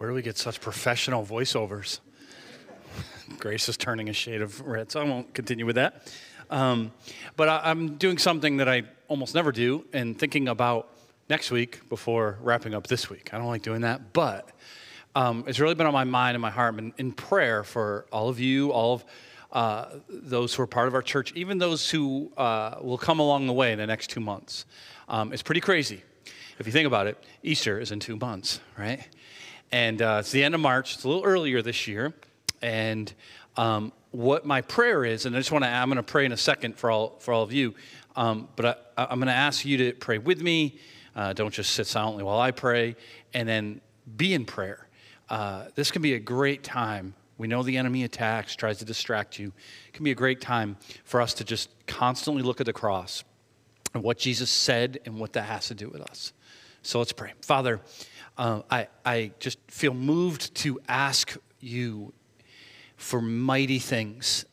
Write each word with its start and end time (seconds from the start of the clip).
Where 0.00 0.08
do 0.08 0.14
we 0.14 0.22
get 0.22 0.38
such 0.38 0.62
professional 0.62 1.26
voiceovers? 1.26 2.00
Grace 3.38 3.68
is 3.68 3.76
turning 3.76 4.08
a 4.08 4.14
shade 4.14 4.40
of 4.40 4.58
red, 4.62 4.90
so 4.90 4.98
I 4.98 5.04
won't 5.04 5.34
continue 5.34 5.66
with 5.66 5.76
that. 5.76 6.10
Um, 6.48 6.92
but 7.36 7.50
I, 7.50 7.70
am 7.70 7.96
doing 7.96 8.16
something 8.16 8.56
that 8.56 8.66
I 8.66 8.84
almost 9.08 9.34
never 9.34 9.52
do 9.52 9.84
and 9.92 10.18
thinking 10.18 10.48
about 10.48 10.88
next 11.28 11.50
week 11.50 11.86
before 11.90 12.38
wrapping 12.40 12.72
up 12.72 12.86
this 12.86 13.10
week. 13.10 13.34
I 13.34 13.36
don't 13.36 13.48
like 13.48 13.60
doing 13.60 13.82
that, 13.82 14.14
but 14.14 14.48
um, 15.14 15.44
it's 15.46 15.60
really 15.60 15.74
been 15.74 15.86
on 15.86 15.92
my 15.92 16.04
mind 16.04 16.34
and 16.34 16.40
my 16.40 16.48
heart. 16.50 16.76
and 16.76 16.94
in 16.96 17.12
prayer 17.12 17.62
for 17.62 18.06
all 18.10 18.30
of 18.30 18.40
you, 18.40 18.72
all 18.72 18.94
of 18.94 19.04
uh, 19.52 19.98
those 20.08 20.54
who 20.54 20.62
are 20.62 20.66
part 20.66 20.88
of 20.88 20.94
our 20.94 21.02
church, 21.02 21.30
even 21.34 21.58
those 21.58 21.90
who 21.90 22.32
uh, 22.38 22.76
will 22.80 22.96
come 22.96 23.20
along 23.20 23.46
the 23.46 23.52
way 23.52 23.70
in 23.70 23.78
the 23.78 23.86
next 23.86 24.08
two 24.08 24.20
months. 24.20 24.64
Um, 25.10 25.34
it's 25.34 25.42
pretty 25.42 25.60
crazy. 25.60 26.02
If 26.58 26.64
you 26.64 26.72
think 26.72 26.86
about 26.86 27.06
it, 27.06 27.22
Easter 27.42 27.78
is 27.78 27.92
in 27.92 28.00
two 28.00 28.16
months, 28.16 28.60
right? 28.78 29.06
And 29.72 30.02
uh, 30.02 30.18
it's 30.20 30.32
the 30.32 30.42
end 30.42 30.54
of 30.54 30.60
March. 30.60 30.94
It's 30.94 31.04
a 31.04 31.08
little 31.08 31.24
earlier 31.24 31.62
this 31.62 31.86
year. 31.86 32.12
And 32.60 33.12
um, 33.56 33.92
what 34.10 34.44
my 34.44 34.60
prayer 34.62 35.04
is, 35.04 35.26
and 35.26 35.36
I 35.36 35.38
just 35.38 35.52
want 35.52 35.64
to, 35.64 35.70
I'm 35.70 35.88
going 35.88 35.96
to 35.96 36.02
pray 36.02 36.24
in 36.24 36.32
a 36.32 36.36
second 36.36 36.76
for 36.76 36.90
all, 36.90 37.16
for 37.20 37.32
all 37.32 37.42
of 37.42 37.52
you, 37.52 37.74
um, 38.16 38.48
but 38.56 38.92
I, 38.96 39.04
am 39.12 39.18
going 39.18 39.28
to 39.28 39.32
ask 39.32 39.64
you 39.64 39.76
to 39.78 39.92
pray 39.92 40.18
with 40.18 40.42
me. 40.42 40.78
Uh, 41.14 41.32
don't 41.32 41.54
just 41.54 41.72
sit 41.74 41.86
silently 41.86 42.24
while 42.24 42.40
I 42.40 42.50
pray, 42.50 42.96
and 43.34 43.48
then 43.48 43.80
be 44.16 44.34
in 44.34 44.44
prayer. 44.44 44.88
Uh, 45.28 45.66
this 45.74 45.90
can 45.90 46.02
be 46.02 46.14
a 46.14 46.18
great 46.18 46.64
time. 46.64 47.14
We 47.38 47.46
know 47.46 47.62
the 47.62 47.76
enemy 47.76 48.04
attacks, 48.04 48.56
tries 48.56 48.78
to 48.78 48.84
distract 48.84 49.38
you. 49.38 49.52
It 49.88 49.92
can 49.94 50.04
be 50.04 50.10
a 50.10 50.16
great 50.16 50.40
time 50.40 50.76
for 51.04 51.20
us 51.20 51.32
to 51.34 51.44
just 51.44 51.70
constantly 51.86 52.42
look 52.42 52.60
at 52.60 52.66
the 52.66 52.72
cross 52.72 53.24
and 53.94 54.02
what 54.02 54.18
Jesus 54.18 54.50
said 54.50 54.98
and 55.04 55.18
what 55.18 55.32
that 55.34 55.42
has 55.42 55.68
to 55.68 55.74
do 55.74 55.88
with 55.88 56.02
us. 56.02 56.32
So 56.82 56.98
let's 56.98 57.12
pray. 57.12 57.32
Father, 57.42 57.80
uh, 58.40 58.62
I, 58.70 58.88
I 59.04 59.32
just 59.38 59.58
feel 59.68 59.92
moved 59.92 60.54
to 60.56 60.80
ask 60.88 61.36
you 61.60 62.14
for 62.96 63.20
mighty 63.20 63.78
things 63.78 64.46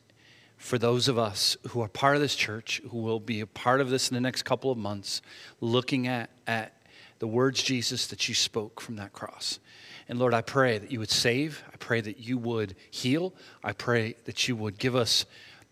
for 0.58 0.76
those 0.76 1.08
of 1.08 1.18
us 1.18 1.56
who 1.68 1.80
are 1.80 1.88
part 1.88 2.14
of 2.14 2.20
this 2.20 2.34
church, 2.34 2.82
who 2.90 2.98
will 2.98 3.18
be 3.18 3.40
a 3.40 3.46
part 3.46 3.80
of 3.80 3.88
this 3.88 4.10
in 4.10 4.14
the 4.14 4.20
next 4.20 4.42
couple 4.42 4.70
of 4.70 4.76
months, 4.76 5.22
looking 5.62 6.06
at, 6.06 6.28
at 6.46 6.74
the 7.18 7.26
words, 7.26 7.62
Jesus, 7.62 8.08
that 8.08 8.28
you 8.28 8.34
spoke 8.34 8.78
from 8.78 8.96
that 8.96 9.14
cross. 9.14 9.58
And 10.06 10.18
Lord, 10.18 10.34
I 10.34 10.42
pray 10.42 10.76
that 10.76 10.92
you 10.92 10.98
would 10.98 11.10
save. 11.10 11.64
I 11.72 11.76
pray 11.78 12.02
that 12.02 12.18
you 12.18 12.36
would 12.36 12.74
heal. 12.90 13.32
I 13.64 13.72
pray 13.72 14.16
that 14.26 14.48
you 14.48 14.56
would 14.56 14.78
give 14.78 14.96
us 14.96 15.24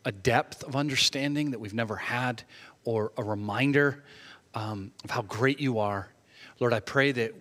a 0.07 0.13
depth 0.13 0.65
of 0.65 0.75
understanding 0.75 1.51
that 1.51 1.59
we've 1.59 1.75
never 1.75 1.97
had 1.97 2.45
or 2.83 3.13
a 3.19 3.23
reminder 3.23 4.05
um, 4.55 4.93
of 5.05 5.11
how 5.11 5.21
great 5.21 5.61
you 5.61 5.81
are. 5.81 6.09
Lord, 6.59 6.73
I 6.73 6.81
pray 6.81 7.13
that 7.13 7.35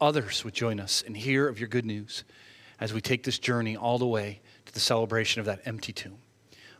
others 0.00 0.44
would 0.44 0.54
join 0.54 0.80
us 0.80 1.02
and 1.06 1.16
hear 1.16 1.48
of 1.48 1.58
your 1.58 1.68
good 1.68 1.84
news 1.84 2.24
as 2.80 2.92
we 2.92 3.00
take 3.00 3.22
this 3.24 3.38
journey 3.38 3.76
all 3.76 3.98
the 3.98 4.06
way 4.06 4.40
to 4.66 4.72
the 4.72 4.80
celebration 4.80 5.40
of 5.40 5.46
that 5.46 5.60
empty 5.64 5.92
tomb. 5.92 6.18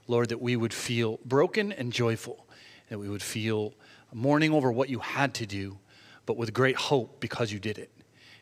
Lord, 0.09 0.31
that 0.31 0.43
we 0.43 0.57
would 0.57 0.75
feel 0.75 1.19
broken 1.25 1.73
and 1.73 1.93
joyful, 1.93 2.47
that 2.89 2.99
we 2.99 3.09
would 3.09 3.23
feel 3.23 3.75
mourning 4.13 4.53
over 4.53 4.71
what 4.71 4.89
you 4.89 4.99
had 4.99 5.35
to 5.35 5.47
do, 5.47 5.79
but 6.27 6.37
with 6.37 6.53
great 6.53 6.77
hope 6.77 7.21
because 7.21 7.53
you 7.53 7.59
did 7.59 7.79
it. 7.79 7.91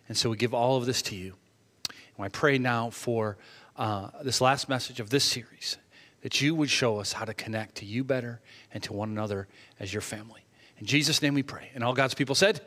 And 0.08 0.16
so 0.16 0.31
we 0.31 0.36
give 0.36 0.55
all 0.55 0.77
of 0.77 0.86
this 0.86 1.03
to 1.03 1.14
you. 1.14 1.34
And 1.88 2.25
I 2.25 2.28
pray 2.28 2.58
now 2.58 2.91
for 2.91 3.36
uh, 3.77 4.11
this 4.22 4.41
last 4.41 4.69
message 4.69 5.00
of 5.00 5.11
this 5.11 5.25
series 5.25 5.78
that 6.22 6.41
you 6.41 6.55
would 6.55 6.69
show 6.70 6.98
us 6.98 7.12
how 7.12 7.25
to 7.25 7.33
connect 7.33 7.77
to 7.77 7.84
you 7.84 8.05
better 8.05 8.41
and 8.72 8.83
to 8.83 8.92
one 8.92 9.11
another 9.11 9.48
as 9.78 9.92
your 9.92 10.03
family. 10.03 10.44
In 10.78 10.86
Jesus' 10.86 11.22
name 11.22 11.34
we 11.34 11.42
pray. 11.42 11.70
And 11.75 11.84
all 11.84 11.94
God's 11.94 12.14
people 12.14 12.34
said, 12.34 12.61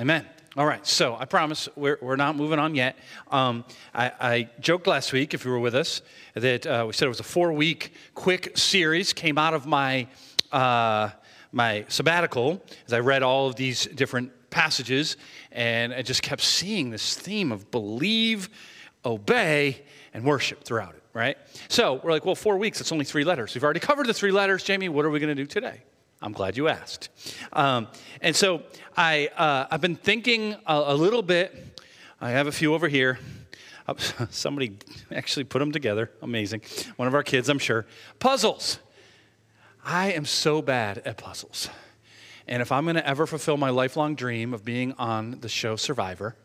Amen. 0.00 0.26
All 0.54 0.66
right, 0.66 0.86
so 0.86 1.16
I 1.18 1.24
promise 1.24 1.66
we're, 1.76 1.96
we're 2.02 2.16
not 2.16 2.36
moving 2.36 2.58
on 2.58 2.74
yet. 2.74 2.98
Um, 3.30 3.64
I, 3.94 4.12
I, 4.20 4.50
joked 4.60 4.86
last 4.86 5.10
week, 5.10 5.32
if 5.32 5.46
you 5.46 5.50
were 5.50 5.58
with 5.58 5.74
us, 5.74 6.02
that 6.34 6.66
uh, 6.66 6.84
we 6.86 6.92
said 6.92 7.06
it 7.06 7.08
was 7.08 7.20
a 7.20 7.22
four 7.22 7.54
week 7.54 7.94
quick 8.14 8.58
series, 8.58 9.14
came 9.14 9.38
out 9.38 9.54
of 9.54 9.64
my, 9.64 10.06
uh, 10.52 11.08
my 11.52 11.86
sabbatical 11.88 12.62
as 12.86 12.92
I 12.92 12.98
read 12.98 13.22
all 13.22 13.46
of 13.46 13.56
these 13.56 13.86
different 13.86 14.30
passages, 14.50 15.16
and 15.52 15.94
I 15.94 16.02
just 16.02 16.20
kept 16.20 16.42
seeing 16.42 16.90
this 16.90 17.14
theme 17.14 17.50
of 17.50 17.70
believe, 17.70 18.50
obey, 19.06 19.80
and 20.12 20.22
worship 20.22 20.64
throughout 20.64 20.94
it, 20.94 21.02
right? 21.14 21.38
So 21.68 21.98
we're 22.04 22.10
like, 22.10 22.26
well, 22.26 22.34
four 22.34 22.58
weeks, 22.58 22.78
it's 22.78 22.92
only 22.92 23.06
three 23.06 23.24
letters. 23.24 23.54
We've 23.54 23.64
already 23.64 23.80
covered 23.80 24.06
the 24.06 24.12
three 24.12 24.32
letters. 24.32 24.62
Jamie, 24.64 24.90
what 24.90 25.06
are 25.06 25.10
we 25.10 25.18
going 25.18 25.34
to 25.34 25.42
do 25.42 25.46
today? 25.46 25.80
I'm 26.22 26.32
glad 26.32 26.56
you 26.56 26.68
asked. 26.68 27.08
Um, 27.52 27.88
and 28.20 28.34
so 28.34 28.62
I, 28.96 29.28
uh, 29.36 29.66
I've 29.70 29.80
been 29.80 29.96
thinking 29.96 30.54
a, 30.66 30.82
a, 30.86 30.94
little 30.94 31.22
bit. 31.22 31.82
I 32.20 32.30
have 32.30 32.46
a 32.46 32.52
few 32.52 32.74
over 32.74 32.86
here. 32.86 33.18
Uh, 33.88 33.94
somebody 34.30 34.76
actually 35.12 35.44
put 35.44 35.58
them 35.58 35.72
together. 35.72 36.10
Amazing. 36.22 36.62
One 36.94 37.08
of 37.08 37.14
our 37.14 37.24
kids, 37.24 37.48
I'm 37.48 37.58
sure. 37.58 37.86
Puzzles. 38.20 38.78
I 39.84 40.12
am 40.12 40.24
so 40.24 40.62
bad 40.62 40.98
at 40.98 41.16
puzzles. 41.16 41.68
And 42.46 42.62
if 42.62 42.70
I'm 42.70 42.84
going 42.84 42.94
to 42.94 43.06
ever 43.06 43.26
fulfill 43.26 43.56
my 43.56 43.70
lifelong 43.70 44.14
dream 44.14 44.54
of 44.54 44.64
being 44.64 44.92
on 44.98 45.40
the 45.40 45.48
show 45.48 45.74
Survivor, 45.74 46.36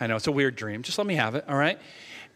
I 0.00 0.08
know 0.08 0.16
it's 0.16 0.26
a 0.26 0.32
weird 0.32 0.56
dream. 0.56 0.82
Just 0.82 0.98
let 0.98 1.06
me 1.06 1.14
have 1.14 1.36
it, 1.36 1.44
all 1.48 1.56
right? 1.56 1.78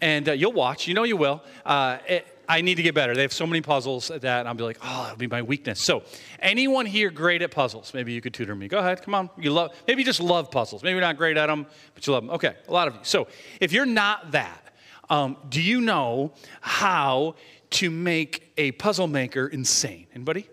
And 0.01 0.29
uh, 0.29 0.33
you'll 0.33 0.53
watch. 0.53 0.87
You 0.87 0.95
know 0.95 1.03
you 1.03 1.17
will. 1.17 1.43
Uh, 1.65 1.99
it, 2.07 2.27
I 2.49 2.61
need 2.61 2.75
to 2.77 2.83
get 2.83 2.95
better. 2.95 3.15
They 3.15 3.23
have 3.23 3.33
so 3.33 3.47
many 3.47 3.61
puzzles 3.61 4.09
that 4.09 4.47
I'll 4.47 4.55
be 4.55 4.65
like, 4.65 4.79
oh, 4.83 5.03
that'll 5.05 5.17
be 5.17 5.27
my 5.27 5.43
weakness. 5.43 5.81
So, 5.81 6.03
anyone 6.41 6.87
here 6.87 7.11
great 7.11 7.43
at 7.43 7.51
puzzles? 7.51 7.95
Maybe 7.95 8.13
you 8.13 8.21
could 8.21 8.35
tutor 8.35 8.55
me. 8.55 8.69
Go 8.69 8.79
ahead, 8.79 9.03
come 9.03 9.15
on. 9.15 9.31
You 9.39 9.53
love, 9.53 9.75
maybe 9.87 10.03
you 10.03 10.07
just 10.07 10.21
love 10.21 10.51
puzzles. 10.51 10.83
Maybe 10.83 10.93
you're 10.93 11.01
not 11.01 11.17
great 11.17 11.37
at 11.37 11.47
them, 11.47 11.67
but 11.95 12.07
you 12.07 12.13
love 12.13 12.25
them. 12.25 12.35
Okay, 12.35 12.55
a 12.67 12.73
lot 12.73 12.89
of 12.89 12.95
you. 12.95 13.01
So, 13.05 13.29
if 13.61 13.73
you're 13.73 13.87
not 13.87 14.33
that, 14.33 14.75
um, 15.09 15.37
do 15.49 15.63
you 15.63 15.81
know 15.81 16.33
how 16.61 17.37
to 17.71 17.91
make 17.91 18.53
a 18.57 18.73
puzzle 18.73 19.07
maker 19.07 19.47
insane? 19.47 20.07
Anybody? 20.15 20.49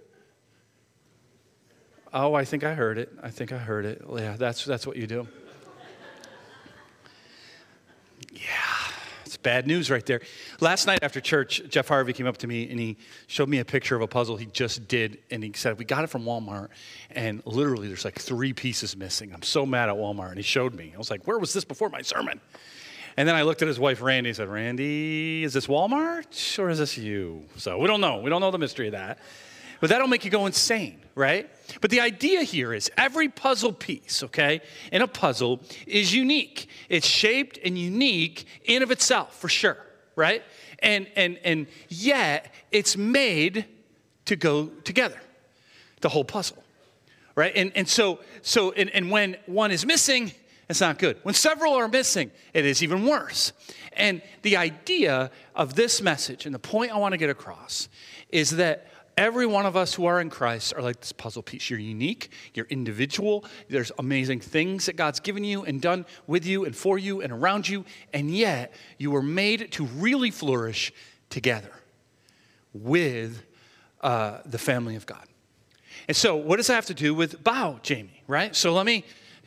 Oh, 2.14 2.34
I 2.34 2.46
think 2.46 2.64
I 2.64 2.74
heard 2.74 2.98
it. 2.98 3.12
I 3.22 3.30
think 3.30 3.52
I 3.52 3.58
heard 3.58 3.86
it. 3.86 4.04
Yeah, 4.16 4.36
that's 4.38 4.66
that's 4.66 4.86
what 4.88 4.98
you 4.98 5.08
do. 5.08 5.28
Yeah 8.32 8.79
bad 9.44 9.68
news 9.68 9.90
right 9.90 10.06
there. 10.06 10.22
Last 10.60 10.88
night 10.88 11.00
after 11.02 11.22
church, 11.22 11.62
Jeff 11.70 11.88
Harvey 11.88 12.14
came 12.14 12.28
up 12.28 12.38
to 12.38 12.48
me 12.48 12.70
and 12.70 12.80
he 12.80 12.98
showed 13.28 13.50
me 13.50 13.60
a 13.60 13.66
picture 13.66 13.96
of 13.96 14.02
a 14.02 14.08
puzzle 14.08 14.38
he 14.38 14.46
just 14.48 14.88
did. 14.88 15.20
And 15.32 15.44
he 15.44 15.52
said, 15.54 15.78
We 15.78 15.86
got 15.86 16.04
it 16.04 16.08
from 16.08 16.24
Walmart. 16.24 16.70
And 17.12 17.42
literally, 17.46 17.88
there's 17.88 18.06
like 18.06 18.20
three 18.20 18.54
pieces 18.54 18.96
missing. 18.96 19.34
I'm 19.34 19.44
so 19.44 19.66
mad 19.66 19.90
at 19.90 19.96
Walmart. 19.96 20.30
And 20.30 20.38
he 20.38 20.44
showed 20.44 20.74
me. 20.74 20.92
I 20.94 20.98
was 20.98 21.10
like, 21.10 21.26
Where 21.26 21.38
was 21.38 21.54
this 21.54 21.66
before 21.66 21.90
my 21.90 22.02
sermon? 22.02 22.40
And 23.18 23.28
then 23.28 23.36
I 23.36 23.42
looked 23.42 23.62
at 23.62 23.68
his 23.68 23.80
wife, 23.80 24.02
Randy, 24.02 24.30
and 24.30 24.38
said, 24.38 24.48
Randy, 24.48 25.44
is 25.44 25.52
this 25.52 25.68
Walmart 25.68 26.60
or 26.60 26.70
is 26.70 26.78
this 26.80 26.98
you? 26.98 27.44
So 27.58 27.78
we 27.78 27.88
don't 27.88 28.00
know. 28.00 28.20
We 28.20 28.30
don't 28.30 28.40
know 28.40 28.52
the 28.52 28.58
mystery 28.58 28.88
of 28.88 28.94
that. 28.94 29.20
But 29.80 29.90
that'll 29.90 30.08
make 30.08 30.26
you 30.26 30.32
go 30.32 30.46
insane, 30.46 31.02
right? 31.16 31.50
But 31.82 31.92
the 31.92 32.02
idea 32.02 32.44
here 32.44 32.74
is 32.74 32.92
every 32.98 33.30
puzzle 33.30 33.74
piece, 33.74 34.24
okay, 34.24 34.62
in 34.92 35.02
a 35.02 35.08
puzzle 35.08 35.62
is 35.88 36.14
unique. 36.14 36.68
It's 36.90 37.08
shaped 37.08 37.60
and 37.64 37.78
unique 37.78 38.46
in 38.66 38.84
of 38.84 38.92
itself, 38.92 39.40
for 39.40 39.50
sure, 39.50 39.78
right? 40.16 40.44
And 40.80 41.08
and 41.16 41.40
and 41.44 41.68
yet 41.88 42.54
it's 42.72 42.98
made 42.98 43.66
to 44.26 44.36
go 44.36 44.68
together. 44.84 45.20
The 46.02 46.10
whole 46.10 46.26
puzzle. 46.26 46.64
Right? 47.36 47.54
And 47.56 47.72
and 47.76 47.88
so 47.88 48.20
so 48.42 48.72
and, 48.72 48.90
and 48.90 49.10
when 49.10 49.38
one 49.46 49.72
is 49.72 49.86
missing, 49.86 50.34
it's 50.70 50.82
not 50.82 51.00
good. 51.00 51.18
When 51.24 51.34
several 51.34 51.74
are 51.74 51.88
missing, 51.88 52.32
it 52.54 52.66
is 52.66 52.84
even 52.84 53.06
worse. 53.06 53.54
And 53.94 54.22
the 54.44 54.58
idea 54.58 55.32
of 55.56 55.74
this 55.76 56.02
message 56.02 56.46
and 56.46 56.54
the 56.54 56.60
point 56.60 56.92
I 56.92 56.98
want 56.98 57.14
to 57.14 57.18
get 57.18 57.30
across 57.30 57.90
is 58.30 58.52
that 58.52 58.88
Every 59.18 59.46
one 59.46 59.66
of 59.66 59.76
us 59.76 59.94
who 59.94 60.06
are 60.06 60.22
in 60.22 60.30
Christ 60.30 60.74
are 60.76 60.82
like 60.82 61.02
this 61.02 61.12
puzzle 61.12 61.44
piece. 61.44 61.70
You're 61.70 61.80
unique, 61.80 62.32
you're 62.54 62.68
individual. 62.68 63.44
There's 63.70 63.92
amazing 64.00 64.40
things 64.40 64.86
that 64.86 64.96
God's 64.96 65.20
given 65.20 65.44
you 65.44 65.64
and 65.64 65.82
done 65.82 66.06
with 66.28 66.46
you 66.46 66.66
and 66.66 66.76
for 66.76 66.98
you 66.98 67.22
and 67.22 67.32
around 67.32 67.68
you, 67.68 67.86
and 68.14 68.34
yet 68.34 68.74
you 68.98 69.12
were 69.12 69.22
made 69.22 69.72
to 69.74 69.86
really 69.86 70.32
flourish 70.32 70.94
together 71.30 71.72
with 72.74 73.44
uh, 74.02 74.40
the 74.46 74.58
family 74.58 74.96
of 74.96 75.06
God. 75.06 75.26
And 76.08 76.16
so, 76.16 76.36
what 76.36 76.58
does 76.58 76.68
that 76.68 76.76
have 76.76 76.86
to 76.88 76.94
do 76.94 77.14
with 77.14 77.44
bow, 77.44 77.80
Jamie, 77.84 78.24
right? 78.28 78.56
So, 78.56 78.74
let 78.74 78.86
me, 78.86 79.06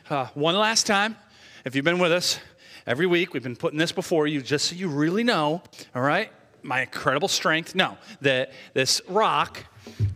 uh, 0.09 0.27
one 0.33 0.55
last 0.55 0.85
time, 0.85 1.17
if 1.65 1.75
you've 1.75 1.85
been 1.85 1.99
with 1.99 2.11
us 2.11 2.39
every 2.85 3.07
week, 3.07 3.33
we've 3.33 3.43
been 3.43 3.55
putting 3.55 3.79
this 3.79 3.91
before 3.91 4.27
you 4.27 4.41
just 4.41 4.65
so 4.69 4.75
you 4.75 4.87
really 4.87 5.23
know, 5.23 5.61
all 5.95 6.01
right? 6.01 6.31
My 6.63 6.81
incredible 6.81 7.27
strength. 7.27 7.75
No, 7.75 7.97
that 8.21 8.51
this 8.73 9.01
rock 9.07 9.63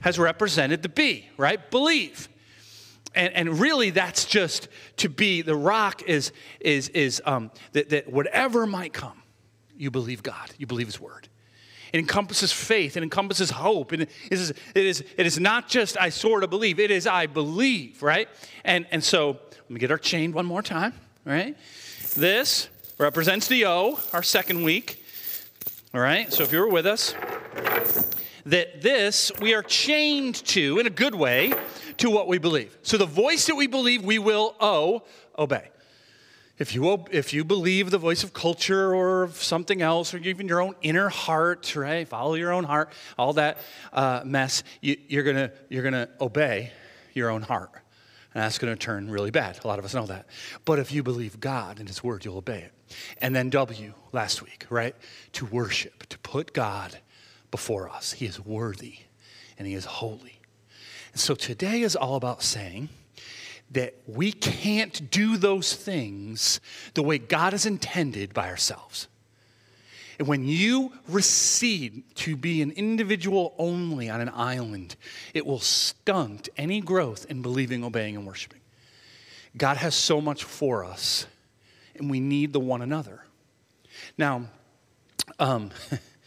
has 0.02 0.18
represented 0.18 0.82
the 0.82 0.90
B, 0.90 1.30
right? 1.38 1.70
Believe. 1.72 2.30
And, 3.16 3.34
and 3.34 3.60
really 3.60 3.90
that's 3.90 4.26
just 4.26 4.68
to 4.98 5.10
be 5.10 5.42
the 5.42 5.56
rock 5.56 6.04
is 6.04 6.32
is 6.60 6.90
is 6.90 7.22
um, 7.26 7.52
that, 7.72 7.90
that 7.90 8.12
whatever 8.12 8.68
might 8.68 8.94
come 8.94 9.24
you 9.76 9.90
believe 9.90 10.22
god 10.22 10.52
you 10.60 10.68
believe 10.68 10.86
his 10.86 11.00
word 11.00 11.28
it 11.94 12.00
encompasses 12.00 12.52
faith 12.52 12.96
it 12.96 13.02
encompasses 13.02 13.50
hope 13.50 13.92
and 13.92 14.04
it 14.04 14.10
is, 14.30 14.52
it 14.52 14.86
is, 14.86 15.04
it 15.18 15.26
is 15.26 15.40
not 15.40 15.68
just 15.68 16.00
i 16.00 16.10
sort 16.10 16.44
of 16.44 16.52
believe 16.52 16.80
it 16.80 16.92
is 16.92 17.08
i 17.08 17.26
believe 17.26 18.04
right 18.04 18.28
and 18.64 18.86
and 18.92 19.04
so 19.04 19.40
let 19.52 19.70
me 19.70 19.80
get 19.80 19.90
our 19.90 19.98
chain 19.98 20.32
one 20.32 20.46
more 20.46 20.62
time 20.62 20.94
right? 21.28 21.58
This 22.16 22.70
represents 22.98 23.48
the 23.48 23.66
O, 23.66 24.00
our 24.14 24.24
second 24.24 24.64
week. 24.64 25.04
All 25.94 26.02
right, 26.02 26.32
so 26.34 26.44
if 26.44 26.52
you 26.52 26.60
were 26.60 26.70
with 26.70 26.86
us, 26.86 27.16
that 28.46 28.82
this 28.82 29.32
we 29.40 29.54
are 29.54 29.64
chained 29.64 30.36
to, 30.48 30.80
in 30.80 30.86
a 30.86 30.90
good 30.90 31.16
way, 31.16 31.54
to 31.96 32.10
what 32.10 32.28
we 32.28 32.40
believe. 32.40 32.78
So 32.82 32.98
the 32.98 33.06
voice 33.06 33.46
that 33.46 33.56
we 33.56 33.68
believe 33.68 34.04
we 34.04 34.20
will 34.20 34.54
O, 34.60 35.04
obey. 35.40 35.70
If 36.60 36.76
you, 36.76 37.06
if 37.10 37.34
you 37.34 37.46
believe 37.46 37.90
the 37.90 37.98
voice 37.98 38.26
of 38.26 38.34
culture 38.34 38.94
or 38.94 39.24
of 39.24 39.42
something 39.42 39.82
else, 39.82 40.14
or 40.14 40.18
even 40.18 40.50
your 40.50 40.60
own 40.60 40.76
inner 40.82 41.08
heart, 41.08 41.74
right? 41.74 42.06
Follow 42.06 42.34
your 42.34 42.52
own 42.52 42.66
heart, 42.66 42.92
all 43.18 43.32
that 43.34 43.58
uh, 43.94 44.24
mess, 44.26 44.64
you, 44.82 44.98
you're 45.08 45.24
gonna, 45.24 45.52
you're 45.70 45.84
gonna 45.84 46.10
obey 46.20 46.74
your 47.14 47.30
own 47.30 47.44
heart. 47.44 47.72
And 48.38 48.44
that's 48.44 48.60
gonna 48.60 48.76
turn 48.76 49.10
really 49.10 49.32
bad. 49.32 49.58
A 49.64 49.68
lot 49.68 49.80
of 49.80 49.86
us 49.86 49.96
know 49.96 50.06
that. 50.06 50.28
But 50.64 50.78
if 50.78 50.92
you 50.92 51.02
believe 51.02 51.40
God 51.40 51.80
and 51.80 51.88
His 51.88 52.04
Word, 52.04 52.24
you'll 52.24 52.38
obey 52.38 52.60
it. 52.60 52.96
And 53.20 53.36
then 53.36 53.50
W 53.50 53.96
last 54.12 54.44
week, 54.44 54.68
right? 54.70 54.96
To 55.34 55.46
worship, 55.48 56.06
to 56.10 56.20
put 56.20 56.54
God 56.54 57.00
before 57.50 57.90
us. 57.90 58.12
He 58.14 58.28
is 58.28 58.40
worthy 58.40 59.00
and 59.58 59.68
He 59.68 59.74
is 59.74 59.86
holy. 59.86 60.40
And 61.14 61.20
so 61.20 61.34
today 61.34 61.82
is 61.82 61.96
all 61.96 62.16
about 62.16 62.44
saying, 62.44 62.90
that 63.72 63.96
we 64.06 64.32
can't 64.32 65.10
do 65.10 65.36
those 65.36 65.74
things 65.74 66.62
the 66.94 67.02
way 67.04 67.18
God 67.18 67.54
has 67.54 67.66
intended 67.66 68.36
by 68.36 68.50
ourselves. 68.50 69.08
And 70.20 70.28
when 70.28 70.48
you 70.48 70.94
recede 71.08 72.04
to 72.16 72.36
be 72.36 72.62
an 72.62 72.72
individual 72.72 73.54
only 73.58 74.10
on 74.10 74.20
an 74.20 74.30
island, 74.34 74.96
it 75.34 75.46
will 75.46 75.60
stunt 75.60 76.50
any 76.58 76.82
growth 76.82 77.26
in 77.30 77.42
believing, 77.42 77.84
obeying, 77.84 78.16
and 78.16 78.26
worshiping. 78.26 78.62
God 79.56 79.78
has 79.78 79.94
so 79.96 80.20
much 80.20 80.44
for 80.44 80.84
us, 80.84 81.28
and 81.96 82.10
we 82.10 82.20
need 82.20 82.52
the 82.52 82.60
one 82.60 82.82
another. 82.82 83.24
Now, 84.18 84.46
um, 85.40 85.70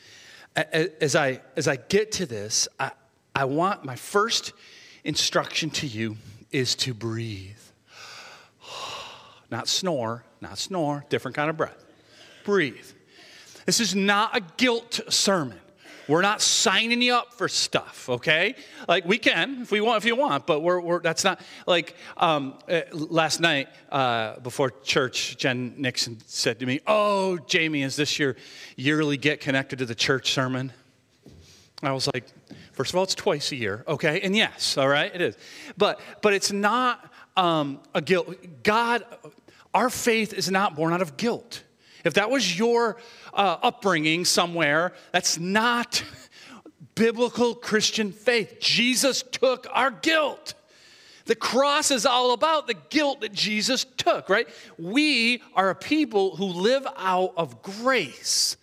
as, 0.57 1.17
I, 1.17 1.41
as 1.57 1.67
I 1.67 1.77
get 1.77 2.13
to 2.13 2.27
this, 2.27 2.69
I, 2.79 2.93
I 3.35 3.45
want 3.45 3.85
my 3.85 3.97
first 3.97 4.53
instruction 5.05 5.71
to 5.71 5.87
you 5.87 6.17
is 6.53 6.75
to 6.77 6.95
breathe. 6.95 7.59
Not 9.51 9.67
snore, 9.67 10.25
not 10.41 10.59
snore, 10.59 11.05
different 11.09 11.35
kind 11.35 11.51
of 11.51 11.57
breath. 11.57 11.85
Breathe. 12.45 12.87
This 13.71 13.79
is 13.79 13.95
not 13.95 14.37
a 14.37 14.41
guilt 14.57 14.99
sermon. 15.11 15.61
We're 16.09 16.23
not 16.23 16.43
signing 16.43 17.01
you 17.03 17.15
up 17.15 17.35
for 17.35 17.47
stuff, 17.47 18.09
okay? 18.09 18.57
Like 18.89 19.05
we 19.05 19.17
can 19.17 19.63
if 19.63 19.71
we 19.71 19.81
want, 19.81 19.99
if 19.99 20.05
you 20.07 20.17
want, 20.17 20.45
but 20.45 20.59
we're, 20.59 20.81
we're 20.81 20.99
that's 20.99 21.23
not 21.23 21.41
like 21.69 21.95
um, 22.17 22.59
uh, 22.69 22.81
last 22.93 23.39
night 23.39 23.69
uh, 23.93 24.41
before 24.41 24.71
church. 24.83 25.37
Jen 25.37 25.75
Nixon 25.77 26.19
said 26.27 26.59
to 26.59 26.67
me, 26.67 26.81
"Oh, 26.85 27.39
Jamie, 27.47 27.83
is 27.83 27.95
this 27.95 28.19
your 28.19 28.35
yearly 28.75 29.17
get 29.17 29.41
connected 29.41 29.79
to 29.79 29.87
the 29.87 29.95
church 29.95 30.33
sermon?" 30.33 30.73
I 31.81 31.93
was 31.93 32.09
like, 32.13 32.25
First 32.73 32.91
of 32.91 32.97
all, 32.97 33.05
it's 33.05 33.15
twice 33.15 33.53
a 33.53 33.57
year, 33.57 33.85
okay? 33.87 34.21
And 34.23 34.35
yes, 34.35 34.77
all 34.79 34.89
right, 34.89 35.15
it 35.15 35.21
is. 35.21 35.37
But 35.79 36.01
but 36.23 36.33
it's 36.33 36.51
not 36.51 37.09
um, 37.37 37.79
a 37.95 38.03
guilt. 38.03 38.35
God, 38.65 39.05
our 39.73 39.91
faith 39.91 40.33
is 40.33 40.51
not 40.51 40.75
born 40.75 40.93
out 40.93 41.03
of 41.03 41.17
guilt. 41.17 41.63
If 42.05 42.15
that 42.15 42.31
was 42.31 42.59
your 42.59 42.97
uh, 43.35 43.59
upbringing 43.63 44.25
somewhere, 44.25 44.93
that's 45.13 45.39
not 45.39 46.03
biblical 46.95 47.55
Christian 47.55 48.13
faith. 48.13 48.59
Jesus 48.61 49.23
took 49.23 49.67
our 49.73 49.91
guilt. 49.91 50.55
The 51.27 51.35
cross 51.35 51.91
is 51.91 52.07
all 52.07 52.33
about 52.33 52.67
the 52.67 52.75
guilt 52.75 53.21
that 53.21 53.33
Jesus 53.33 53.85
took, 53.97 54.29
right? 54.29 54.49
We 54.79 55.43
are 55.55 55.71
a 55.71 55.75
people 55.75 56.37
who 56.37 56.47
live 56.47 56.87
out 56.97 57.35
of 57.37 57.63
grace. 57.63 58.57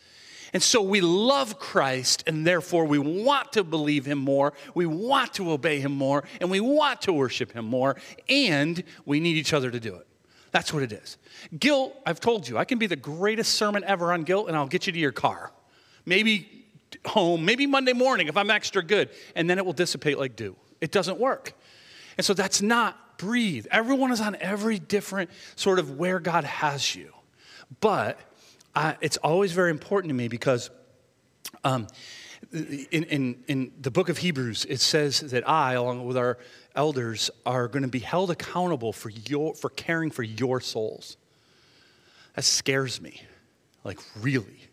And 0.53 0.63
so 0.63 0.81
we 0.81 1.01
love 1.01 1.59
Christ, 1.59 2.23
and 2.25 2.47
therefore 2.47 2.85
we 2.85 2.99
want 2.99 3.53
to 3.53 3.63
believe 3.63 4.05
him 4.05 4.17
more, 4.17 4.53
we 4.73 4.85
want 4.85 5.33
to 5.35 5.51
obey 5.51 5.79
him 5.79 5.91
more, 5.91 6.23
and 6.41 6.49
we 6.49 6.59
want 6.59 7.01
to 7.03 7.13
worship 7.13 7.51
him 7.51 7.65
more, 7.65 7.95
and 8.29 8.83
we 9.05 9.19
need 9.19 9.37
each 9.37 9.53
other 9.53 9.69
to 9.69 9.79
do 9.79 9.95
it. 9.95 10.06
That's 10.51 10.73
what 10.73 10.83
it 10.83 10.91
is. 10.91 11.17
Guilt, 11.57 11.95
I've 12.05 12.19
told 12.19 12.47
you, 12.47 12.57
I 12.57 12.65
can 12.65 12.77
be 12.77 12.87
the 12.87 12.95
greatest 12.95 13.55
sermon 13.55 13.83
ever 13.85 14.13
on 14.13 14.23
guilt, 14.23 14.47
and 14.47 14.55
I'll 14.55 14.67
get 14.67 14.87
you 14.87 14.93
to 14.93 14.99
your 14.99 15.11
car. 15.11 15.51
Maybe 16.05 16.65
home, 17.05 17.45
maybe 17.45 17.65
Monday 17.65 17.93
morning 17.93 18.27
if 18.27 18.37
I'm 18.37 18.49
extra 18.49 18.83
good, 18.83 19.09
and 19.35 19.49
then 19.49 19.57
it 19.57 19.65
will 19.65 19.73
dissipate 19.73 20.17
like 20.17 20.35
dew. 20.35 20.55
It 20.81 20.91
doesn't 20.91 21.19
work. 21.19 21.53
And 22.17 22.25
so 22.25 22.33
that's 22.33 22.61
not 22.61 23.17
breathe. 23.17 23.67
Everyone 23.71 24.11
is 24.11 24.21
on 24.21 24.35
every 24.39 24.79
different 24.79 25.29
sort 25.55 25.79
of 25.79 25.97
where 25.97 26.19
God 26.19 26.43
has 26.43 26.95
you. 26.95 27.13
But 27.81 28.19
I, 28.75 28.95
it's 29.01 29.17
always 29.17 29.51
very 29.51 29.71
important 29.71 30.09
to 30.09 30.15
me 30.15 30.27
because 30.27 30.69
um, 31.63 31.87
in, 32.51 33.03
in, 33.03 33.43
in 33.47 33.71
the 33.79 33.91
book 33.91 34.09
of 34.09 34.19
Hebrews, 34.19 34.65
it 34.69 34.79
says 34.79 35.19
that 35.19 35.47
I, 35.47 35.73
along 35.73 36.05
with 36.05 36.17
our 36.17 36.37
elders, 36.75 37.29
are 37.45 37.67
going 37.67 37.83
to 37.83 37.89
be 37.89 37.99
held 37.99 38.31
accountable 38.31 38.93
for, 38.93 39.09
your, 39.09 39.55
for 39.55 39.69
caring 39.69 40.11
for 40.11 40.23
your 40.23 40.61
souls. 40.61 41.17
That 42.35 42.43
scares 42.43 43.01
me, 43.01 43.21
like, 43.83 43.99
really. 44.19 44.69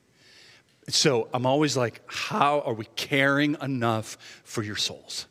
So 0.89 1.29
I'm 1.33 1.47
always 1.47 1.77
like, 1.77 2.03
how 2.07 2.61
are 2.61 2.75
we 2.75 2.85
caring 2.97 3.57
enough 3.63 4.19
for 4.45 4.63
your 4.63 4.77
souls? 4.77 5.27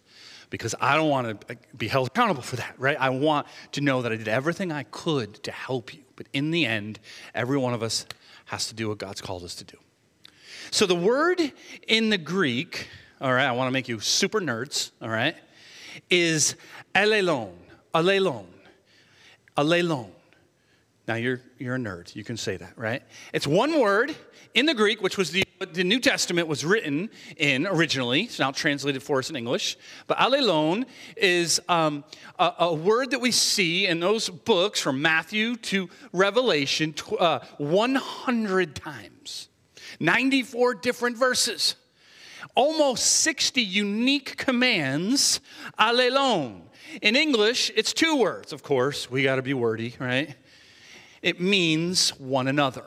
Because 0.49 0.73
I 0.81 0.95
don't 0.95 1.09
want 1.09 1.47
to 1.47 1.57
be 1.77 1.87
held 1.87 2.07
accountable 2.07 2.41
for 2.41 2.55
that, 2.55 2.75
right? 2.77 2.97
I 2.99 3.09
want 3.09 3.47
to 3.73 3.81
know 3.81 4.01
that 4.01 4.11
I 4.11 4.15
did 4.15 4.27
everything 4.27 4.71
I 4.71 4.83
could 4.83 5.43
to 5.43 5.51
help 5.51 5.93
you. 5.93 6.01
But 6.15 6.27
in 6.33 6.51
the 6.51 6.65
end, 6.65 6.99
every 7.33 7.57
one 7.57 7.73
of 7.73 7.83
us 7.83 8.05
has 8.45 8.67
to 8.67 8.75
do 8.75 8.89
what 8.89 8.97
God's 8.97 9.21
called 9.21 9.43
us 9.43 9.55
to 9.55 9.63
do. 9.63 9.77
So 10.73 10.87
the 10.87 10.95
word 10.95 11.39
in 11.87 12.09
the 12.09 12.17
Greek, 12.17 12.87
all 13.21 13.31
right, 13.31 13.45
I 13.45 13.51
want 13.51 13.67
to 13.67 13.71
make 13.71 13.87
you 13.87 13.99
super 13.99 14.41
nerds, 14.41 14.89
all 15.03 15.07
right, 15.07 15.35
is 16.09 16.55
allelon, 16.95 17.53
allelon, 17.93 18.47
allelon. 19.55 20.09
Now 21.07 21.13
you're 21.13 21.41
you're 21.59 21.75
a 21.75 21.77
nerd. 21.77 22.15
You 22.15 22.23
can 22.23 22.37
say 22.37 22.57
that, 22.57 22.75
right? 22.75 23.03
It's 23.33 23.45
one 23.45 23.79
word 23.79 24.15
in 24.55 24.65
the 24.65 24.73
Greek, 24.73 24.99
which 24.99 25.15
was 25.15 25.29
the 25.29 25.43
the 25.71 25.83
New 25.83 25.99
Testament 25.99 26.47
was 26.47 26.65
written 26.65 27.11
in 27.37 27.67
originally. 27.67 28.23
It's 28.23 28.39
now 28.39 28.51
translated 28.51 29.03
for 29.03 29.19
us 29.19 29.29
in 29.29 29.35
English. 29.35 29.77
But 30.07 30.17
allelon 30.17 30.85
is 31.15 31.61
um, 31.69 32.03
a, 32.39 32.51
a, 32.59 32.73
word 32.73 33.11
that 33.11 33.21
we 33.21 33.31
see 33.31 33.85
in 33.87 33.99
those 33.99 34.27
books 34.29 34.81
from 34.81 35.01
Matthew 35.01 35.55
to 35.57 35.89
Revelation 36.11 36.95
uh, 37.19 37.39
100 37.57 38.75
times, 38.75 39.12
94 40.03 40.75
different 40.75 41.17
verses, 41.17 41.75
almost 42.55 43.05
60 43.05 43.61
unique 43.61 44.35
commands. 44.35 45.39
Allelon. 45.79 46.61
In 47.01 47.15
English, 47.15 47.71
it's 47.75 47.93
two 47.93 48.17
words, 48.17 48.51
of 48.51 48.61
course. 48.61 49.09
We 49.09 49.23
got 49.23 49.37
to 49.37 49.41
be 49.41 49.53
wordy, 49.53 49.95
right? 49.99 50.35
It 51.21 51.39
means 51.39 52.09
one 52.19 52.49
another. 52.49 52.83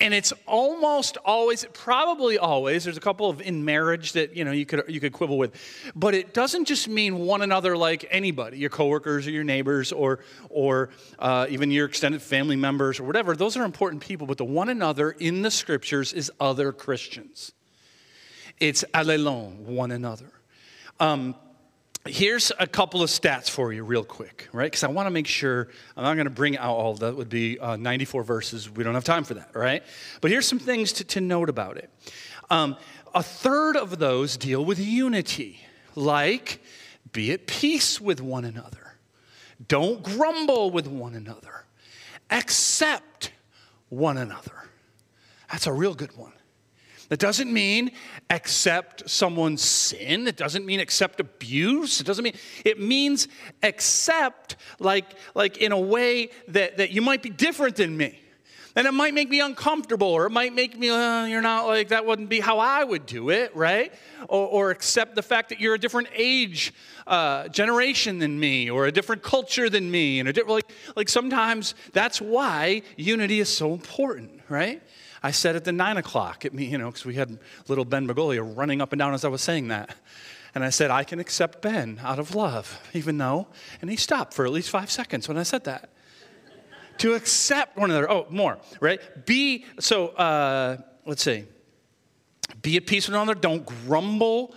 And 0.00 0.14
it's 0.14 0.32
almost 0.46 1.16
always, 1.18 1.64
probably 1.72 2.38
always, 2.38 2.84
there's 2.84 2.96
a 2.96 3.00
couple 3.00 3.28
of 3.28 3.40
in 3.40 3.64
marriage 3.64 4.12
that 4.12 4.36
you 4.36 4.44
know 4.44 4.52
you 4.52 4.66
could 4.66 4.84
you 4.88 5.00
could 5.00 5.12
quibble 5.12 5.38
with, 5.38 5.54
but 5.94 6.14
it 6.14 6.34
doesn't 6.34 6.66
just 6.66 6.88
mean 6.88 7.18
one 7.20 7.42
another 7.42 7.76
like 7.76 8.06
anybody, 8.10 8.58
your 8.58 8.70
coworkers 8.70 9.26
or 9.26 9.30
your 9.30 9.44
neighbors 9.44 9.92
or 9.92 10.20
or 10.48 10.90
uh, 11.18 11.46
even 11.48 11.70
your 11.70 11.86
extended 11.86 12.22
family 12.22 12.56
members 12.56 13.00
or 13.00 13.04
whatever. 13.04 13.36
Those 13.36 13.56
are 13.56 13.64
important 13.64 14.02
people, 14.02 14.26
but 14.26 14.38
the 14.38 14.44
one 14.44 14.68
another 14.68 15.10
in 15.10 15.42
the 15.42 15.50
scriptures 15.50 16.12
is 16.12 16.30
other 16.40 16.72
Christians. 16.72 17.52
It's 18.60 18.84
allelon, 18.94 19.56
one 19.64 19.90
another. 19.90 20.30
Um, 21.00 21.34
Here's 22.06 22.50
a 22.58 22.66
couple 22.66 23.00
of 23.02 23.10
stats 23.10 23.48
for 23.48 23.72
you, 23.72 23.84
real 23.84 24.02
quick, 24.02 24.48
right? 24.52 24.66
Because 24.66 24.82
I 24.82 24.88
want 24.88 25.06
to 25.06 25.10
make 25.10 25.28
sure 25.28 25.68
I'm 25.96 26.02
not 26.02 26.14
going 26.14 26.26
to 26.26 26.30
bring 26.30 26.58
out 26.58 26.74
all 26.74 26.94
that 26.94 27.16
would 27.16 27.28
be 27.28 27.60
uh, 27.60 27.76
94 27.76 28.24
verses. 28.24 28.68
We 28.68 28.82
don't 28.82 28.94
have 28.94 29.04
time 29.04 29.22
for 29.22 29.34
that, 29.34 29.54
right? 29.54 29.84
But 30.20 30.32
here's 30.32 30.48
some 30.48 30.58
things 30.58 30.92
to, 30.94 31.04
to 31.04 31.20
note 31.20 31.48
about 31.48 31.76
it. 31.76 31.90
Um, 32.50 32.76
a 33.14 33.22
third 33.22 33.76
of 33.76 33.98
those 33.98 34.36
deal 34.36 34.64
with 34.64 34.80
unity, 34.80 35.60
like 35.94 36.60
be 37.12 37.30
at 37.30 37.46
peace 37.46 38.00
with 38.00 38.20
one 38.20 38.44
another, 38.44 38.94
don't 39.68 40.02
grumble 40.02 40.72
with 40.72 40.88
one 40.88 41.14
another, 41.14 41.66
accept 42.30 43.30
one 43.90 44.16
another. 44.16 44.68
That's 45.52 45.68
a 45.68 45.72
real 45.72 45.94
good 45.94 46.16
one. 46.16 46.32
That 47.12 47.18
doesn't 47.18 47.52
mean 47.52 47.90
accept 48.30 49.10
someone's 49.10 49.60
sin. 49.60 50.26
It 50.26 50.38
doesn't 50.38 50.64
mean 50.64 50.80
accept 50.80 51.20
abuse. 51.20 52.00
It 52.00 52.04
doesn't 52.04 52.24
mean, 52.24 52.32
it 52.64 52.80
means 52.80 53.28
accept 53.62 54.56
like, 54.78 55.04
like 55.34 55.58
in 55.58 55.72
a 55.72 55.78
way 55.78 56.30
that, 56.48 56.78
that 56.78 56.90
you 56.92 57.02
might 57.02 57.22
be 57.22 57.28
different 57.28 57.76
than 57.76 57.98
me. 57.98 58.18
And 58.76 58.86
it 58.86 58.92
might 58.92 59.12
make 59.12 59.28
me 59.28 59.40
uncomfortable, 59.40 60.06
or 60.06 60.24
it 60.24 60.30
might 60.30 60.54
make 60.54 60.78
me, 60.78 60.88
uh, 60.88 61.26
you're 61.26 61.42
not 61.42 61.66
like, 61.66 61.88
that 61.88 62.06
wouldn't 62.06 62.30
be 62.30 62.40
how 62.40 62.58
I 62.58 62.82
would 62.82 63.04
do 63.04 63.28
it, 63.28 63.54
right? 63.54 63.92
Or, 64.28 64.46
or 64.46 64.70
accept 64.70 65.14
the 65.14 65.22
fact 65.22 65.50
that 65.50 65.60
you're 65.60 65.74
a 65.74 65.78
different 65.78 66.08
age, 66.16 66.72
uh, 67.06 67.48
generation 67.48 68.20
than 68.20 68.40
me, 68.40 68.70
or 68.70 68.86
a 68.86 68.92
different 68.92 69.22
culture 69.22 69.68
than 69.68 69.90
me. 69.90 70.18
And 70.18 70.30
a 70.30 70.44
like, 70.50 70.72
like 70.96 71.10
sometimes 71.10 71.74
that's 71.92 72.22
why 72.22 72.80
unity 72.96 73.40
is 73.40 73.54
so 73.54 73.74
important, 73.74 74.40
right? 74.48 74.82
I 75.22 75.30
said 75.30 75.56
at 75.56 75.64
the 75.64 75.72
nine 75.72 75.96
o'clock 75.96 76.44
at 76.44 76.52
me, 76.52 76.64
you 76.64 76.78
know, 76.78 76.86
because 76.86 77.04
we 77.04 77.14
had 77.14 77.38
little 77.68 77.84
Ben 77.84 78.06
Magolia 78.06 78.42
running 78.56 78.80
up 78.80 78.92
and 78.92 78.98
down 78.98 79.14
as 79.14 79.24
I 79.24 79.28
was 79.28 79.40
saying 79.42 79.68
that. 79.68 79.94
And 80.54 80.64
I 80.64 80.70
said, 80.70 80.90
I 80.90 81.04
can 81.04 81.18
accept 81.18 81.62
Ben 81.62 81.98
out 82.02 82.18
of 82.18 82.34
love, 82.34 82.80
even 82.92 83.18
though, 83.18 83.48
and 83.80 83.88
he 83.88 83.96
stopped 83.96 84.34
for 84.34 84.44
at 84.44 84.52
least 84.52 84.68
five 84.68 84.90
seconds 84.90 85.28
when 85.28 85.38
I 85.38 85.44
said 85.44 85.64
that 85.64 85.88
to 86.98 87.14
accept 87.14 87.76
one 87.76 87.90
another. 87.90 88.10
Oh, 88.10 88.26
more, 88.30 88.58
right? 88.80 89.00
Be, 89.26 89.64
so 89.80 90.08
uh, 90.08 90.76
let's 91.06 91.22
see. 91.22 91.46
Be 92.62 92.76
at 92.76 92.86
peace 92.86 93.08
with 93.08 93.14
one 93.14 93.28
another. 93.28 93.40
Don't 93.40 93.66
grumble 93.66 94.54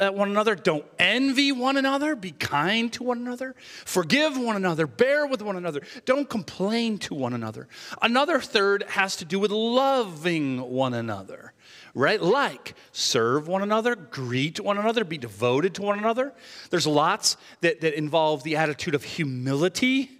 at 0.00 0.14
one 0.14 0.28
another. 0.28 0.54
Don't 0.54 0.84
envy 0.98 1.52
one 1.52 1.76
another. 1.76 2.16
Be 2.16 2.32
kind 2.32 2.92
to 2.94 3.04
one 3.04 3.18
another. 3.18 3.54
Forgive 3.84 4.36
one 4.36 4.56
another. 4.56 4.86
Bear 4.86 5.26
with 5.26 5.40
one 5.40 5.56
another. 5.56 5.82
Don't 6.04 6.28
complain 6.28 6.98
to 6.98 7.14
one 7.14 7.32
another. 7.32 7.68
Another 8.02 8.40
third 8.40 8.82
has 8.88 9.16
to 9.16 9.24
do 9.24 9.38
with 9.38 9.52
loving 9.52 10.60
one 10.60 10.94
another, 10.94 11.52
right? 11.94 12.20
Like 12.20 12.74
serve 12.90 13.46
one 13.46 13.62
another, 13.62 13.94
greet 13.94 14.58
one 14.58 14.76
another, 14.76 15.04
be 15.04 15.18
devoted 15.18 15.74
to 15.76 15.82
one 15.82 15.98
another. 15.98 16.32
There's 16.70 16.86
lots 16.86 17.36
that, 17.60 17.80
that 17.82 17.96
involve 17.96 18.42
the 18.42 18.56
attitude 18.56 18.94
of 18.94 19.04
humility 19.04 20.10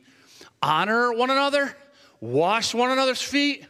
honor 0.64 1.12
one 1.12 1.30
another, 1.30 1.76
wash 2.20 2.74
one 2.74 2.90
another's 2.90 3.20
feet. 3.20 3.66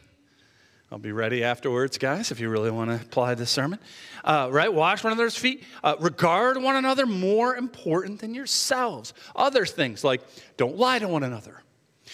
I'll 0.91 0.99
be 0.99 1.11
ready 1.11 1.43
afterwards, 1.43 1.97
guys, 1.97 2.29
if 2.31 2.39
you 2.39 2.47
really 2.47 2.69
want 2.69 2.91
to 2.91 2.95
apply 2.97 3.33
this 3.33 3.49
sermon. 3.49 3.79
Uh, 4.23 4.49
right? 4.51 4.71
Wash 4.71 5.03
one 5.03 5.13
another's 5.13 5.35
feet. 5.35 5.63
Uh, 5.83 5.95
regard 5.99 6.61
one 6.61 6.75
another 6.75 7.07
more 7.07 7.55
important 7.55 8.19
than 8.19 8.35
yourselves. 8.35 9.13
Other 9.35 9.65
things 9.65 10.03
like 10.03 10.21
don't 10.57 10.77
lie 10.77 10.99
to 10.99 11.07
one 11.07 11.23
another, 11.23 11.63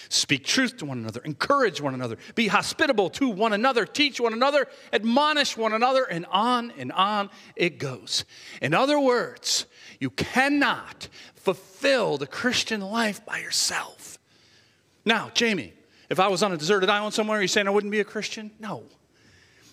speak 0.07 0.45
truth 0.45 0.77
to 0.77 0.85
one 0.85 0.99
another, 0.99 1.21
encourage 1.25 1.81
one 1.81 1.93
another, 1.93 2.17
be 2.33 2.47
hospitable 2.47 3.09
to 3.09 3.27
one 3.27 3.51
another, 3.51 3.85
teach 3.85 4.21
one 4.21 4.31
another, 4.31 4.67
admonish 4.93 5.57
one 5.57 5.73
another, 5.73 6.05
and 6.05 6.25
on 6.27 6.71
and 6.77 6.93
on 6.93 7.29
it 7.57 7.77
goes. 7.77 8.23
In 8.61 8.73
other 8.73 8.99
words, 8.99 9.65
you 9.99 10.09
cannot 10.09 11.09
fulfill 11.35 12.17
the 12.17 12.27
Christian 12.27 12.79
life 12.79 13.25
by 13.25 13.39
yourself. 13.39 14.17
Now, 15.03 15.29
Jamie, 15.33 15.73
if 16.11 16.19
I 16.19 16.27
was 16.27 16.43
on 16.43 16.51
a 16.51 16.57
deserted 16.57 16.89
island 16.89 17.13
somewhere, 17.13 17.39
are 17.39 17.41
you 17.41 17.47
saying 17.47 17.67
I 17.67 17.71
wouldn't 17.71 17.89
be 17.89 18.01
a 18.01 18.03
Christian? 18.03 18.51
No. 18.59 18.83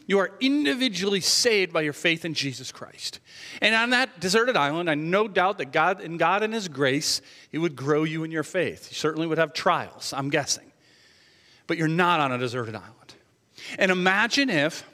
You 0.06 0.20
are 0.20 0.30
individually 0.38 1.20
saved 1.20 1.72
by 1.72 1.80
your 1.80 1.92
faith 1.92 2.24
in 2.24 2.32
Jesus 2.32 2.70
Christ. 2.70 3.18
And 3.60 3.74
on 3.74 3.90
that 3.90 4.20
deserted 4.20 4.56
island, 4.56 4.88
I 4.88 4.94
no 4.94 5.26
doubt 5.26 5.58
that 5.58 5.72
God, 5.72 6.00
in 6.00 6.16
God 6.16 6.44
and 6.44 6.54
His 6.54 6.68
grace, 6.68 7.20
He 7.50 7.58
would 7.58 7.74
grow 7.74 8.04
you 8.04 8.22
in 8.22 8.30
your 8.30 8.44
faith. 8.44 8.86
You 8.88 8.94
certainly 8.94 9.26
would 9.26 9.38
have 9.38 9.52
trials, 9.52 10.14
I'm 10.16 10.30
guessing. 10.30 10.70
But 11.66 11.76
you're 11.76 11.88
not 11.88 12.20
on 12.20 12.30
a 12.30 12.38
deserted 12.38 12.76
island. 12.76 13.14
And 13.76 13.90
imagine 13.90 14.48
if 14.48 14.88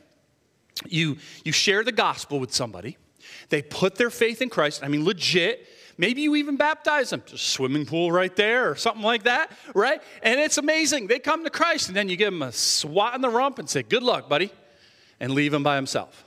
you, 0.87 1.19
you 1.45 1.53
share 1.53 1.85
the 1.85 1.93
gospel 1.93 2.41
with 2.41 2.55
somebody, 2.55 2.97
they 3.51 3.61
put 3.61 3.97
their 3.97 4.11
faith 4.11 4.41
in 4.41 4.49
Christ, 4.49 4.83
I 4.83 4.89
mean, 4.89 5.05
legit, 5.05 5.69
Maybe 5.97 6.23
you 6.23 6.35
even 6.37 6.57
baptize 6.57 7.11
them, 7.11 7.23
just 7.25 7.49
swimming 7.49 7.87
pool 7.87 8.11
right 8.11 8.35
there 8.35 8.71
or 8.71 8.75
something 8.75 9.03
like 9.03 9.25
that, 9.25 9.53
right? 9.75 10.03
And 10.23 10.41
it's 10.41 10.59
amazing. 10.59 11.07
They 11.07 11.21
come 11.21 11.45
to 11.45 11.51
Christ 11.51 11.89
and 11.89 11.97
then 11.97 12.09
you 12.09 12.17
give 12.17 12.33
them 12.33 12.43
a 12.43 12.53
swat 12.53 13.15
in 13.15 13.21
the 13.21 13.29
rump 13.29 13.59
and 13.59 13.69
say, 13.69 13.83
Good 13.83 14.03
luck, 14.03 14.29
buddy, 14.29 14.51
and 15.21 15.33
leave 15.33 15.55
him 15.55 15.63
by 15.63 15.77
himself. 15.77 16.25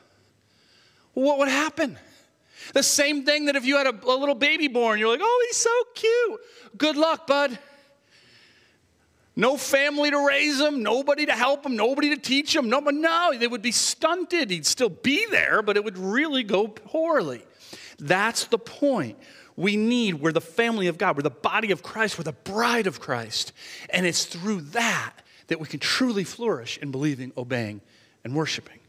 what 1.13 1.37
would 1.39 1.49
happen? 1.49 1.97
The 2.73 2.83
same 2.83 3.23
thing 3.25 3.45
that 3.45 3.55
if 3.55 3.65
you 3.65 3.77
had 3.77 3.87
a, 3.87 4.05
a 4.05 4.15
little 4.15 4.35
baby 4.35 4.67
born, 4.67 4.99
you're 4.99 5.09
like, 5.09 5.21
Oh, 5.21 5.45
he's 5.49 5.57
so 5.57 5.83
cute. 5.95 6.39
Good 6.77 6.95
luck, 6.95 7.27
bud. 7.27 7.59
No 9.35 9.55
family 9.55 10.09
to 10.09 10.25
raise 10.27 10.59
him, 10.59 10.81
nobody 10.81 11.27
to 11.27 11.33
help 11.33 11.63
him, 11.63 11.75
nobody 11.75 12.09
to 12.09 12.17
teach 12.17 12.55
him. 12.55 12.69
No, 12.69 12.79
no, 12.79 13.37
they 13.37 13.47
would 13.47 13.61
be 13.61 13.71
stunted. 13.71 14.49
He'd 14.49 14.65
still 14.65 14.89
be 14.89 15.27
there, 15.29 15.61
but 15.61 15.77
it 15.77 15.83
would 15.83 15.97
really 15.97 16.41
go 16.41 16.67
poorly. 16.67 17.43
That's 17.99 18.45
the 18.45 18.57
point 18.57 19.17
we 19.57 19.75
need. 19.75 20.21
We're 20.21 20.31
the 20.31 20.39
family 20.39 20.87
of 20.87 20.97
God. 20.97 21.17
We're 21.17 21.23
the 21.23 21.31
body 21.31 21.71
of 21.71 21.83
Christ. 21.83 22.17
We're 22.17 22.23
the 22.23 22.31
bride 22.31 22.87
of 22.87 22.99
Christ. 22.99 23.51
And 23.89 24.05
it's 24.05 24.23
through 24.23 24.61
that 24.61 25.13
that 25.47 25.59
we 25.59 25.67
can 25.67 25.79
truly 25.79 26.23
flourish 26.23 26.77
in 26.77 26.91
believing, 26.91 27.33
obeying, 27.35 27.81
and 28.23 28.35
worshiping. 28.35 28.79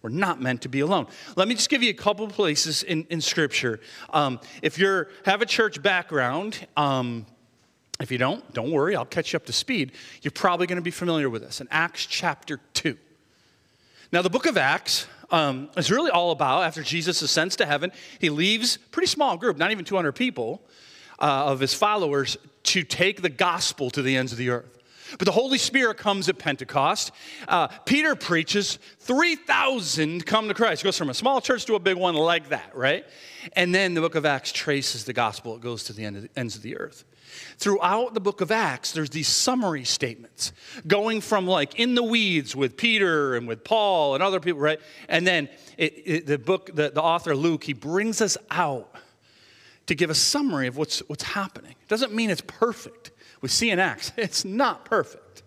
We're 0.00 0.10
not 0.10 0.40
meant 0.40 0.62
to 0.62 0.68
be 0.68 0.80
alone. 0.80 1.06
Let 1.36 1.48
me 1.48 1.54
just 1.54 1.70
give 1.70 1.82
you 1.82 1.90
a 1.90 1.94
couple 1.94 2.26
places 2.28 2.82
in, 2.82 3.06
in 3.10 3.20
Scripture. 3.20 3.80
Um, 4.10 4.40
if 4.62 4.78
you 4.78 5.06
have 5.24 5.42
a 5.42 5.46
church 5.46 5.82
background, 5.82 6.66
um, 6.76 7.26
if 8.00 8.10
you 8.10 8.18
don't, 8.18 8.52
don't 8.52 8.70
worry, 8.70 8.96
I'll 8.96 9.06
catch 9.06 9.32
you 9.32 9.38
up 9.38 9.46
to 9.46 9.52
speed. 9.52 9.92
You're 10.22 10.32
probably 10.32 10.66
going 10.66 10.76
to 10.76 10.82
be 10.82 10.90
familiar 10.90 11.30
with 11.30 11.42
this 11.42 11.60
in 11.60 11.68
Acts 11.70 12.06
chapter 12.06 12.60
2. 12.74 12.98
Now, 14.12 14.22
the 14.22 14.30
book 14.30 14.46
of 14.46 14.56
Acts 14.56 15.06
um, 15.34 15.68
really 15.90 16.10
all 16.10 16.30
about 16.30 16.62
after 16.62 16.82
Jesus 16.82 17.20
ascends 17.20 17.56
to 17.56 17.66
heaven, 17.66 17.90
he 18.20 18.30
leaves 18.30 18.76
a 18.76 18.78
pretty 18.90 19.08
small 19.08 19.36
group, 19.36 19.56
not 19.56 19.72
even 19.72 19.84
200 19.84 20.12
people 20.12 20.62
uh, 21.18 21.46
of 21.46 21.60
his 21.60 21.74
followers, 21.74 22.36
to 22.62 22.82
take 22.82 23.20
the 23.20 23.28
gospel 23.28 23.90
to 23.90 24.00
the 24.00 24.16
ends 24.16 24.32
of 24.32 24.38
the 24.38 24.50
earth. 24.50 24.78
But 25.18 25.26
the 25.26 25.32
Holy 25.32 25.58
Spirit 25.58 25.98
comes 25.98 26.28
at 26.28 26.38
Pentecost. 26.38 27.12
Uh, 27.46 27.68
Peter 27.84 28.14
preaches, 28.14 28.78
3,000 29.00 30.24
come 30.24 30.48
to 30.48 30.54
Christ. 30.54 30.82
It 30.82 30.84
goes 30.84 30.98
from 30.98 31.10
a 31.10 31.14
small 31.14 31.40
church 31.40 31.66
to 31.66 31.74
a 31.74 31.78
big 31.78 31.96
one 31.96 32.14
like 32.14 32.48
that, 32.48 32.74
right? 32.74 33.04
And 33.52 33.74
then 33.74 33.94
the 33.94 34.00
book 34.00 34.14
of 34.14 34.24
Acts 34.24 34.50
traces 34.50 35.04
the 35.04 35.12
gospel, 35.12 35.56
it 35.56 35.60
goes 35.60 35.84
to 35.84 35.92
the, 35.92 36.04
end 36.04 36.16
of 36.16 36.22
the 36.22 36.30
ends 36.36 36.56
of 36.56 36.62
the 36.62 36.76
earth. 36.76 37.04
Throughout 37.58 38.14
the 38.14 38.20
book 38.20 38.40
of 38.40 38.50
Acts, 38.50 38.92
there's 38.92 39.10
these 39.10 39.28
summary 39.28 39.84
statements 39.84 40.52
going 40.86 41.20
from 41.20 41.46
like 41.46 41.78
in 41.78 41.94
the 41.94 42.02
weeds 42.02 42.54
with 42.54 42.76
Peter 42.76 43.36
and 43.36 43.46
with 43.46 43.64
Paul 43.64 44.14
and 44.14 44.22
other 44.22 44.40
people, 44.40 44.60
right? 44.60 44.80
And 45.08 45.26
then 45.26 45.48
it, 45.78 46.02
it, 46.04 46.26
the 46.26 46.38
book, 46.38 46.70
the, 46.74 46.90
the 46.90 47.02
author 47.02 47.34
Luke, 47.34 47.64
he 47.64 47.72
brings 47.72 48.20
us 48.20 48.36
out 48.50 48.94
to 49.86 49.94
give 49.94 50.10
a 50.10 50.14
summary 50.14 50.66
of 50.66 50.76
what's, 50.76 51.00
what's 51.00 51.22
happening. 51.24 51.72
It 51.72 51.88
doesn't 51.88 52.12
mean 52.12 52.30
it's 52.30 52.42
perfect. 52.46 53.10
We 53.40 53.48
see 53.48 53.70
in 53.70 53.78
Acts, 53.78 54.12
it's 54.16 54.44
not 54.44 54.84
perfect. 54.84 55.42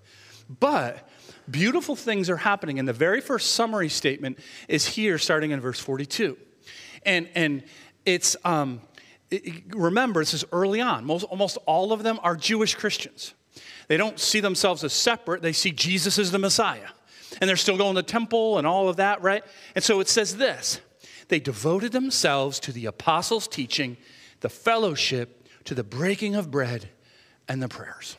But 0.60 1.08
beautiful 1.50 1.96
things 1.96 2.30
are 2.30 2.38
happening. 2.38 2.80
And 2.80 2.88
the 2.88 2.94
very 2.94 3.22
first 3.22 3.52
summary 3.52 3.90
statement 3.90 4.40
is 4.68 4.86
here, 4.86 5.18
starting 5.18 5.52
in 5.52 5.60
verse 5.60 5.80
42. 5.80 6.38
And, 7.04 7.30
and 7.36 7.64
it's, 8.06 8.36
um, 8.44 8.82
remember, 9.70 10.22
this 10.22 10.34
is 10.34 10.46
early 10.52 10.82
on. 10.82 11.06
Most, 11.06 11.24
almost 11.24 11.58
all 11.66 11.92
of 11.92 12.04
them 12.04 12.20
are 12.24 12.36
Jewish 12.36 12.76
Christians. 12.76 13.34
They 13.88 13.98
don't 13.98 14.20
see 14.20 14.40
themselves 14.40 14.84
as 14.84 14.94
separate, 14.94 15.42
they 15.42 15.54
see 15.54 15.72
Jesus 15.72 16.20
as 16.20 16.32
the 16.32 16.40
Messiah. 16.40 16.90
And 17.40 17.48
they're 17.48 17.58
still 17.58 17.78
going 17.78 17.96
to 17.96 18.02
the 18.02 18.08
temple 18.08 18.58
and 18.58 18.66
all 18.66 18.90
of 18.90 18.98
that, 18.98 19.22
right? 19.22 19.44
And 19.76 19.84
so 19.84 20.00
it 20.00 20.08
says 20.08 20.38
this 20.38 20.80
they 21.28 21.40
devoted 21.40 21.92
themselves 21.92 22.60
to 22.62 22.72
the 22.72 22.86
apostles' 22.86 23.48
teaching, 23.48 23.98
the 24.40 24.50
fellowship, 24.50 25.48
to 25.66 25.76
the 25.76 25.84
breaking 25.84 26.36
of 26.36 26.50
bread, 26.50 26.90
and 27.50 27.62
the 27.62 27.68
prayers. 27.68 28.18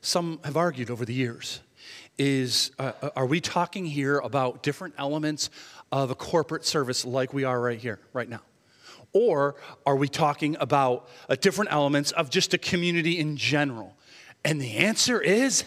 Some 0.00 0.40
have 0.44 0.56
argued 0.56 0.90
over 0.90 1.04
the 1.04 1.14
years 1.14 1.60
is 2.16 2.70
uh, 2.78 2.92
are 3.16 3.26
we 3.26 3.40
talking 3.40 3.86
here 3.86 4.18
about 4.18 4.62
different 4.62 4.94
elements 4.98 5.48
of 5.90 6.10
a 6.10 6.14
corporate 6.14 6.64
service 6.66 7.04
like 7.04 7.32
we 7.32 7.44
are 7.44 7.60
right 7.60 7.78
here, 7.78 7.98
right 8.12 8.28
now? 8.28 8.40
Or 9.12 9.56
are 9.84 9.96
we 9.96 10.08
talking 10.08 10.56
about 10.60 11.08
uh, 11.28 11.34
different 11.34 11.72
elements 11.72 12.12
of 12.12 12.30
just 12.30 12.54
a 12.54 12.58
community 12.58 13.18
in 13.18 13.36
general? 13.36 13.96
And 14.44 14.60
the 14.60 14.76
answer 14.76 15.20
is 15.20 15.64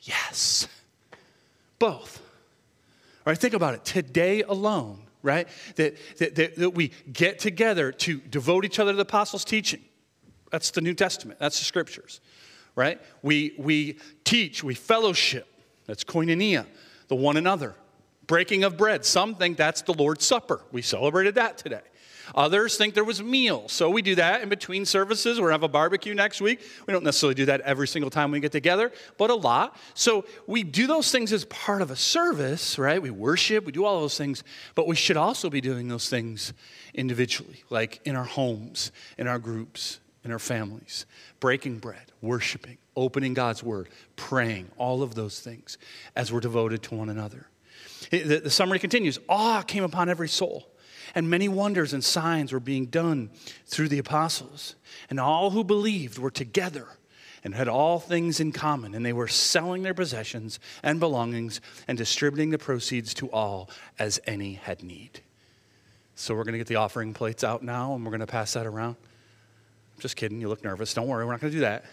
yes, 0.00 0.68
both. 1.78 2.20
All 3.26 3.32
right, 3.32 3.38
think 3.38 3.54
about 3.54 3.74
it. 3.74 3.84
Today 3.84 4.42
alone, 4.42 5.00
right, 5.22 5.48
that, 5.74 5.96
that, 6.18 6.34
that, 6.36 6.56
that 6.56 6.70
we 6.70 6.92
get 7.12 7.40
together 7.40 7.90
to 7.92 8.18
devote 8.18 8.64
each 8.64 8.78
other 8.78 8.92
to 8.92 8.96
the 8.96 9.02
apostles' 9.02 9.44
teaching. 9.44 9.82
That's 10.52 10.70
the 10.70 10.80
New 10.80 10.94
Testament, 10.94 11.40
that's 11.40 11.58
the 11.58 11.64
scriptures, 11.64 12.20
right? 12.76 13.00
We, 13.22 13.54
we 13.58 13.98
teach, 14.24 14.62
we 14.62 14.74
fellowship. 14.74 15.48
That's 15.86 16.04
koinonia, 16.04 16.66
the 17.08 17.16
one 17.16 17.36
another. 17.36 17.74
Breaking 18.26 18.64
of 18.64 18.76
bread. 18.76 19.04
Some 19.04 19.36
think 19.36 19.56
that's 19.56 19.82
the 19.82 19.94
Lord's 19.94 20.24
Supper. 20.26 20.60
We 20.72 20.82
celebrated 20.82 21.36
that 21.36 21.58
today. 21.58 21.82
Others 22.34 22.76
think 22.76 22.94
there 22.94 23.04
was 23.04 23.22
meal. 23.22 23.68
So 23.68 23.88
we 23.90 24.02
do 24.02 24.14
that 24.16 24.42
in 24.42 24.48
between 24.48 24.84
services. 24.84 25.38
We're 25.38 25.48
going 25.48 25.60
to 25.60 25.64
have 25.64 25.70
a 25.70 25.72
barbecue 25.72 26.14
next 26.14 26.40
week. 26.40 26.60
We 26.86 26.92
don't 26.92 27.04
necessarily 27.04 27.34
do 27.34 27.46
that 27.46 27.60
every 27.62 27.88
single 27.88 28.10
time 28.10 28.30
we 28.30 28.40
get 28.40 28.52
together, 28.52 28.92
but 29.18 29.30
a 29.30 29.34
lot. 29.34 29.76
So 29.94 30.24
we 30.46 30.62
do 30.62 30.86
those 30.86 31.10
things 31.10 31.32
as 31.32 31.44
part 31.46 31.82
of 31.82 31.90
a 31.90 31.96
service, 31.96 32.78
right? 32.78 33.00
We 33.00 33.10
worship, 33.10 33.64
we 33.64 33.72
do 33.72 33.84
all 33.84 34.00
those 34.00 34.18
things, 34.18 34.44
but 34.74 34.86
we 34.86 34.96
should 34.96 35.16
also 35.16 35.50
be 35.50 35.60
doing 35.60 35.88
those 35.88 36.08
things 36.08 36.52
individually, 36.94 37.62
like 37.70 38.00
in 38.04 38.16
our 38.16 38.24
homes, 38.24 38.92
in 39.18 39.26
our 39.26 39.38
groups, 39.38 40.00
in 40.24 40.32
our 40.32 40.38
families, 40.38 41.06
breaking 41.38 41.78
bread, 41.78 42.12
worshiping, 42.20 42.78
opening 42.96 43.34
God's 43.34 43.62
word, 43.62 43.88
praying, 44.16 44.70
all 44.76 45.02
of 45.02 45.14
those 45.14 45.40
things 45.40 45.78
as 46.16 46.32
we're 46.32 46.40
devoted 46.40 46.82
to 46.84 46.94
one 46.94 47.08
another. 47.08 47.46
The, 48.10 48.40
the 48.40 48.50
summary 48.50 48.78
continues 48.78 49.18
awe 49.28 49.62
came 49.62 49.84
upon 49.84 50.08
every 50.08 50.28
soul, 50.28 50.68
and 51.16 51.30
many 51.30 51.48
wonders 51.48 51.94
and 51.94 52.04
signs 52.04 52.52
were 52.52 52.60
being 52.60 52.86
done 52.86 53.30
through 53.64 53.88
the 53.88 53.98
apostles. 53.98 54.76
And 55.08 55.18
all 55.18 55.50
who 55.50 55.64
believed 55.64 56.18
were 56.18 56.30
together 56.30 56.86
and 57.42 57.54
had 57.54 57.68
all 57.68 57.98
things 57.98 58.38
in 58.38 58.52
common, 58.52 58.94
and 58.94 59.04
they 59.04 59.14
were 59.14 59.26
selling 59.26 59.82
their 59.82 59.94
possessions 59.94 60.60
and 60.82 61.00
belongings 61.00 61.62
and 61.88 61.96
distributing 61.96 62.50
the 62.50 62.58
proceeds 62.58 63.14
to 63.14 63.30
all 63.30 63.70
as 63.98 64.20
any 64.26 64.54
had 64.54 64.82
need. 64.82 65.20
So 66.16 66.34
we're 66.34 66.44
going 66.44 66.52
to 66.52 66.58
get 66.58 66.66
the 66.66 66.76
offering 66.76 67.14
plates 67.14 67.42
out 67.42 67.62
now, 67.62 67.94
and 67.94 68.04
we're 68.04 68.10
going 68.10 68.20
to 68.20 68.26
pass 68.26 68.52
that 68.52 68.66
around. 68.66 68.96
Just 69.98 70.16
kidding. 70.16 70.40
You 70.40 70.48
look 70.48 70.64
nervous. 70.64 70.92
Don't 70.92 71.08
worry. 71.08 71.24
We're 71.24 71.32
not 71.32 71.40
going 71.40 71.52
to 71.52 71.56
do 71.56 71.62
that. 71.62 71.86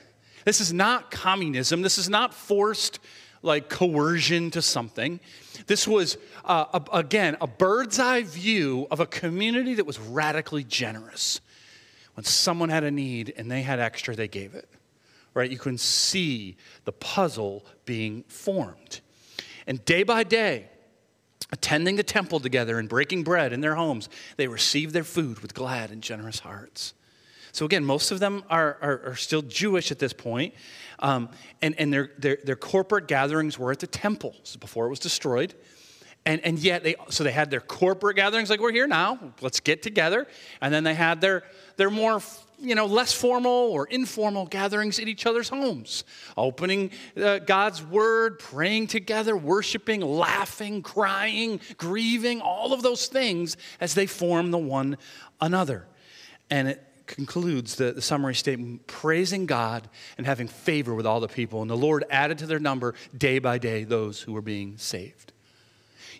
This 0.43 0.59
is 0.59 0.73
not 0.73 1.11
communism. 1.11 1.81
This 1.81 1.97
is 1.97 2.09
not 2.09 2.33
forced 2.33 2.99
like 3.43 3.69
coercion 3.69 4.49
to 4.51 4.61
something. 4.61 5.19
This 5.67 5.87
was, 5.87 6.17
uh, 6.45 6.65
a, 6.73 6.97
again, 6.97 7.37
a 7.41 7.47
bird's 7.47 7.99
eye 7.99 8.23
view 8.23 8.87
of 8.89 8.99
a 8.99 9.05
community 9.05 9.75
that 9.75 9.85
was 9.85 9.99
radically 9.99 10.63
generous. 10.63 11.41
When 12.15 12.23
someone 12.23 12.69
had 12.69 12.83
a 12.83 12.91
need 12.91 13.33
and 13.37 13.51
they 13.51 13.61
had 13.61 13.79
extra, 13.79 14.15
they 14.15 14.27
gave 14.27 14.55
it. 14.55 14.67
Right? 15.33 15.51
You 15.51 15.57
can 15.57 15.77
see 15.77 16.57
the 16.85 16.91
puzzle 16.91 17.65
being 17.85 18.23
formed. 18.23 19.01
And 19.67 19.83
day 19.85 20.03
by 20.03 20.23
day, 20.23 20.69
attending 21.51 21.95
the 21.95 22.03
temple 22.03 22.39
together 22.39 22.79
and 22.79 22.87
breaking 22.87 23.23
bread 23.23 23.53
in 23.53 23.61
their 23.61 23.75
homes, 23.75 24.09
they 24.37 24.47
received 24.47 24.93
their 24.93 25.03
food 25.03 25.39
with 25.39 25.53
glad 25.53 25.91
and 25.91 26.01
generous 26.01 26.39
hearts. 26.39 26.93
So 27.53 27.65
again, 27.65 27.85
most 27.85 28.11
of 28.11 28.19
them 28.19 28.43
are, 28.49 28.77
are, 28.81 29.01
are 29.11 29.15
still 29.15 29.43
Jewish 29.43 29.91
at 29.91 29.99
this 29.99 30.11
point. 30.11 30.55
Um, 30.99 31.29
and 31.61 31.75
and 31.79 31.93
their, 31.93 32.11
their, 32.17 32.37
their 32.43 32.55
corporate 32.55 33.07
gatherings 33.07 33.57
were 33.57 33.71
at 33.71 33.79
the 33.79 33.87
temple 33.87 34.35
before 34.59 34.87
it 34.87 34.89
was 34.89 34.99
destroyed. 34.99 35.53
And, 36.25 36.41
and 36.41 36.57
yet, 36.57 36.83
they, 36.83 36.95
so 37.09 37.23
they 37.23 37.31
had 37.31 37.51
their 37.51 37.59
corporate 37.59 38.15
gatherings, 38.15 38.49
like 38.49 38.59
we're 38.61 38.71
here 38.71 38.87
now, 38.87 39.19
let's 39.41 39.59
get 39.59 39.83
together. 39.83 40.25
And 40.61 40.73
then 40.73 40.83
they 40.83 40.93
had 40.93 41.19
their, 41.19 41.43
their 41.75 41.89
more, 41.89 42.21
you 42.57 42.75
know, 42.75 42.85
less 42.85 43.13
formal 43.13 43.51
or 43.51 43.87
informal 43.87 44.45
gatherings 44.45 44.99
in 44.99 45.07
each 45.09 45.25
other's 45.25 45.49
homes, 45.49 46.05
opening 46.37 46.91
uh, 47.21 47.39
God's 47.39 47.83
word, 47.83 48.39
praying 48.39 48.87
together, 48.87 49.35
worshiping, 49.35 49.99
laughing, 49.99 50.81
crying, 50.81 51.59
grieving, 51.77 52.39
all 52.39 52.71
of 52.71 52.81
those 52.81 53.07
things 53.07 53.57
as 53.81 53.93
they 53.93 54.05
form 54.05 54.51
the 54.51 54.57
one 54.57 54.97
another. 55.41 55.85
And 56.49 56.69
it, 56.69 56.87
concludes 57.05 57.75
the, 57.75 57.91
the 57.91 58.01
summary 58.01 58.35
statement 58.35 58.87
praising 58.87 59.45
God 59.45 59.89
and 60.17 60.25
having 60.25 60.47
favor 60.47 60.93
with 60.93 61.05
all 61.05 61.19
the 61.19 61.27
people. 61.27 61.61
And 61.61 61.69
the 61.69 61.77
Lord 61.77 62.05
added 62.09 62.37
to 62.39 62.45
their 62.45 62.59
number 62.59 62.95
day 63.17 63.39
by 63.39 63.57
day 63.57 63.83
those 63.83 64.21
who 64.21 64.33
were 64.33 64.41
being 64.41 64.77
saved. 64.77 65.33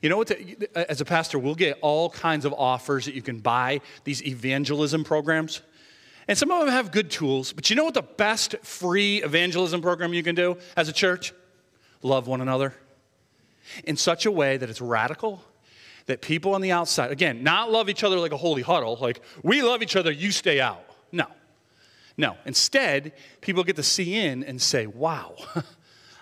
You 0.02 0.10
know 0.10 0.18
what? 0.18 0.28
The, 0.28 0.68
as 0.76 1.00
a 1.00 1.06
pastor, 1.06 1.40
we'll 1.40 1.56
get 1.56 1.80
all 1.82 2.10
kinds 2.10 2.44
of 2.44 2.54
offers 2.54 3.06
that 3.06 3.14
you 3.14 3.22
can 3.22 3.40
buy 3.40 3.80
these 4.04 4.22
evangelism 4.24 5.04
programs. 5.04 5.62
And 6.28 6.38
some 6.38 6.52
of 6.52 6.60
them 6.60 6.70
have 6.70 6.92
good 6.92 7.12
tools, 7.12 7.54
but 7.54 7.70
you 7.70 7.76
know 7.76 7.84
what 7.86 7.94
the 7.94 8.02
best 8.02 8.56
free 8.64 9.22
evangelism 9.24 9.82
program 9.82 10.14
you 10.14 10.24
can 10.24 10.36
do 10.36 10.58
as 10.76 10.90
a 10.90 10.94
church? 10.94 11.34
Love 12.02 12.28
one 12.28 12.42
another 12.42 12.74
in 13.84 13.98
such 13.98 14.26
a 14.26 14.32
way 14.32 14.58
that 14.58 14.70
it's 14.70 14.82
radical 14.82 15.42
that 16.06 16.22
people 16.22 16.56
on 16.56 16.62
the 16.62 16.72
outside, 16.72 17.12
again, 17.12 17.44
not 17.44 17.72
love 17.72 17.90
each 17.90 18.04
other 18.04 18.18
like 18.18 18.32
a 18.32 18.38
holy 18.38 18.62
huddle, 18.62 18.98
like 19.02 19.22
we 19.42 19.62
love 19.62 19.82
each 19.82 19.96
other, 19.96 20.12
you 20.12 20.32
stay 20.32 20.60
out. 20.60 20.84
No. 21.12 21.26
No. 22.18 22.38
Instead, 22.46 23.14
people 23.42 23.64
get 23.64 23.76
to 23.78 23.84
see 23.84 24.16
in 24.16 24.44
and 24.44 24.62
say, 24.62 24.88
wow, 24.88 25.36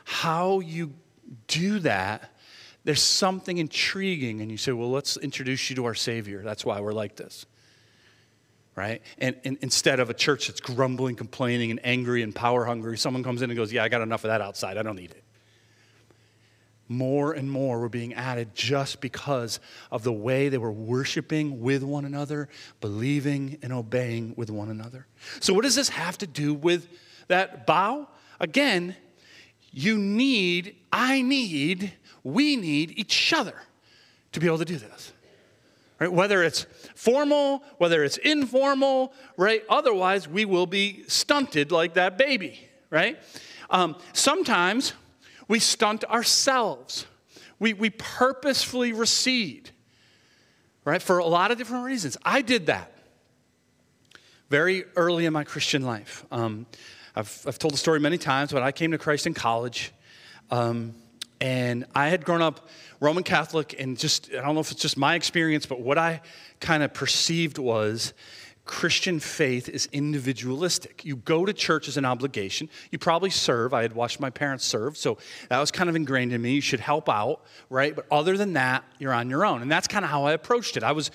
how 0.03 0.59
you 0.59 0.93
do 1.47 1.79
that, 1.79 2.31
there's 2.83 3.01
something 3.01 3.57
intriguing. 3.57 4.41
And 4.41 4.51
you 4.51 4.57
say, 4.57 4.71
well, 4.71 4.91
let's 4.91 5.17
introduce 5.17 5.69
you 5.69 5.75
to 5.77 5.85
our 5.85 5.95
Savior. 5.95 6.41
That's 6.43 6.65
why 6.65 6.79
we're 6.79 6.93
like 6.93 7.15
this. 7.15 7.45
Right? 8.75 9.01
And, 9.17 9.35
and 9.43 9.57
instead 9.61 10.00
of 10.00 10.09
a 10.09 10.13
church 10.13 10.47
that's 10.47 10.61
grumbling, 10.61 11.15
complaining, 11.15 11.71
and 11.71 11.79
angry 11.83 12.23
and 12.23 12.33
power 12.33 12.65
hungry, 12.65 12.97
someone 12.97 13.23
comes 13.23 13.41
in 13.41 13.50
and 13.50 13.57
goes, 13.57 13.73
yeah, 13.73 13.83
I 13.83 13.89
got 13.89 14.01
enough 14.01 14.23
of 14.23 14.29
that 14.29 14.41
outside. 14.41 14.77
I 14.77 14.83
don't 14.83 14.95
need 14.95 15.11
it 15.11 15.23
more 16.91 17.33
and 17.33 17.50
more 17.50 17.79
were 17.79 17.89
being 17.89 18.13
added 18.13 18.53
just 18.53 19.01
because 19.01 19.60
of 19.91 20.04
the 20.04 20.12
way 20.12 20.49
they 20.49 20.58
were 20.58 20.71
worshiping 20.71 21.62
with 21.62 21.84
one 21.84 22.06
another, 22.06 22.49
believing 22.82 23.58
and 23.62 23.71
obeying 23.71 24.34
with 24.36 24.49
one 24.49 24.69
another. 24.69 25.08
So, 25.39 25.54
what 25.54 25.63
does 25.63 25.75
this 25.75 25.89
have 25.89 26.17
to 26.19 26.27
do 26.27 26.54
with 26.54 26.88
that 27.27 27.65
bow? 27.65 28.08
Again, 28.39 28.95
you 29.71 29.97
need, 29.97 30.75
I 30.91 31.21
need, 31.21 31.93
we 32.23 32.56
need 32.56 32.93
each 32.97 33.34
other 33.34 33.56
to 34.34 34.39
be 34.39 34.47
able 34.47 34.60
to 34.60 34.65
do 34.65 34.77
this. 34.77 35.13
Right? 35.99 36.12
Whether 36.12 36.43
it's 36.43 36.65
formal, 36.95 37.63
whether 37.77 38.04
it's 38.04 38.17
informal, 38.17 39.13
right? 39.38 39.63
Otherwise, 39.69 40.27
we 40.27 40.45
will 40.45 40.65
be 40.65 41.04
stunted 41.08 41.71
like 41.71 41.93
that 41.93 42.17
baby, 42.17 42.60
right? 42.89 43.19
Um, 43.69 43.95
sometimes 44.12 44.93
we 45.51 45.59
stunt 45.59 46.05
ourselves. 46.05 47.05
We, 47.59 47.73
we 47.73 47.89
purposefully 47.89 48.93
recede, 48.93 49.69
right? 50.85 51.01
For 51.01 51.17
a 51.17 51.25
lot 51.25 51.51
of 51.51 51.57
different 51.57 51.83
reasons. 51.83 52.15
I 52.23 52.41
did 52.41 52.67
that 52.67 52.93
very 54.49 54.85
early 54.95 55.25
in 55.25 55.33
my 55.33 55.43
Christian 55.43 55.81
life. 55.81 56.25
Um, 56.31 56.67
I've, 57.17 57.43
I've 57.45 57.59
told 57.59 57.73
the 57.73 57.77
story 57.77 57.99
many 57.99 58.17
times, 58.17 58.53
but 58.53 58.63
I 58.63 58.71
came 58.71 58.91
to 58.91 58.97
Christ 58.97 59.27
in 59.27 59.33
college. 59.33 59.91
Um, 60.51 60.95
and 61.41 61.83
I 61.93 62.07
had 62.07 62.23
grown 62.23 62.41
up 62.41 62.69
Roman 63.01 63.23
Catholic, 63.23 63.75
and 63.77 63.99
just, 63.99 64.29
I 64.31 64.41
don't 64.41 64.55
know 64.55 64.61
if 64.61 64.71
it's 64.71 64.81
just 64.81 64.95
my 64.95 65.15
experience, 65.15 65.65
but 65.65 65.81
what 65.81 65.97
I 65.97 66.21
kind 66.61 66.81
of 66.81 66.93
perceived 66.93 67.57
was 67.57 68.13
Christian 68.71 69.19
faith 69.19 69.67
is 69.67 69.89
individualistic. 69.91 71.03
You 71.03 71.17
go 71.17 71.45
to 71.45 71.51
church 71.51 71.89
as 71.89 71.97
an 71.97 72.05
obligation. 72.05 72.69
You 72.89 72.99
probably 72.99 73.29
serve. 73.29 73.73
I 73.73 73.81
had 73.81 73.91
watched 73.91 74.21
my 74.21 74.29
parents 74.29 74.63
serve, 74.63 74.95
so 74.95 75.17
that 75.49 75.60
was 75.60 75.71
kind 75.71 75.89
of 75.89 75.97
ingrained 75.97 76.31
in 76.31 76.41
me. 76.41 76.53
You 76.53 76.62
should 76.62 76.79
help 76.79 77.10
out, 77.10 77.41
right? 77.69 77.93
But 77.93 78.05
other 78.10 78.38
than 78.38 78.53
that, 78.53 78.86
you're 78.97 79.12
on 79.12 79.29
your 79.29 79.45
own. 79.45 79.62
And 79.62 79.69
that's 79.69 79.89
kind 79.89 80.05
of 80.05 80.10
how 80.10 80.23
I 80.23 80.31
approached 80.31 80.77
it. 80.77 80.84
I 80.84 80.93
was, 80.93 81.12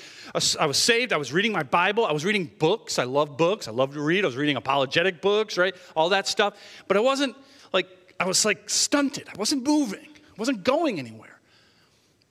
I 0.61 0.66
was 0.66 0.77
saved. 0.77 1.14
I 1.14 1.16
was 1.16 1.33
reading 1.33 1.51
my 1.51 1.62
Bible. 1.62 2.05
I 2.05 2.12
was 2.12 2.27
reading 2.27 2.51
books. 2.59 2.99
I 2.99 3.05
love 3.05 3.38
books. 3.38 3.69
I 3.69 3.71
love 3.71 3.95
to 3.95 4.03
read. 4.03 4.25
I 4.25 4.27
was 4.27 4.37
reading 4.37 4.57
apologetic 4.57 5.23
books, 5.23 5.57
right? 5.57 5.75
All 5.97 6.11
that 6.11 6.29
stuff. 6.29 6.59
But 6.87 6.99
I 6.99 7.01
wasn't 7.01 7.35
like, 7.73 7.88
I 8.21 8.27
was 8.27 8.45
like 8.45 8.69
stunted. 8.69 9.31
I 9.31 9.38
wasn't 9.38 9.66
moving. 9.66 10.11
I 10.14 10.37
wasn't 10.37 10.62
going 10.62 10.99
anywhere. 10.99 11.40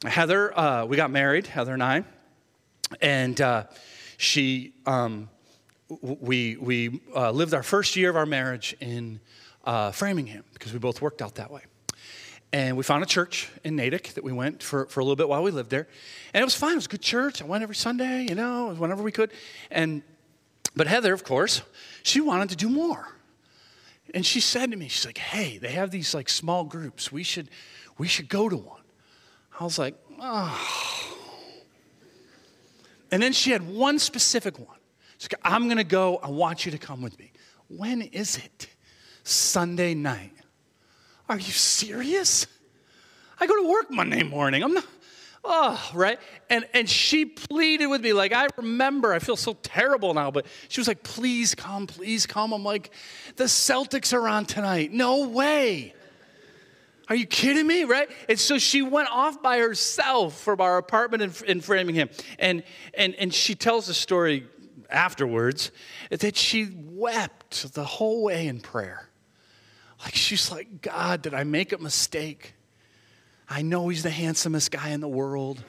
Heather, 0.06 0.56
uh, 0.56 0.86
we 0.86 0.98
got 0.98 1.10
married, 1.10 1.48
Heather 1.48 1.74
and 1.74 1.82
I. 1.82 2.04
And, 3.02 3.42
uh, 3.42 3.64
she, 4.18 4.74
um, 4.86 5.30
we, 6.02 6.58
we 6.58 7.02
uh, 7.16 7.32
lived 7.32 7.54
our 7.54 7.64
first 7.64 7.96
year 7.96 8.10
of 8.10 8.16
our 8.16 8.26
marriage 8.26 8.76
in 8.80 9.20
uh, 9.66 9.92
Framingham 9.92 10.44
because 10.54 10.74
we 10.74 10.80
both 10.80 11.02
worked 11.02 11.22
out 11.22 11.36
that 11.36 11.52
way. 11.52 11.62
And 12.54 12.78
we 12.78 12.84
found 12.84 13.04
a 13.04 13.06
church 13.06 13.50
in 13.64 13.76
Natick 13.76 14.14
that 14.14 14.24
we 14.24 14.32
went 14.32 14.64
for, 14.64 14.86
for 14.86 15.02
a 15.02 15.04
little 15.04 15.18
bit 15.18 15.28
while 15.28 15.44
we 15.44 15.52
lived 15.52 15.70
there. 15.70 15.88
And 16.34 16.42
it 16.42 16.46
was 16.46 16.56
fine. 16.56 16.74
It 16.74 16.76
was 16.76 16.86
a 16.86 16.90
good 16.90 17.02
church. 17.02 17.42
I 17.42 17.46
went 17.46 17.64
every 17.64 17.76
Sunday, 17.76 18.26
you 18.30 18.36
know, 18.36 18.74
whenever 18.76 19.04
we 19.04 19.12
could. 19.12 19.32
And, 19.70 20.04
but 20.76 20.88
Heather, 20.88 21.14
of 21.14 21.24
course, 21.24 21.64
she 22.04 22.22
wanted 22.22 22.50
to 22.50 22.56
do 22.56 22.70
more. 22.70 23.10
And 24.14 24.26
she 24.26 24.40
said 24.40 24.72
to 24.72 24.78
me, 24.78 24.88
she's 24.88 25.06
like, 25.06 25.18
hey, 25.18 25.58
they 25.58 25.72
have 25.72 25.92
these 25.92 26.14
like 26.14 26.30
small 26.30 26.64
groups. 26.64 27.12
We 27.12 27.24
should, 27.24 27.50
we 27.98 28.08
should 28.08 28.30
go 28.30 28.48
to 28.48 28.56
one. 28.56 28.82
I 29.60 29.64
was 29.64 29.78
like, 29.78 29.96
oh, 30.22 31.05
and 33.16 33.24
then 33.24 33.32
she 33.32 33.52
had 33.52 33.66
one 33.66 33.98
specific 33.98 34.60
one. 34.60 34.78
She's 35.20 35.32
like, 35.32 35.40
I'm 35.42 35.68
going 35.68 35.78
to 35.78 35.86
go. 35.86 36.18
I 36.18 36.30
want 36.30 36.66
you 36.66 36.74
to 36.74 36.78
come 36.78 37.02
with 37.02 37.18
me. 37.18 37.32
When 37.70 38.02
is 38.02 38.36
it? 38.36 38.68
Sunday 39.24 39.94
night. 39.94 40.34
Are 41.30 41.38
you 41.38 41.54
serious? 41.54 42.46
I 43.40 43.48
go 43.48 43.56
to 43.56 43.70
work 43.70 43.90
Monday 43.90 44.22
morning. 44.24 44.66
I'm 44.66 44.74
not, 44.74 44.86
oh, 45.46 45.92
right? 45.94 46.20
And, 46.50 46.68
and 46.74 46.90
she 46.90 47.24
pleaded 47.24 47.88
with 47.88 48.02
me, 48.02 48.12
like, 48.12 48.34
I 48.34 48.48
remember, 48.58 49.14
I 49.14 49.20
feel 49.20 49.38
so 49.38 49.54
terrible 49.64 50.14
now, 50.14 50.30
but 50.30 50.46
she 50.68 50.82
was 50.82 50.90
like, 50.90 51.02
please 51.02 51.56
come, 51.56 51.88
please 51.88 52.26
come. 52.26 52.52
I'm 52.52 52.66
like, 52.66 52.92
the 53.38 53.46
Celtics 53.46 54.12
are 54.12 54.28
on 54.28 54.46
tonight. 54.46 54.92
No 54.92 55.30
way. 55.30 55.94
Are 57.08 57.16
you 57.16 57.26
kidding 57.26 57.68
me? 57.68 57.84
Right? 57.84 58.10
And 58.28 58.40
so 58.40 58.58
she 58.58 58.82
went 58.82 59.10
off 59.12 59.42
by 59.42 59.60
herself 59.60 60.40
from 60.40 60.62
our 60.62 60.78
apartment 60.78 61.24
in, 61.24 61.48
in 61.48 61.62
Framingham. 61.62 62.10
And, 62.40 62.64
and, 62.94 63.16
and 63.16 63.34
she 63.34 63.56
tells 63.56 63.88
the 63.88 63.94
story 63.94 64.48
afterwards 64.90 65.72
that 66.10 66.36
she 66.36 66.70
wept 66.74 67.74
the 67.74 67.84
whole 67.84 68.24
way 68.24 68.48
in 68.48 68.60
prayer. 68.60 69.10
Like 70.04 70.16
she's 70.16 70.52
like, 70.52 70.82
God, 70.82 71.22
did 71.22 71.34
I 71.34 71.44
make 71.44 71.72
a 71.74 71.78
mistake? 71.78 72.54
I 73.50 73.62
know 73.62 73.88
he's 73.90 74.04
the 74.04 74.10
handsomest 74.10 74.72
guy 74.72 74.90
in 74.90 75.02
the 75.02 75.08
world. 75.08 75.64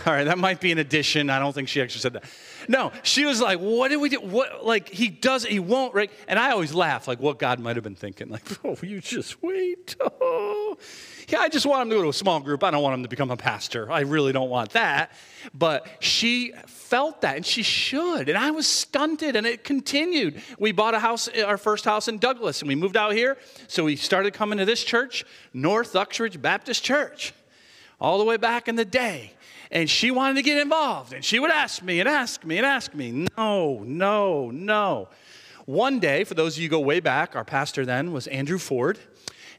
All 0.06 0.12
right, 0.12 0.24
that 0.24 0.38
might 0.38 0.60
be 0.60 0.72
an 0.72 0.78
addition. 0.78 1.30
I 1.30 1.38
don't 1.38 1.52
think 1.52 1.68
she 1.68 1.80
actually 1.80 2.00
said 2.00 2.14
that. 2.14 2.24
No, 2.68 2.92
she 3.02 3.24
was 3.24 3.40
like, 3.40 3.58
"What 3.58 3.88
did 3.88 3.96
we 3.96 4.08
do? 4.08 4.20
What 4.20 4.64
like 4.64 4.88
he 4.88 5.08
does? 5.08 5.44
He 5.44 5.58
won't." 5.58 5.94
Right? 5.94 6.10
And 6.28 6.38
I 6.38 6.50
always 6.50 6.74
laugh, 6.74 7.06
like 7.06 7.20
what 7.20 7.38
God 7.38 7.60
might 7.60 7.76
have 7.76 7.82
been 7.82 7.94
thinking, 7.94 8.28
like, 8.28 8.42
"Oh, 8.64 8.76
you 8.82 9.00
just 9.00 9.42
wait." 9.42 9.96
Oh. 10.00 10.78
Yeah, 11.26 11.38
I 11.40 11.48
just 11.48 11.64
want 11.64 11.80
him 11.80 11.88
to 11.88 11.96
go 11.96 12.02
to 12.02 12.10
a 12.10 12.12
small 12.12 12.38
group. 12.38 12.62
I 12.62 12.70
don't 12.70 12.82
want 12.82 12.96
him 12.96 13.02
to 13.04 13.08
become 13.08 13.30
a 13.30 13.36
pastor. 13.36 13.90
I 13.90 14.00
really 14.00 14.32
don't 14.32 14.50
want 14.50 14.72
that. 14.72 15.10
But 15.54 15.88
she 16.00 16.52
felt 16.66 17.22
that, 17.22 17.36
and 17.36 17.46
she 17.46 17.62
should. 17.62 18.28
And 18.28 18.36
I 18.36 18.50
was 18.50 18.66
stunted, 18.66 19.34
and 19.34 19.46
it 19.46 19.64
continued. 19.64 20.42
We 20.58 20.72
bought 20.72 20.92
a 20.92 20.98
house, 20.98 21.28
our 21.28 21.56
first 21.56 21.86
house 21.86 22.08
in 22.08 22.18
Douglas, 22.18 22.60
and 22.60 22.68
we 22.68 22.74
moved 22.74 22.98
out 22.98 23.14
here. 23.14 23.38
So 23.68 23.84
we 23.84 23.96
started 23.96 24.34
coming 24.34 24.58
to 24.58 24.66
this 24.66 24.84
church, 24.84 25.24
North 25.54 25.96
Uxbridge 25.96 26.42
Baptist 26.42 26.84
Church, 26.84 27.32
all 27.98 28.18
the 28.18 28.24
way 28.24 28.36
back 28.36 28.68
in 28.68 28.76
the 28.76 28.84
day 28.84 29.32
and 29.74 29.90
she 29.90 30.12
wanted 30.12 30.36
to 30.36 30.42
get 30.42 30.56
involved. 30.56 31.12
And 31.12 31.24
she 31.24 31.40
would 31.40 31.50
ask 31.50 31.82
me 31.82 31.98
and 31.98 32.08
ask 32.08 32.44
me 32.44 32.56
and 32.58 32.64
ask 32.64 32.94
me. 32.94 33.26
No, 33.36 33.80
no, 33.84 34.50
no. 34.50 35.08
One 35.66 35.98
day, 35.98 36.22
for 36.22 36.34
those 36.34 36.56
of 36.56 36.62
you 36.62 36.68
go 36.68 36.78
way 36.78 37.00
back, 37.00 37.34
our 37.34 37.44
pastor 37.44 37.84
then 37.84 38.12
was 38.12 38.28
Andrew 38.28 38.58
Ford. 38.58 38.98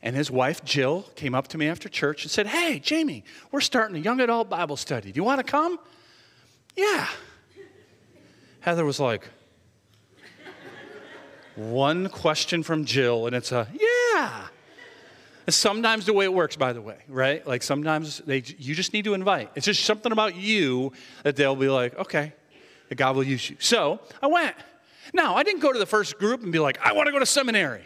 And 0.02 0.16
his 0.16 0.32
wife, 0.32 0.64
Jill, 0.64 1.04
came 1.16 1.36
up 1.36 1.50
to 1.50 1.58
me 1.58 1.68
after 1.68 1.90
church 1.90 2.24
and 2.24 2.32
said, 2.32 2.48
Hey, 2.48 2.80
Jamie, 2.80 3.26
we're 3.52 3.62
starting 3.62 3.98
a 3.98 4.00
young 4.00 4.22
adult 4.22 4.50
Bible 4.50 4.78
study. 4.78 5.12
Do 5.12 5.18
you 5.20 5.24
want 5.24 5.40
to 5.40 5.52
come? 5.52 5.80
Yeah. 6.76 7.08
Heather 8.62 8.86
was 8.86 9.00
like, 9.00 9.28
One 11.56 12.08
question 12.10 12.64
from 12.64 12.86
Jill, 12.86 13.28
and 13.28 13.36
it's 13.36 13.52
a, 13.52 13.68
Yeah. 13.74 14.48
Sometimes 15.48 16.06
the 16.06 16.14
way 16.14 16.26
it 16.26 16.34
works, 16.34 16.56
by 16.56 16.74
the 16.74 16.82
way, 16.82 16.98
right? 17.08 17.46
Like 17.46 17.62
sometimes 17.62 18.20
they, 18.20 18.44
you 18.58 18.74
just 18.74 18.94
need 18.94 19.06
to 19.06 19.14
invite. 19.14 19.52
It's 19.56 19.66
just 19.66 19.84
something 19.84 20.12
about 20.12 20.36
you 20.36 20.92
that 21.24 21.36
they'll 21.36 21.56
be 21.56 21.70
like, 21.70 21.98
okay, 22.00 22.34
that 22.90 22.96
God 22.96 23.16
will 23.16 23.24
use 23.24 23.50
you. 23.50 23.58
So 23.60 24.00
I 24.22 24.28
went. 24.28 24.56
Now, 25.14 25.36
I 25.36 25.44
didn't 25.44 25.62
go 25.62 25.72
to 25.72 25.80
the 25.80 25.86
first 25.86 26.18
group 26.18 26.42
and 26.42 26.52
be 26.52 26.60
like, 26.60 26.80
I 26.84 26.94
want 26.94 27.08
to 27.08 27.12
go 27.12 27.20
to 27.20 27.26
seminary. 27.26 27.84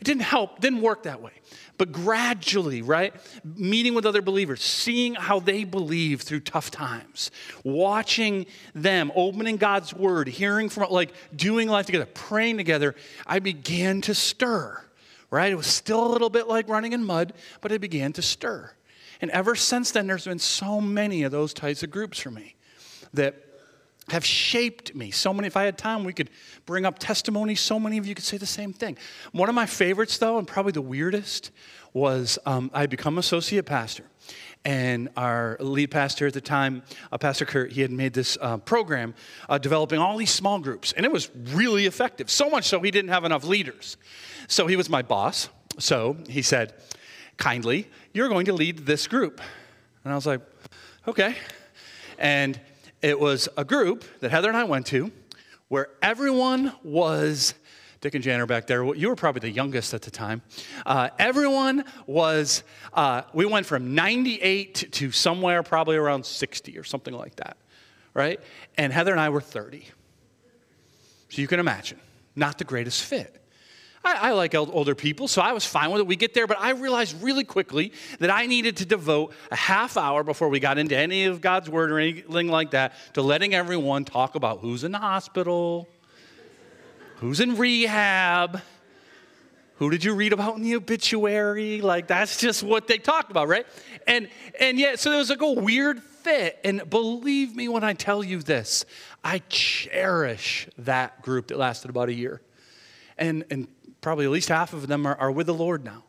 It 0.00 0.04
didn't 0.04 0.22
help, 0.22 0.60
didn't 0.60 0.80
work 0.80 1.04
that 1.04 1.22
way. 1.22 1.32
But 1.78 1.92
gradually, 1.92 2.82
right? 2.82 3.14
Meeting 3.44 3.94
with 3.94 4.06
other 4.06 4.22
believers, 4.22 4.62
seeing 4.62 5.14
how 5.14 5.40
they 5.40 5.64
believe 5.64 6.22
through 6.22 6.40
tough 6.40 6.70
times, 6.70 7.30
watching 7.64 8.46
them, 8.74 9.10
opening 9.14 9.56
God's 9.56 9.94
word, 9.94 10.28
hearing 10.28 10.68
from, 10.68 10.90
like, 10.90 11.12
doing 11.34 11.68
life 11.68 11.86
together, 11.86 12.06
praying 12.06 12.56
together, 12.56 12.94
I 13.26 13.38
began 13.38 14.00
to 14.02 14.14
stir 14.14 14.84
right? 15.32 15.50
It 15.50 15.56
was 15.56 15.66
still 15.66 16.06
a 16.06 16.10
little 16.12 16.30
bit 16.30 16.46
like 16.46 16.68
running 16.68 16.92
in 16.92 17.02
mud, 17.02 17.32
but 17.62 17.72
it 17.72 17.80
began 17.80 18.12
to 18.12 18.22
stir. 18.22 18.70
And 19.20 19.30
ever 19.30 19.56
since 19.56 19.90
then, 19.90 20.06
there's 20.06 20.26
been 20.26 20.38
so 20.38 20.80
many 20.80 21.22
of 21.22 21.32
those 21.32 21.54
types 21.54 21.82
of 21.82 21.90
groups 21.90 22.20
for 22.20 22.30
me 22.30 22.54
that 23.14 23.34
have 24.08 24.26
shaped 24.26 24.94
me. 24.94 25.10
So 25.10 25.32
many, 25.32 25.46
if 25.46 25.56
I 25.56 25.64
had 25.64 25.78
time, 25.78 26.04
we 26.04 26.12
could 26.12 26.28
bring 26.66 26.84
up 26.84 26.98
testimonies. 26.98 27.60
So 27.60 27.80
many 27.80 27.96
of 27.96 28.06
you 28.06 28.14
could 28.14 28.24
say 28.24 28.36
the 28.36 28.44
same 28.44 28.74
thing. 28.74 28.98
One 29.32 29.48
of 29.48 29.54
my 29.54 29.64
favorites, 29.64 30.18
though, 30.18 30.36
and 30.36 30.46
probably 30.46 30.72
the 30.72 30.82
weirdest, 30.82 31.50
was 31.94 32.38
um, 32.44 32.70
I 32.74 32.84
become 32.84 33.16
associate 33.16 33.64
pastor. 33.64 34.04
And 34.64 35.08
our 35.16 35.56
lead 35.58 35.90
pastor 35.90 36.28
at 36.28 36.34
the 36.34 36.40
time, 36.40 36.82
uh, 37.10 37.18
Pastor 37.18 37.44
Kurt, 37.44 37.72
he 37.72 37.80
had 37.80 37.90
made 37.90 38.12
this 38.12 38.38
uh, 38.40 38.58
program 38.58 39.14
uh, 39.48 39.58
developing 39.58 39.98
all 39.98 40.16
these 40.16 40.30
small 40.30 40.60
groups. 40.60 40.92
And 40.92 41.04
it 41.04 41.10
was 41.10 41.30
really 41.34 41.86
effective, 41.86 42.30
so 42.30 42.48
much 42.48 42.64
so 42.64 42.80
he 42.80 42.92
didn't 42.92 43.10
have 43.10 43.24
enough 43.24 43.44
leaders. 43.44 43.96
So 44.46 44.68
he 44.68 44.76
was 44.76 44.88
my 44.88 45.02
boss. 45.02 45.48
So 45.78 46.16
he 46.28 46.42
said, 46.42 46.74
kindly, 47.38 47.88
you're 48.12 48.28
going 48.28 48.46
to 48.46 48.52
lead 48.52 48.86
this 48.86 49.08
group. 49.08 49.40
And 50.04 50.12
I 50.12 50.16
was 50.16 50.26
like, 50.26 50.40
okay. 51.08 51.34
And 52.18 52.60
it 53.00 53.18
was 53.18 53.48
a 53.56 53.64
group 53.64 54.04
that 54.20 54.30
Heather 54.30 54.48
and 54.48 54.56
I 54.56 54.64
went 54.64 54.86
to 54.86 55.10
where 55.68 55.88
everyone 56.02 56.72
was, 56.84 57.54
Dick 58.02 58.16
and 58.16 58.24
Jan 58.24 58.40
are 58.40 58.46
back 58.46 58.66
there. 58.66 58.82
You 58.94 59.08
were 59.08 59.16
probably 59.16 59.48
the 59.48 59.50
youngest 59.54 59.94
at 59.94 60.02
the 60.02 60.10
time. 60.10 60.42
Uh, 60.84 61.10
everyone 61.20 61.84
was, 62.04 62.64
uh, 62.92 63.22
we 63.32 63.46
went 63.46 63.64
from 63.64 63.94
98 63.94 64.88
to 64.90 65.12
somewhere 65.12 65.62
probably 65.62 65.94
around 65.94 66.26
60 66.26 66.76
or 66.76 66.82
something 66.82 67.14
like 67.14 67.36
that, 67.36 67.56
right? 68.12 68.40
And 68.76 68.92
Heather 68.92 69.12
and 69.12 69.20
I 69.20 69.28
were 69.28 69.40
30. 69.40 69.86
So 71.28 71.40
you 71.40 71.46
can 71.46 71.60
imagine, 71.60 72.00
not 72.34 72.58
the 72.58 72.64
greatest 72.64 73.04
fit. 73.04 73.40
I, 74.04 74.30
I 74.30 74.32
like 74.32 74.56
older 74.56 74.96
people, 74.96 75.28
so 75.28 75.40
I 75.40 75.52
was 75.52 75.64
fine 75.64 75.92
with 75.92 76.00
it. 76.00 76.06
We 76.08 76.16
get 76.16 76.34
there, 76.34 76.48
but 76.48 76.58
I 76.58 76.70
realized 76.70 77.22
really 77.22 77.44
quickly 77.44 77.92
that 78.18 78.30
I 78.30 78.46
needed 78.46 78.78
to 78.78 78.84
devote 78.84 79.32
a 79.52 79.56
half 79.56 79.96
hour 79.96 80.24
before 80.24 80.48
we 80.48 80.58
got 80.58 80.76
into 80.76 80.96
any 80.96 81.26
of 81.26 81.40
God's 81.40 81.70
word 81.70 81.92
or 81.92 82.00
anything 82.00 82.48
like 82.48 82.72
that 82.72 82.94
to 83.14 83.22
letting 83.22 83.54
everyone 83.54 84.04
talk 84.04 84.34
about 84.34 84.58
who's 84.58 84.82
in 84.82 84.90
the 84.90 84.98
hospital, 84.98 85.86
who's 87.22 87.38
in 87.38 87.56
rehab, 87.56 88.60
who 89.76 89.90
did 89.90 90.02
you 90.02 90.12
read 90.12 90.32
about 90.32 90.56
in 90.56 90.62
the 90.62 90.74
obituary? 90.74 91.80
Like 91.80 92.08
that's 92.08 92.36
just 92.36 92.64
what 92.64 92.88
they 92.88 92.98
talked 92.98 93.30
about, 93.30 93.46
right? 93.46 93.64
And 94.08 94.28
and 94.58 94.76
yet, 94.76 94.98
so 94.98 95.08
there 95.08 95.20
was 95.20 95.30
like 95.30 95.40
a 95.40 95.52
weird 95.52 96.02
fit. 96.02 96.58
And 96.64 96.90
believe 96.90 97.54
me 97.54 97.68
when 97.68 97.84
I 97.84 97.94
tell 97.94 98.24
you 98.24 98.42
this, 98.42 98.84
I 99.22 99.38
cherish 99.48 100.68
that 100.78 101.22
group 101.22 101.46
that 101.48 101.58
lasted 101.58 101.90
about 101.90 102.08
a 102.08 102.12
year. 102.12 102.42
And 103.16 103.44
and 103.52 103.68
probably 104.00 104.24
at 104.24 104.32
least 104.32 104.48
half 104.48 104.72
of 104.72 104.88
them 104.88 105.06
are, 105.06 105.14
are 105.14 105.30
with 105.30 105.46
the 105.46 105.54
Lord 105.54 105.84
now. 105.84 106.02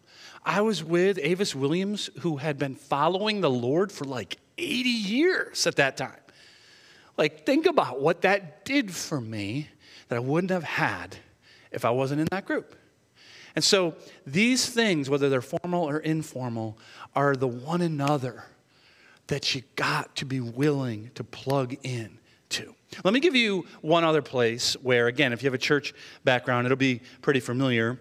I 0.43 0.61
was 0.61 0.83
with 0.83 1.19
Avis 1.21 1.53
Williams, 1.53 2.09
who 2.21 2.37
had 2.37 2.57
been 2.57 2.73
following 2.73 3.41
the 3.41 3.51
Lord 3.51 3.91
for 3.91 4.05
like 4.05 4.39
80 4.57 4.89
years 4.89 5.67
at 5.67 5.75
that 5.75 5.95
time. 5.95 6.17
Like, 7.17 7.45
think 7.45 7.67
about 7.67 8.01
what 8.01 8.21
that 8.21 8.65
did 8.65 8.91
for 8.91 9.21
me 9.21 9.69
that 10.13 10.17
I 10.17 10.19
wouldn't 10.19 10.51
have 10.51 10.63
had 10.63 11.17
if 11.71 11.85
I 11.85 11.89
wasn't 11.89 12.21
in 12.21 12.27
that 12.29 12.45
group. 12.45 12.75
And 13.55 13.63
so, 13.63 13.95
these 14.27 14.69
things, 14.69 15.09
whether 15.09 15.27
they're 15.27 15.41
formal 15.41 15.89
or 15.89 15.97
informal, 15.97 16.77
are 17.15 17.35
the 17.35 17.47
one 17.47 17.81
another 17.81 18.43
that 19.25 19.55
you 19.55 19.63
got 19.75 20.15
to 20.17 20.25
be 20.25 20.39
willing 20.39 21.09
to 21.15 21.23
plug 21.23 21.75
in 21.81 22.19
to. 22.49 22.75
Let 23.03 23.11
me 23.11 23.19
give 23.21 23.35
you 23.35 23.65
one 23.81 24.03
other 24.03 24.21
place 24.21 24.75
where, 24.83 25.07
again, 25.07 25.33
if 25.33 25.41
you 25.41 25.47
have 25.47 25.55
a 25.55 25.57
church 25.57 25.95
background, 26.23 26.67
it'll 26.67 26.77
be 26.77 27.01
pretty 27.23 27.39
familiar. 27.39 27.97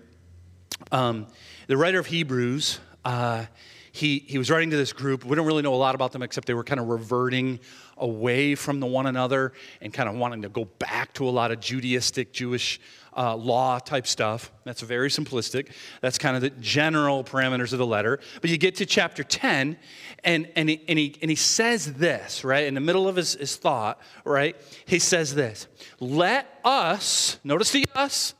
Um, 0.90 1.26
the 1.66 1.78
writer 1.78 1.98
of 1.98 2.06
Hebrews, 2.06 2.78
uh, 3.06 3.46
he, 3.92 4.24
he 4.26 4.38
was 4.38 4.50
writing 4.50 4.70
to 4.70 4.76
this 4.76 4.92
group. 4.92 5.24
We 5.24 5.36
don't 5.36 5.46
really 5.46 5.62
know 5.62 5.74
a 5.74 5.76
lot 5.76 5.94
about 5.94 6.12
them 6.12 6.22
except 6.22 6.46
they 6.46 6.54
were 6.54 6.64
kind 6.64 6.80
of 6.80 6.88
reverting 6.88 7.60
away 7.98 8.54
from 8.54 8.80
the 8.80 8.86
one 8.86 9.06
another 9.06 9.52
and 9.82 9.92
kind 9.92 10.08
of 10.08 10.14
wanting 10.14 10.42
to 10.42 10.48
go 10.48 10.64
back 10.64 11.12
to 11.14 11.28
a 11.28 11.30
lot 11.30 11.50
of 11.50 11.60
Judaistic, 11.60 12.32
Jewish 12.32 12.80
uh, 13.14 13.36
law 13.36 13.78
type 13.78 14.06
stuff. 14.06 14.50
That's 14.64 14.80
very 14.80 15.10
simplistic. 15.10 15.72
That's 16.00 16.16
kind 16.16 16.36
of 16.36 16.42
the 16.42 16.48
general 16.50 17.22
parameters 17.22 17.74
of 17.74 17.78
the 17.78 17.86
letter. 17.86 18.18
But 18.40 18.48
you 18.48 18.56
get 18.56 18.76
to 18.76 18.86
chapter 18.86 19.22
10, 19.22 19.76
and, 20.24 20.48
and, 20.56 20.68
he, 20.70 20.82
and, 20.88 20.98
he, 20.98 21.14
and 21.20 21.30
he 21.30 21.36
says 21.36 21.92
this, 21.92 22.44
right? 22.44 22.64
In 22.64 22.72
the 22.72 22.80
middle 22.80 23.08
of 23.08 23.16
his, 23.16 23.34
his 23.34 23.56
thought, 23.56 24.00
right? 24.24 24.56
He 24.86 24.98
says 24.98 25.34
this 25.34 25.66
Let 26.00 26.60
us, 26.64 27.38
notice 27.44 27.70
the 27.70 27.84
us. 27.94 28.32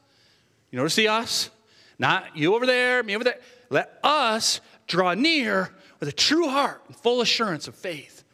You 0.70 0.78
notice 0.78 0.96
the 0.96 1.08
us? 1.08 1.50
Not 1.98 2.36
you 2.36 2.54
over 2.54 2.64
there, 2.64 3.02
me 3.02 3.14
over 3.14 3.24
there. 3.24 3.38
Let 3.68 3.98
us 4.02 4.60
draw 4.92 5.14
near 5.14 5.70
with 6.00 6.08
a 6.10 6.12
true 6.12 6.50
heart 6.50 6.82
and 6.86 6.94
full 6.94 7.22
assurance 7.22 7.66
of 7.66 7.74
faith, 7.74 8.24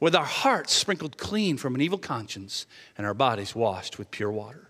with 0.00 0.16
our 0.16 0.24
hearts 0.24 0.72
sprinkled 0.72 1.16
clean 1.16 1.56
from 1.56 1.76
an 1.76 1.80
evil 1.80 1.96
conscience 1.96 2.66
and 2.98 3.06
our 3.06 3.14
bodies 3.14 3.54
washed 3.54 3.98
with 3.98 4.10
pure 4.10 4.32
water. 4.32 4.68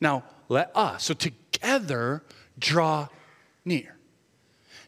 Now, 0.00 0.24
let 0.48 0.74
us, 0.74 1.04
so 1.04 1.14
together, 1.14 2.22
draw 2.58 3.08
near. 3.66 3.96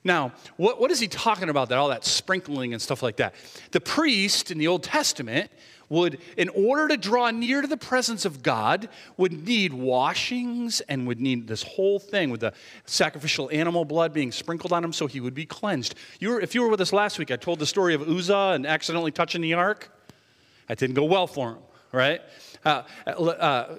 Now, 0.03 0.33
what, 0.57 0.81
what 0.81 0.91
is 0.91 1.01
he 1.01 1.07
talking 1.07 1.51
about? 1.51 1.69
That 1.69 1.77
all 1.77 1.91
that 1.91 2.07
sprinkling 2.07 2.73
and 2.73 2.81
stuff 2.81 3.03
like 3.03 3.17
that. 3.17 3.35
The 3.73 3.81
priest 3.81 4.51
in 4.51 4.57
the 4.57 4.69
Old 4.69 4.83
Testament 4.83 5.51
would, 5.93 6.19
in 6.39 6.49
order 6.49 6.89
to 6.89 6.97
draw 6.97 7.31
near 7.31 7.61
to 7.61 7.69
the 7.69 7.77
presence 7.77 8.25
of 8.25 8.43
God, 8.43 8.89
would 9.19 9.47
need 9.47 9.75
washings 9.75 10.81
and 10.89 11.07
would 11.07 11.21
need 11.21 11.47
this 11.47 11.63
whole 11.63 11.99
thing 11.99 12.31
with 12.31 12.41
the 12.41 12.55
sacrificial 12.87 13.51
animal 13.53 13.85
blood 13.85 14.15
being 14.15 14.33
sprinkled 14.33 14.73
on 14.73 14.83
him 14.83 14.93
so 14.93 15.07
he 15.07 15.21
would 15.21 15.35
be 15.35 15.45
cleansed. 15.45 15.95
You 16.19 16.31
were, 16.31 16.41
if 16.41 16.55
you 16.55 16.63
were 16.63 16.69
with 16.69 16.81
us 16.81 16.95
last 16.95 17.19
week, 17.19 17.31
I 17.31 17.37
told 17.37 17.59
the 17.59 17.67
story 17.67 17.93
of 17.95 18.09
Uzzah 18.09 18.53
and 18.55 18.67
accidentally 18.67 19.11
touching 19.11 19.43
the 19.43 19.53
ark. 19.53 19.91
That 20.69 20.79
didn't 20.79 20.97
go 20.97 21.05
well 21.05 21.27
for 21.27 21.51
him, 21.51 21.59
right? 21.93 22.23
Uh, 22.65 22.85
uh, 23.07 23.77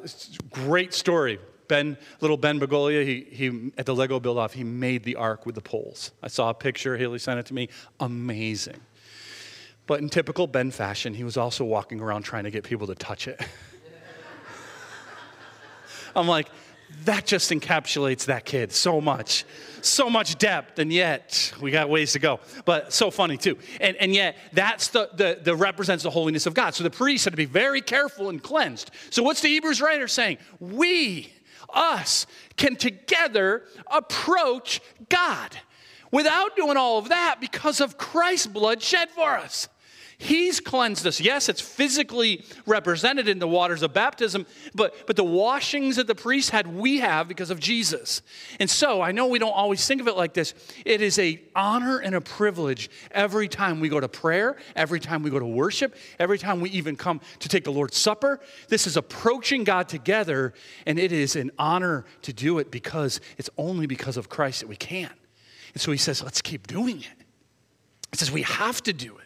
great 0.52 0.93
story. 0.93 1.39
Ben, 1.67 1.97
little 2.21 2.38
Ben 2.38 2.60
Bagolia, 2.60 3.04
he, 3.04 3.26
he, 3.32 3.71
at 3.76 3.88
the 3.88 3.95
Lego 3.95 4.19
build 4.19 4.38
off, 4.38 4.54
he 4.54 4.63
made 4.63 5.04
the 5.04 5.15
ark 5.15 5.47
with 5.47 5.56
the 5.56 5.62
poles. 5.62 6.12
I 6.21 6.28
saw 6.28 6.52
a 6.52 6.54
picture, 6.54 6.95
Haley 6.95 7.17
sent 7.17 7.39
it 7.39 7.47
to 7.47 7.56
me. 7.56 7.69
Amazing. 7.99 8.80
But 9.86 10.00
in 10.00 10.10
typical 10.10 10.48
Ben 10.48 10.72
fashion, 10.72 11.13
he 11.13 11.24
was 11.24 11.38
also 11.38 11.65
walking 11.65 12.00
around 12.00 12.24
trying 12.24 12.46
to 12.46 12.52
get 12.52 12.63
people 12.63 12.88
to 12.88 12.96
touch 12.96 13.28
it. 13.28 13.39
I'm 16.15 16.28
like, 16.28 16.48
that 17.06 17.26
just 17.26 17.52
encapsulates 17.52 18.26
that 18.26 18.46
kid 18.46 18.72
so 18.72 19.02
much 19.02 19.46
so 19.86 20.10
much 20.10 20.38
depth 20.38 20.80
and 20.80 20.91
yet 20.91 21.54
we 21.62 21.72
got 21.72 21.89
ways 21.89 22.13
to 22.13 22.19
go. 22.19 22.39
But 22.65 22.93
so 22.93 23.12
funny 23.12 23.38
too. 23.38 23.58
And, 23.82 23.96
and 23.98 24.13
yet 24.13 24.38
that's 24.54 24.89
the, 24.89 25.10
the, 25.13 25.39
the 25.41 25.56
represents 25.56 26.04
the 26.04 26.10
holiness 26.10 26.46
of 26.46 26.54
god. 26.54 26.74
So 26.74 26.84
the 26.84 26.89
priest 26.89 27.26
had 27.26 27.34
to 27.34 27.38
be 27.38 27.46
very 27.46 27.82
careful 27.82 28.30
and 28.30 28.41
cleansed. 28.41 28.91
So 29.10 29.24
what's 29.24 29.41
the 29.41 29.50
hebrews 29.50 29.82
writer 29.82 30.08
saying? 30.08 30.38
We 30.60 31.34
us 31.74 32.26
can 32.56 32.76
together 32.76 33.63
approach 33.88 34.82
god. 35.10 35.58
Without 36.12 36.56
doing 36.56 36.78
all 36.78 37.00
of 37.00 37.10
that 37.10 37.41
because 37.41 37.82
of 37.82 37.98
christ's 37.98 38.48
blood 38.48 38.82
shed 38.82 39.10
for 39.10 39.38
us 39.38 39.67
He's 40.17 40.60
cleansed 40.60 41.06
us. 41.08 41.19
Yes, 41.19 41.49
it's 41.49 41.60
physically 41.60 42.43
represented 42.65 43.28
in 43.28 43.39
the 43.39 43.47
waters 43.47 43.82
of 43.82 43.93
baptism, 43.93 44.45
but, 44.73 45.08
but 45.08 45.15
the 45.15 45.23
washings 45.23 45.95
that 45.95 46.08
the 46.08 46.15
priest 46.15 46.52
had, 46.52 46.67
we 46.67 46.99
have 46.99 47.28
because 47.28 47.49
of 47.49 47.60
Jesus. 47.60 48.21
And 48.60 48.69
so 48.69 49.02
I 49.02 49.12
know 49.12 49.28
we 49.28 49.39
don't 49.39 49.52
always 49.52 49.86
think 49.86 50.02
of 50.02 50.08
it 50.08 50.15
like 50.15 50.34
this. 50.34 50.54
It 50.86 51.02
is 51.02 51.19
a 51.19 51.41
honor 51.56 51.97
and 51.99 52.15
a 52.15 52.21
privilege 52.21 52.89
every 53.12 53.47
time 53.47 53.80
we 53.80 53.89
go 53.89 53.99
to 53.99 54.08
prayer, 54.08 54.58
every 54.76 54.99
time 54.99 55.23
we 55.23 55.30
go 55.30 55.39
to 55.39 55.45
worship, 55.45 55.95
every 56.19 56.38
time 56.38 56.62
we 56.62 56.69
even 56.69 56.95
come 56.95 57.19
to 57.39 57.49
take 57.49 57.63
the 57.63 57.71
Lord's 57.71 57.97
Supper. 57.97 58.39
This 58.69 58.88
is 58.88 58.97
approaching 58.97 59.63
God 59.63 59.89
together, 59.89 60.54
and 60.86 60.99
it 60.99 61.12
is 61.12 61.36
an 61.36 61.52
honor 61.58 62.06
to 62.21 62.34
do 62.34 62.60
it 62.60 62.71
because 62.71 63.19
it's 63.38 63.49
only 63.58 63.88
because 63.88 64.17
of 64.17 64.30
Christ 64.30 64.62
that 64.62 64.67
we 64.67 64.76
can. 64.76 65.12
And 65.73 65.82
so 65.82 65.91
he 65.91 65.97
says, 65.97 66.21
let's 66.23 66.41
keep 66.41 66.67
doing 66.67 66.99
it. 66.99 67.26
He 68.12 68.17
says, 68.17 68.32
we 68.32 68.43
have 68.43 68.82
to 68.84 68.93
do 68.93 69.17
it. 69.17 69.22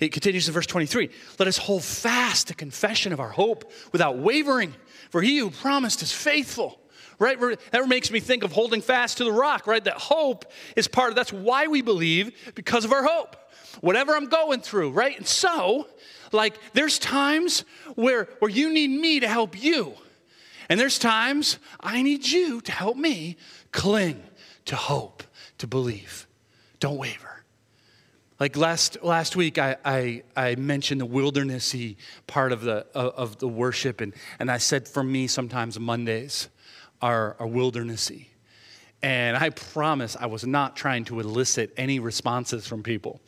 It 0.00 0.12
continues 0.12 0.48
in 0.48 0.54
verse 0.54 0.66
23 0.66 1.10
Let 1.38 1.48
us 1.48 1.58
hold 1.58 1.84
fast 1.84 2.48
the 2.48 2.54
confession 2.54 3.12
of 3.12 3.20
our 3.20 3.28
hope 3.28 3.70
without 3.92 4.18
wavering, 4.18 4.74
for 5.10 5.22
he 5.22 5.38
who 5.38 5.50
promised 5.50 6.02
is 6.02 6.12
faithful. 6.12 6.80
Right? 7.18 7.38
That 7.70 7.88
makes 7.88 8.10
me 8.10 8.18
think 8.18 8.42
of 8.42 8.50
holding 8.50 8.80
fast 8.80 9.18
to 9.18 9.24
the 9.24 9.32
rock, 9.32 9.68
right? 9.68 9.82
That 9.84 9.98
hope 9.98 10.46
is 10.74 10.88
part 10.88 11.10
of 11.10 11.16
that's 11.16 11.32
why 11.32 11.68
we 11.68 11.80
believe 11.80 12.52
because 12.56 12.84
of 12.84 12.92
our 12.92 13.04
hope. 13.04 13.36
Whatever 13.80 14.14
I'm 14.14 14.26
going 14.26 14.60
through, 14.60 14.90
right? 14.90 15.16
And 15.16 15.26
so, 15.26 15.86
like, 16.32 16.58
there's 16.72 16.98
times 16.98 17.64
where, 17.94 18.28
where 18.40 18.50
you 18.50 18.72
need 18.72 18.90
me 18.90 19.20
to 19.20 19.28
help 19.28 19.60
you. 19.62 19.94
And 20.68 20.80
there's 20.80 20.98
times 20.98 21.58
I 21.80 22.02
need 22.02 22.26
you 22.26 22.60
to 22.62 22.72
help 22.72 22.96
me 22.96 23.36
cling 23.70 24.22
to 24.66 24.76
hope, 24.76 25.22
to 25.58 25.66
believe. 25.66 26.26
Don't 26.80 26.96
waver. 26.96 27.33
Like 28.40 28.56
last, 28.56 29.02
last 29.02 29.36
week, 29.36 29.58
I, 29.58 29.76
I, 29.84 30.22
I 30.36 30.56
mentioned 30.56 31.00
the 31.00 31.06
wildernessy 31.06 31.96
part 32.26 32.50
of 32.50 32.62
the, 32.62 32.84
of 32.94 33.38
the 33.38 33.46
worship, 33.46 34.00
and, 34.00 34.12
and 34.40 34.50
I 34.50 34.58
said 34.58 34.88
for 34.88 35.04
me, 35.04 35.28
sometimes 35.28 35.78
Mondays 35.78 36.48
are, 37.00 37.36
are 37.38 37.46
wildernessy. 37.46 38.26
And 39.02 39.36
I 39.36 39.50
promise 39.50 40.16
I 40.18 40.26
was 40.26 40.46
not 40.46 40.76
trying 40.76 41.04
to 41.06 41.20
elicit 41.20 41.72
any 41.76 41.98
responses 41.98 42.66
from 42.66 42.82
people. 42.82 43.20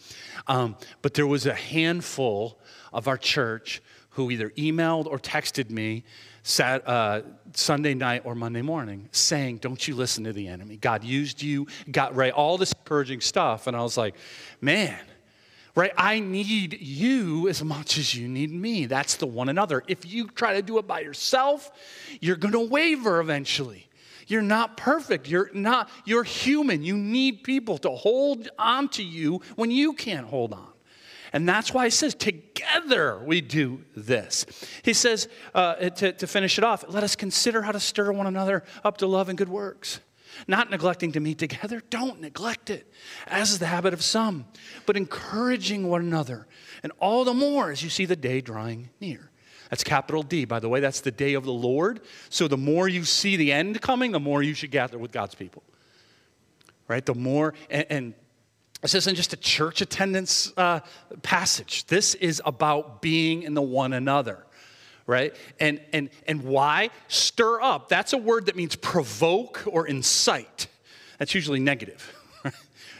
Um, 0.49 0.75
but 1.03 1.15
there 1.15 1.27
was 1.27 1.47
a 1.47 1.55
handful 1.55 2.59
of 2.93 3.07
our 3.07 3.19
church 3.19 3.83
who 4.11 4.31
either 4.31 4.51
emailed 4.51 5.07
or 5.07 5.19
texted 5.19 5.71
me 5.71 6.03
sat, 6.47 6.87
uh, 6.87 7.23
Sunday 7.55 7.95
night 7.95 8.23
or 8.25 8.37
Monday 8.37 8.63
morning 8.63 9.09
saying, 9.11 9.59
Don't 9.59 9.87
you 9.87 9.97
listen 9.97 10.25
to 10.25 10.33
the 10.33 10.47
enemy. 10.47 10.77
God 10.77 11.03
used 11.03 11.43
you, 11.43 11.67
got 11.91 12.15
right, 12.15 12.33
all 12.33 12.57
this 12.57 12.73
encouraging 12.73 13.21
stuff. 13.21 13.67
And 13.67 13.77
I 13.77 13.83
was 13.83 13.97
like, 13.97 14.15
Man, 14.61 14.99
right? 15.75 15.93
I 15.97 16.21
need 16.21 16.81
you 16.81 17.49
as 17.49 17.65
much 17.65 17.99
as 17.99 18.15
you 18.15 18.29
need 18.29 18.53
me. 18.53 18.87
That's 18.87 19.17
the 19.17 19.27
one 19.27 19.49
another. 19.49 19.83
If 19.89 20.07
you 20.07 20.29
try 20.29 20.55
to 20.55 20.63
do 20.63 20.79
it 20.79 20.87
by 20.87 21.01
yourself, 21.01 21.73
you're 22.21 22.37
going 22.37 22.53
to 22.53 22.61
waver 22.61 23.19
eventually. 23.19 23.89
You're 24.29 24.43
not 24.43 24.77
perfect. 24.77 25.29
You're 25.29 25.51
not, 25.53 25.91
you're 26.05 26.25
human. 26.25 26.85
You 26.85 26.97
need 26.97 27.43
people 27.43 27.79
to 27.79 27.91
hold 27.91 28.49
on 28.57 28.89
to 28.91 29.03
you 29.03 29.41
when 29.57 29.73
you 29.73 29.95
can't 29.95 30.27
hold 30.27 30.53
on. 30.53 30.69
And 31.33 31.49
that's 31.49 31.73
why 31.73 31.85
he 31.85 31.91
says, 31.91 32.15
together 32.15 33.23
we 33.25 33.41
do 33.41 33.83
this. 33.95 34.47
He 34.83 34.93
says, 34.93 35.29
uh, 35.55 35.75
to, 35.75 36.13
to 36.13 36.27
finish 36.27 36.59
it 36.59 36.65
off, 36.65 36.85
let 36.89 37.03
us 37.03 37.17
consider 37.17 37.63
how 37.63 37.73
to 37.73 37.81
stir 37.81 38.13
one 38.13 38.27
another 38.27 38.65
up 38.85 38.99
to 38.99 39.07
love 39.07 39.29
and 39.29 39.37
good 39.37 39.49
works. 39.49 40.01
Not 40.47 40.71
neglecting 40.71 41.13
to 41.13 41.21
meet 41.21 41.39
together, 41.39 41.83
don't 41.89 42.21
neglect 42.21 42.69
it, 42.69 42.93
as 43.27 43.53
is 43.53 43.59
the 43.59 43.67
habit 43.67 43.95
of 43.95 44.03
some, 44.03 44.45
but 44.85 44.97
encouraging 44.97 45.89
one 45.89 46.03
another, 46.03 46.47
and 46.83 46.93
all 46.99 47.25
the 47.25 47.33
more 47.33 47.71
as 47.71 47.83
you 47.83 47.89
see 47.89 48.05
the 48.05 48.17
day 48.17 48.43
drawing 48.43 48.91
near. 49.01 49.31
That's 49.71 49.83
capital 49.83 50.23
D, 50.23 50.45
by 50.45 50.61
the 50.61 50.69
way, 50.69 50.81
that's 50.81 51.01
the 51.01 51.11
day 51.11 51.35
of 51.35 51.45
the 51.45 51.53
Lord. 51.53 52.01
So 52.29 52.49
the 52.49 52.57
more 52.57 52.87
you 52.87 53.05
see 53.05 53.37
the 53.37 53.53
end 53.53 53.81
coming, 53.81 54.13
the 54.13 54.21
more 54.21 54.43
you 54.43 54.55
should 54.55 54.71
gather 54.71 54.99
with 54.99 55.11
God's 55.11 55.35
people. 55.35 55.63
Right? 56.87 57.05
The 57.05 57.15
more, 57.15 57.55
and, 57.69 57.87
and 57.91 58.15
this 58.87 58.95
isn't 58.95 59.17
just 59.17 59.33
a 59.33 59.37
church 59.37 59.81
attendance 59.81 60.53
uh, 60.57 60.79
passage. 61.23 61.87
This 61.87 62.15
is 62.15 62.41
about 62.45 63.03
being 63.03 63.43
in 63.43 63.53
the 63.53 63.61
one 63.61 63.93
another, 63.93 64.47
right? 65.09 65.35
And, 65.59 65.81
and, 65.93 66.09
and 66.29 66.45
why? 66.45 66.91
Stir 67.09 67.61
up. 67.61 67.89
That's 67.89 68.13
a 68.13 68.17
word 68.17 68.47
that 68.47 68.55
means 68.55 68.77
provoke 68.77 69.65
or 69.67 69.89
incite. 69.89 70.69
That's 71.19 71.35
usually 71.35 71.59
negative. 71.59 72.15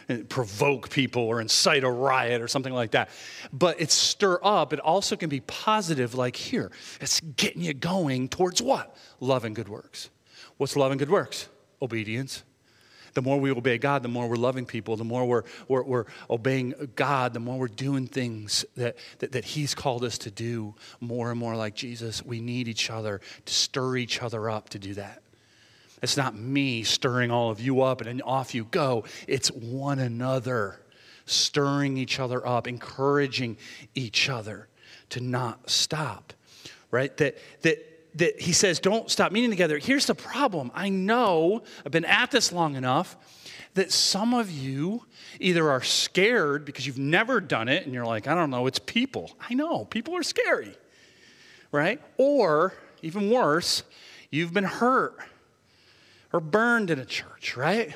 provoke 0.29 0.91
people 0.91 1.23
or 1.23 1.41
incite 1.41 1.85
a 1.85 1.91
riot 1.91 2.43
or 2.43 2.49
something 2.49 2.73
like 2.73 2.91
that. 2.91 3.09
But 3.53 3.81
it's 3.81 3.95
stir 3.95 4.41
up. 4.43 4.73
It 4.73 4.81
also 4.81 5.15
can 5.15 5.29
be 5.29 5.39
positive, 5.39 6.17
like 6.17 6.35
here. 6.35 6.73
It's 7.01 7.21
getting 7.21 7.63
you 7.63 7.75
going 7.75 8.29
towards 8.29 8.61
what? 8.61 8.97
Love 9.21 9.45
and 9.45 9.55
good 9.55 9.69
works. 9.69 10.11
What's 10.57 10.75
love 10.75 10.91
and 10.91 10.99
good 10.99 11.11
works? 11.11 11.49
Obedience 11.81 12.43
the 13.17 13.23
more 13.23 13.41
we 13.41 13.51
obey 13.51 13.79
God, 13.79 14.03
the 14.03 14.09
more 14.09 14.29
we're 14.29 14.37
loving 14.37 14.67
people, 14.67 14.95
the 14.95 15.03
more 15.03 15.25
we're, 15.25 15.43
we're, 15.69 15.83
we're 15.83 16.05
obeying 16.29 16.75
God, 16.97 17.33
the 17.33 17.41
more 17.41 17.59
we're 17.59 17.67
doing 17.67 18.07
things 18.07 18.67
that, 18.77 18.99
that, 19.21 19.33
that 19.33 19.47
He's 19.47 19.75
called 19.75 20.05
us 20.05 20.19
to 20.19 20.31
do 20.31 20.75
more 21.01 21.31
and 21.31 21.41
more 21.41 21.57
like 21.57 21.75
Jesus. 21.75 22.23
We 22.23 22.41
need 22.41 22.69
each 22.69 22.91
other 22.91 23.23
to 23.47 23.55
stir 23.55 23.97
each 23.97 24.23
other 24.23 24.51
up 24.51 24.69
to 24.69 24.79
do 24.79 24.93
that. 24.95 25.23
It's 26.03 26.19
not 26.19 26.37
me 26.37 26.83
stirring 26.83 27.31
all 27.31 27.51
of 27.51 27.59
you 27.59 27.81
up 27.81 28.03
and 28.03 28.09
then 28.09 28.21
off 28.21 28.55
you 28.55 28.65
go. 28.65 29.05
It's 29.27 29.49
one 29.49 29.99
another 29.99 30.79
stirring 31.25 31.97
each 31.97 32.21
other 32.21 32.47
up, 32.47 32.69
encouraging 32.69 33.57
each 33.95 34.29
other 34.29 34.69
to 35.09 35.21
not 35.21 35.71
stop. 35.71 36.35
Right? 36.91 37.17
That 37.17 37.39
that 37.63 37.96
that 38.17 38.41
he 38.41 38.53
says, 38.53 38.81
don't 38.81 39.11
stop 39.11 39.33
meeting 39.33 39.51
together. 39.51 39.79
Here's 39.79 40.07
the 40.07 40.15
problem. 40.15 40.71
I 40.75 40.89
know, 40.89 41.63
I've 41.85 41.93
been 41.93 42.05
at 42.05 42.31
this 42.31 42.53
long 42.53 42.75
enough, 42.75 43.17
that 43.75 43.93
some 43.93 44.33
of 44.33 44.51
you 44.51 45.05
either 45.39 45.71
are 45.71 45.83
scared 45.83 46.65
because 46.65 46.87
you've 46.87 46.99
never 46.99 47.41
done 47.41 47.69
it 47.69 47.85
and 47.85 47.93
you're 47.93 48.07
like, 48.07 48.27
I 48.27 48.35
don't 48.35 48.51
know, 48.51 48.67
it's 48.67 48.79
people. 48.79 49.33
I 49.51 49.55
know, 49.55 49.85
people 49.85 50.17
are 50.17 50.23
scary, 50.23 50.75
right? 51.73 52.01
Or, 52.17 52.73
even 53.03 53.31
worse, 53.31 53.83
you've 54.31 54.55
been 54.55 54.65
hurt 54.65 55.19
or 56.33 56.41
burned 56.41 56.91
in 56.91 56.99
a 56.99 57.05
church, 57.05 57.57
right? 57.57 57.95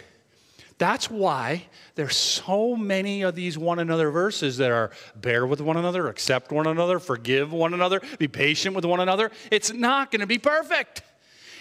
That's 0.81 1.11
why 1.11 1.67
there's 1.95 2.17
so 2.17 2.75
many 2.75 3.21
of 3.21 3.35
these 3.35 3.59
one 3.59 3.79
another 3.81 4.11
verses 4.11 4.57
that 4.57 4.71
are 4.71 4.93
bear 5.15 5.47
with 5.47 5.61
one 5.61 5.77
another, 5.77 6.09
accept 6.09 6.51
one 6.51 6.67
another, 6.67 6.99
forgive 6.99 7.53
one 7.53 7.75
another, 7.75 8.01
be 8.19 8.29
patient 8.29 8.75
with 8.75 8.87
one 8.87 8.99
another. 8.99 9.31
It's 9.51 9.71
not 9.71 10.11
going 10.11 10.21
to 10.21 10.27
be 10.27 10.39
perfect. 10.39 11.03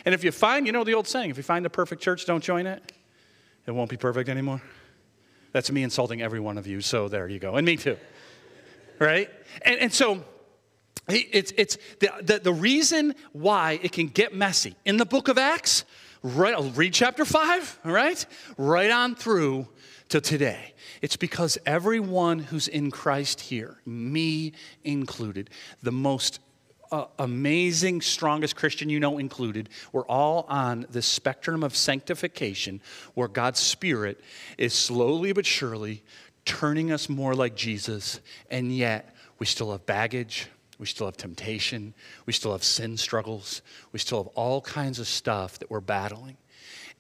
And 0.06 0.16
if 0.16 0.24
you 0.24 0.32
find, 0.32 0.66
you 0.66 0.72
know 0.72 0.86
the 0.86 0.94
old 0.94 1.06
saying, 1.06 1.32
if 1.32 1.36
you 1.36 1.44
find 1.44 1.66
a 1.66 1.70
perfect 1.70 2.02
church, 2.02 2.26
don't 2.26 2.42
join 2.42 2.66
it. 2.66 2.94
It 3.68 3.72
won't 3.72 3.90
be 3.90 3.98
perfect 3.98 4.30
anymore. 4.30 4.62
That's 5.52 5.70
me 5.70 5.84
insulting 5.84 6.22
every 6.22 6.40
one 6.40 6.58
of 6.58 6.66
you, 6.66 6.80
so 6.80 7.10
there 7.10 7.28
you 7.28 7.40
go. 7.40 7.58
And 7.58 7.66
me 7.66 7.76
too. 7.76 7.98
Right? 9.00 9.30
And, 9.64 9.82
and 9.82 9.94
so 9.94 10.24
it's, 11.10 11.52
it's 11.58 11.78
the, 12.00 12.10
the, 12.22 12.40
the 12.40 12.54
reason 12.54 13.16
why 13.34 13.82
it 13.84 13.92
can 13.92 14.08
get 14.08 14.34
messy 14.34 14.76
in 14.86 14.96
the 14.96 15.06
book 15.06 15.28
of 15.28 15.38
Acts 15.38 15.84
right, 16.24 16.56
read 16.76 16.94
chapter 16.94 17.26
5, 17.26 17.80
all 17.86 17.92
right? 17.92 18.26
Right 18.58 18.92
on 18.92 19.16
through 19.16 19.68
to 20.10 20.20
today. 20.20 20.74
It's 21.02 21.16
because 21.16 21.58
everyone 21.66 22.40
who's 22.40 22.68
in 22.68 22.92
Christ 22.92 23.42
here, 23.42 23.78
me 23.86 24.54
included, 24.84 25.50
the 25.82 25.92
most 25.92 26.40
uh, 26.92 27.06
amazing, 27.20 28.02
strongest 28.02 28.56
Christian 28.56 28.90
you 28.90 29.00
know 29.00 29.18
included, 29.18 29.70
we're 29.92 30.06
all 30.08 30.46
on 30.50 30.88
the 30.90 31.02
spectrum 31.02 31.64
of 31.64 31.76
sanctification 31.76 32.82
where 33.14 33.28
God's 33.28 33.60
Spirit 33.60 34.20
is 34.58 34.74
slowly 34.74 35.32
but 35.32 35.46
surely 35.46 36.04
turning 36.46 36.92
us 36.92 37.08
more 37.08 37.36
like 37.36 37.56
Jesus, 37.56 38.20
and 38.50 38.76
yet 38.76 39.16
we 39.38 39.46
still 39.46 39.72
have 39.72 39.86
baggage, 39.86 40.48
we 40.80 40.86
still 40.86 41.08
have 41.08 41.18
temptation. 41.18 41.94
We 42.26 42.34
still 42.34 42.54
have 42.54 42.64
sin 42.64 42.96
struggles. 42.98 43.62
We 43.92 44.00
still 44.00 44.24
have 44.24 44.28
all 44.34 44.62
kinds 44.62 44.98
of 44.98 45.08
stuff 45.08 45.60
that 45.60 45.70
we're 45.70 45.82
battling. 45.82 46.38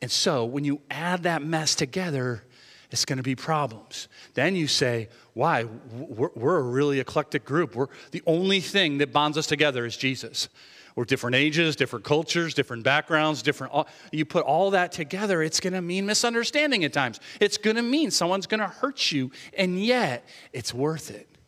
And 0.01 0.11
so 0.11 0.45
when 0.45 0.65
you 0.65 0.81
add 0.91 1.23
that 1.23 1.41
mess 1.41 1.75
together, 1.75 2.43
it's 2.91 3.05
going 3.05 3.17
to 3.17 3.23
be 3.23 3.35
problems. 3.35 4.09
Then 4.33 4.55
you 4.55 4.67
say, 4.67 5.07
why? 5.33 5.63
We're, 5.63 6.31
we're, 6.35 6.57
a 6.57 6.61
really 6.61 6.99
eclectic 6.99 7.45
group. 7.45 7.75
We're, 7.75 7.87
the 8.11 8.23
only 8.25 8.59
thing 8.59 8.97
that 8.97 9.13
bonds 9.13 9.37
us 9.37 9.47
together 9.47 9.85
is 9.85 9.95
Jesus. 9.95 10.49
We're 10.95 11.05
different 11.05 11.35
ages, 11.35 11.77
different 11.77 12.03
cultures, 12.03 12.53
different 12.53 12.83
backgrounds, 12.83 13.41
different. 13.41 13.71
You 14.11 14.25
put 14.25 14.43
all 14.43 14.71
that 14.71 14.91
together, 14.91 15.41
it's 15.41 15.61
going 15.61 15.73
to 15.73 15.81
mean 15.81 16.05
misunderstanding 16.05 16.83
at 16.83 16.91
times. 16.91 17.21
It's 17.39 17.57
going 17.57 17.77
to 17.77 17.81
mean 17.81 18.11
someone's 18.11 18.47
going 18.47 18.59
to 18.59 18.67
hurt 18.67 19.11
you, 19.11 19.31
and 19.57 19.81
yet 19.81 20.25
it's 20.51 20.73
worth 20.73 21.11
it 21.11 21.38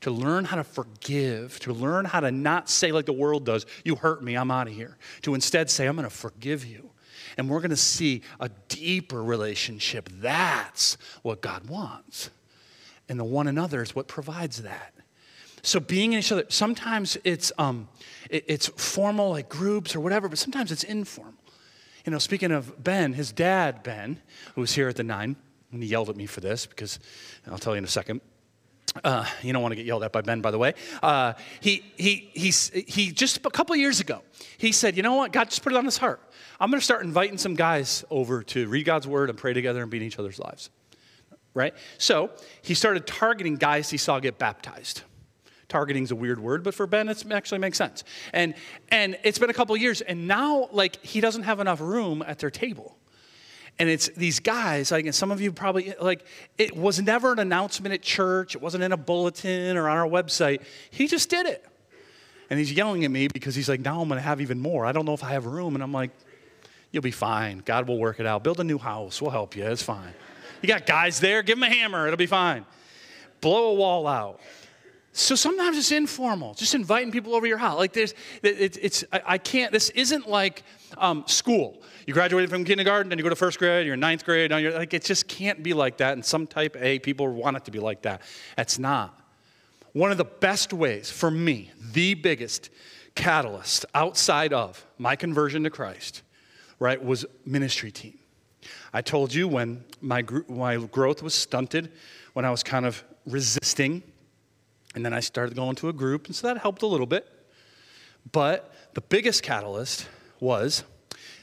to 0.00 0.10
learn 0.10 0.44
how 0.44 0.56
to 0.56 0.64
forgive, 0.64 1.58
to 1.60 1.72
learn 1.72 2.04
how 2.04 2.20
to 2.20 2.30
not 2.30 2.68
say 2.68 2.92
like 2.92 3.06
the 3.06 3.12
world 3.12 3.44
does, 3.44 3.66
you 3.84 3.96
hurt 3.96 4.22
me, 4.22 4.34
I'm 4.36 4.50
out 4.50 4.68
of 4.68 4.74
here, 4.74 4.96
to 5.22 5.34
instead 5.34 5.70
say, 5.70 5.86
I'm 5.86 5.96
going 5.96 6.08
to 6.08 6.14
forgive 6.14 6.64
you. 6.64 6.90
And 7.36 7.50
we're 7.50 7.60
going 7.60 7.70
to 7.70 7.76
see 7.76 8.22
a 8.40 8.48
deeper 8.68 9.22
relationship. 9.22 10.08
That's 10.10 10.96
what 11.22 11.40
God 11.40 11.68
wants. 11.68 12.30
And 13.08 13.18
the 13.20 13.24
one 13.24 13.46
another 13.46 13.82
is 13.82 13.94
what 13.94 14.08
provides 14.08 14.62
that. 14.62 14.94
So 15.62 15.80
being 15.80 16.12
in 16.12 16.20
each 16.20 16.30
other, 16.30 16.44
sometimes 16.48 17.18
it's, 17.24 17.50
um, 17.58 17.88
it, 18.30 18.44
it's 18.46 18.68
formal, 18.68 19.30
like 19.30 19.48
groups 19.48 19.96
or 19.96 20.00
whatever, 20.00 20.28
but 20.28 20.38
sometimes 20.38 20.70
it's 20.70 20.84
informal. 20.84 21.34
You 22.04 22.12
know, 22.12 22.18
speaking 22.18 22.52
of 22.52 22.82
Ben, 22.82 23.14
his 23.14 23.32
dad, 23.32 23.82
Ben, 23.82 24.20
who 24.54 24.60
was 24.60 24.74
here 24.74 24.88
at 24.88 24.96
the 24.96 25.02
nine, 25.02 25.34
and 25.72 25.82
he 25.82 25.88
yelled 25.88 26.08
at 26.08 26.16
me 26.16 26.26
for 26.26 26.40
this 26.40 26.64
because 26.64 27.00
I'll 27.50 27.58
tell 27.58 27.74
you 27.74 27.78
in 27.78 27.84
a 27.84 27.88
second. 27.88 28.20
Uh, 29.04 29.26
you 29.42 29.52
don't 29.52 29.62
want 29.62 29.72
to 29.72 29.76
get 29.76 29.86
yelled 29.86 30.02
at 30.02 30.12
by 30.12 30.20
Ben, 30.20 30.40
by 30.40 30.50
the 30.50 30.58
way. 30.58 30.74
Uh, 31.02 31.34
he, 31.60 31.84
he, 31.96 32.30
he's, 32.34 32.70
he 32.70 33.10
just 33.10 33.38
a 33.38 33.50
couple 33.50 33.74
years 33.76 34.00
ago, 34.00 34.22
he 34.58 34.72
said, 34.72 34.96
You 34.96 35.02
know 35.02 35.14
what? 35.14 35.32
God 35.32 35.48
just 35.48 35.62
put 35.62 35.72
it 35.72 35.76
on 35.76 35.84
his 35.84 35.96
heart. 35.96 36.20
I'm 36.58 36.70
going 36.70 36.80
to 36.80 36.84
start 36.84 37.04
inviting 37.04 37.38
some 37.38 37.54
guys 37.54 38.04
over 38.10 38.42
to 38.44 38.68
read 38.68 38.84
God's 38.84 39.06
word 39.06 39.30
and 39.30 39.38
pray 39.38 39.52
together 39.52 39.82
and 39.82 39.90
be 39.90 39.98
in 39.98 40.02
each 40.02 40.18
other's 40.18 40.38
lives. 40.38 40.70
Right? 41.54 41.74
So 41.98 42.30
he 42.62 42.74
started 42.74 43.06
targeting 43.06 43.56
guys 43.56 43.90
he 43.90 43.96
saw 43.96 44.20
get 44.20 44.38
baptized. 44.38 45.02
Targeting 45.68 46.04
is 46.04 46.12
a 46.12 46.16
weird 46.16 46.38
word, 46.38 46.62
but 46.62 46.74
for 46.74 46.86
Ben, 46.86 47.08
it 47.08 47.24
actually 47.32 47.58
makes 47.58 47.76
sense. 47.76 48.04
And, 48.32 48.54
and 48.90 49.18
it's 49.24 49.38
been 49.38 49.50
a 49.50 49.54
couple 49.54 49.76
years, 49.76 50.00
and 50.00 50.28
now, 50.28 50.68
like, 50.70 51.04
he 51.04 51.20
doesn't 51.20 51.42
have 51.42 51.58
enough 51.58 51.80
room 51.80 52.22
at 52.24 52.38
their 52.38 52.50
table. 52.50 52.96
And 53.78 53.90
it's 53.90 54.08
these 54.08 54.40
guys, 54.40 54.90
like, 54.90 55.04
and 55.04 55.14
some 55.14 55.30
of 55.30 55.40
you 55.40 55.52
probably, 55.52 55.92
like, 56.00 56.24
it 56.56 56.74
was 56.74 57.00
never 57.00 57.32
an 57.32 57.38
announcement 57.38 57.92
at 57.92 58.00
church, 58.00 58.54
it 58.54 58.62
wasn't 58.62 58.82
in 58.82 58.92
a 58.92 58.96
bulletin 58.96 59.76
or 59.76 59.88
on 59.88 59.98
our 59.98 60.08
website. 60.08 60.62
He 60.90 61.06
just 61.06 61.28
did 61.28 61.46
it. 61.46 61.64
And 62.48 62.58
he's 62.58 62.72
yelling 62.72 63.04
at 63.04 63.10
me 63.10 63.28
because 63.28 63.54
he's 63.54 63.68
like, 63.68 63.80
now 63.80 64.00
I'm 64.00 64.08
going 64.08 64.18
to 64.18 64.22
have 64.22 64.40
even 64.40 64.60
more. 64.60 64.86
I 64.86 64.92
don't 64.92 65.04
know 65.04 65.14
if 65.14 65.24
I 65.24 65.30
have 65.30 65.46
room. 65.46 65.74
And 65.74 65.82
I'm 65.82 65.92
like, 65.92 66.10
you'll 66.90 67.02
be 67.02 67.10
fine. 67.10 67.58
God 67.64 67.88
will 67.88 67.98
work 67.98 68.20
it 68.20 68.26
out. 68.26 68.44
Build 68.44 68.60
a 68.60 68.64
new 68.64 68.78
house. 68.78 69.20
We'll 69.20 69.32
help 69.32 69.56
you. 69.56 69.64
It's 69.66 69.82
fine. 69.82 70.14
You 70.62 70.68
got 70.68 70.86
guys 70.86 71.20
there. 71.20 71.42
Give 71.42 71.58
them 71.58 71.70
a 71.70 71.74
hammer. 71.74 72.06
It'll 72.06 72.16
be 72.16 72.26
fine. 72.26 72.64
Blow 73.40 73.72
a 73.72 73.74
wall 73.74 74.06
out. 74.06 74.40
So 75.18 75.34
sometimes 75.34 75.78
it's 75.78 75.92
informal, 75.92 76.52
just 76.52 76.74
inviting 76.74 77.10
people 77.10 77.34
over 77.34 77.46
your 77.46 77.56
house. 77.56 77.78
Like 77.78 77.94
this, 77.94 78.12
it, 78.42 78.76
it's 78.82 79.02
I, 79.10 79.38
can't. 79.38 79.72
This 79.72 79.88
isn't 79.90 80.28
like 80.28 80.62
um, 80.98 81.24
school. 81.26 81.80
You 82.06 82.12
graduated 82.12 82.50
from 82.50 82.66
kindergarten, 82.66 83.08
then 83.08 83.16
you 83.16 83.22
go 83.22 83.30
to 83.30 83.34
first 83.34 83.58
grade, 83.58 83.86
you're 83.86 83.94
in 83.94 84.00
ninth 84.00 84.26
grade. 84.26 84.50
Now 84.50 84.58
you're 84.58 84.74
like 84.74 84.92
it 84.92 85.02
just 85.02 85.26
can't 85.26 85.62
be 85.62 85.72
like 85.72 85.96
that. 85.96 86.12
And 86.12 86.22
some 86.22 86.46
type 86.46 86.76
A 86.78 86.98
people 86.98 87.28
want 87.28 87.56
it 87.56 87.64
to 87.64 87.70
be 87.70 87.78
like 87.78 88.02
that. 88.02 88.20
That's 88.58 88.78
not. 88.78 89.18
One 89.94 90.12
of 90.12 90.18
the 90.18 90.26
best 90.26 90.74
ways 90.74 91.10
for 91.10 91.30
me, 91.30 91.70
the 91.92 92.12
biggest 92.12 92.68
catalyst 93.14 93.86
outside 93.94 94.52
of 94.52 94.84
my 94.98 95.16
conversion 95.16 95.64
to 95.64 95.70
Christ, 95.70 96.20
right, 96.78 97.02
was 97.02 97.24
ministry 97.46 97.90
team. 97.90 98.18
I 98.92 99.00
told 99.00 99.32
you 99.32 99.48
when 99.48 99.82
my, 100.02 100.22
my 100.46 100.76
growth 100.76 101.22
was 101.22 101.32
stunted, 101.32 101.90
when 102.34 102.44
I 102.44 102.50
was 102.50 102.62
kind 102.62 102.84
of 102.84 103.02
resisting 103.24 104.02
and 104.96 105.04
then 105.04 105.12
I 105.12 105.20
started 105.20 105.54
going 105.54 105.76
to 105.76 105.90
a 105.90 105.92
group, 105.92 106.26
and 106.26 106.34
so 106.34 106.48
that 106.48 106.58
helped 106.58 106.82
a 106.82 106.86
little 106.86 107.06
bit. 107.06 107.28
But 108.32 108.74
the 108.94 109.02
biggest 109.02 109.42
catalyst 109.42 110.08
was, 110.40 110.84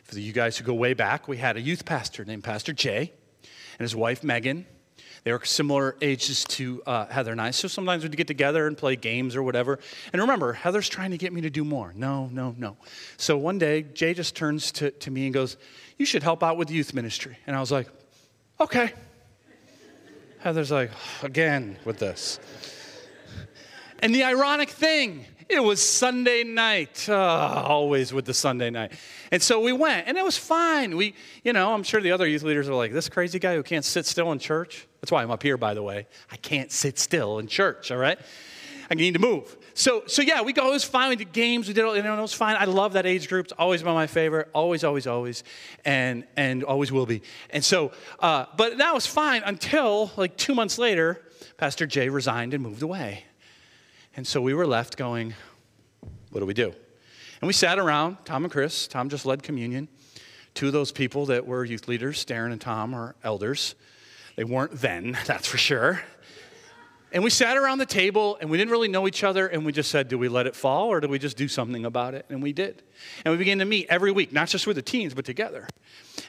for 0.04 0.18
you 0.18 0.34
guys 0.34 0.58
who 0.58 0.66
go 0.66 0.74
way 0.74 0.96
back, 0.96 1.28
we 1.28 1.38
had 1.38 1.56
a 1.56 1.62
youth 1.62 1.86
pastor 1.86 2.26
named 2.26 2.44
Pastor 2.44 2.74
Jay 2.74 3.14
and 3.44 3.80
his 3.80 3.96
wife 3.96 4.24
Megan. 4.24 4.66
They 5.24 5.32
were 5.32 5.46
similar 5.46 5.96
ages 6.02 6.44
to 6.46 6.82
uh, 6.86 7.06
Heather 7.06 7.32
and 7.32 7.40
I, 7.40 7.52
so 7.52 7.68
sometimes 7.68 8.04
we'd 8.04 8.18
get 8.18 8.28
together 8.28 8.66
and 8.66 8.76
play 8.76 8.96
games 8.96 9.36
or 9.36 9.44
whatever. 9.44 9.80
And 10.12 10.22
remember, 10.22 10.54
Heather's 10.54 10.90
trying 10.90 11.12
to 11.12 11.18
get 11.18 11.32
me 11.32 11.42
to 11.42 11.52
do 11.52 11.64
more. 11.64 11.94
No, 11.96 12.28
no, 12.32 12.56
no. 12.58 12.76
So 13.18 13.38
one 13.38 13.60
day, 13.60 13.84
Jay 13.84 14.16
just 14.16 14.36
turns 14.36 14.72
to, 14.74 14.90
to 14.90 15.12
me 15.12 15.26
and 15.26 15.34
goes, 15.34 15.58
You 15.98 16.08
should 16.08 16.24
help 16.24 16.42
out 16.42 16.58
with 16.58 16.72
youth 16.72 16.96
ministry. 16.96 17.38
And 17.46 17.56
I 17.56 17.60
was 17.60 17.72
like, 17.72 17.88
Okay. 18.60 18.92
Heather's 20.40 20.72
like, 20.72 20.90
Again 21.22 21.78
with 21.86 22.00
this. 22.00 22.40
And 24.04 24.14
the 24.14 24.26
ironic 24.26 24.70
thing, 24.70 25.26
it 25.48 25.64
was 25.64 25.82
Sunday 25.82 26.44
night, 26.44 27.08
uh, 27.08 27.64
always 27.66 28.12
with 28.12 28.26
the 28.26 28.34
Sunday 28.34 28.70
night. 28.70 28.92
And 29.32 29.42
so 29.42 29.62
we 29.62 29.72
went, 29.72 30.10
and 30.10 30.18
it 30.18 30.26
was 30.26 30.38
fine. 30.38 30.98
We, 30.98 31.16
you 31.42 31.54
know, 31.54 31.74
I'm 31.74 31.84
sure 31.84 32.02
the 32.02 32.12
other 32.12 32.28
youth 32.28 32.44
leaders 32.44 32.68
were 32.68 32.76
like, 32.76 32.92
this 32.92 33.08
crazy 33.08 33.40
guy 33.40 33.56
who 33.56 33.64
can't 33.64 33.86
sit 33.86 34.06
still 34.06 34.34
in 34.34 34.40
church. 34.40 34.90
That's 35.00 35.10
why 35.10 35.24
I'm 35.24 35.32
up 35.32 35.42
here, 35.42 35.56
by 35.56 35.74
the 35.74 35.82
way. 35.82 36.08
I 36.30 36.36
can't 36.36 36.70
sit 36.70 37.00
still 37.00 37.40
in 37.40 37.48
church, 37.48 37.92
all 37.92 37.98
right? 37.98 38.20
I 38.92 38.96
need 38.96 39.14
to 39.14 39.22
move. 39.22 39.56
So, 39.74 40.04
so 40.06 40.22
yeah, 40.22 40.42
we 40.42 40.52
go, 40.52 40.68
it 40.68 40.72
was 40.72 40.84
fine. 40.84 41.08
We 41.08 41.16
did 41.16 41.32
games, 41.32 41.70
we 41.70 41.74
did, 41.74 41.86
all. 41.86 41.96
you 41.96 42.04
know, 42.04 42.18
it 42.18 42.22
was 42.22 42.34
fine. 42.34 42.58
I 42.58 42.66
love 42.66 42.94
that 42.94 43.06
age 43.06 43.30
group. 43.30 43.46
It's 43.46 43.54
always 43.54 43.84
been 43.84 43.94
my 43.94 44.08
favorite, 44.08 44.50
always, 44.52 44.84
always, 44.84 45.08
always, 45.08 45.46
and, 45.86 46.26
and 46.36 46.66
always 46.66 46.92
will 46.92 47.06
be. 47.06 47.22
And 47.52 47.64
so, 47.64 47.94
uh, 48.20 48.48
but 48.58 48.80
that 48.80 48.94
was 48.94 49.08
fine 49.08 49.44
until 49.46 50.12
like 50.18 50.36
two 50.36 50.56
months 50.56 50.78
later, 50.78 51.22
Pastor 51.56 51.86
Jay 51.86 52.10
resigned 52.10 52.54
and 52.54 52.62
moved 52.62 52.82
away. 52.82 53.24
And 54.16 54.28
so 54.28 54.42
we 54.42 54.54
were 54.54 54.68
left 54.68 54.96
going, 54.96 55.34
what 56.30 56.40
do 56.40 56.46
we 56.46 56.54
do? 56.54 56.74
And 57.42 57.48
we 57.48 57.54
sat 57.54 57.80
around, 57.80 58.18
Tom 58.26 58.44
and 58.44 58.52
Chris. 58.52 58.88
Tom 58.88 59.10
just 59.10 59.26
led 59.26 59.42
communion. 59.44 59.88
Two 60.54 60.68
of 60.68 60.74
those 60.74 60.92
people 60.92 61.26
that 61.28 61.48
were 61.48 61.66
youth 61.66 61.88
leaders, 61.88 62.24
Darren 62.24 62.52
and 62.52 62.62
Tom, 62.62 62.94
are 62.94 63.16
elders. 63.24 63.76
They 64.36 64.44
weren't 64.44 64.74
then, 64.74 65.18
that's 65.26 65.48
for 65.48 65.58
sure. 65.58 66.02
And 67.12 67.24
we 67.24 67.30
sat 67.30 67.58
around 67.58 67.78
the 67.78 67.86
table 67.86 68.38
and 68.42 68.50
we 68.50 68.58
didn't 68.58 68.72
really 68.72 68.88
know 68.88 69.08
each 69.08 69.24
other 69.24 69.48
and 69.48 69.66
we 69.66 69.72
just 69.72 69.92
said, 69.92 70.08
do 70.08 70.18
we 70.18 70.30
let 70.30 70.48
it 70.48 70.56
fall 70.56 70.88
or 70.88 71.00
do 71.00 71.08
we 71.08 71.20
just 71.20 71.38
do 71.38 71.48
something 71.48 71.86
about 71.86 72.16
it? 72.16 72.26
And 72.30 72.42
we 72.42 72.54
did. 72.54 72.82
And 73.24 73.32
we 73.32 73.38
began 73.38 73.60
to 73.60 73.66
meet 73.66 73.86
every 73.88 74.12
week, 74.12 74.32
not 74.32 74.48
just 74.48 74.66
with 74.66 74.78
the 74.78 74.82
teens, 74.82 75.14
but 75.14 75.24
together. 75.24 75.68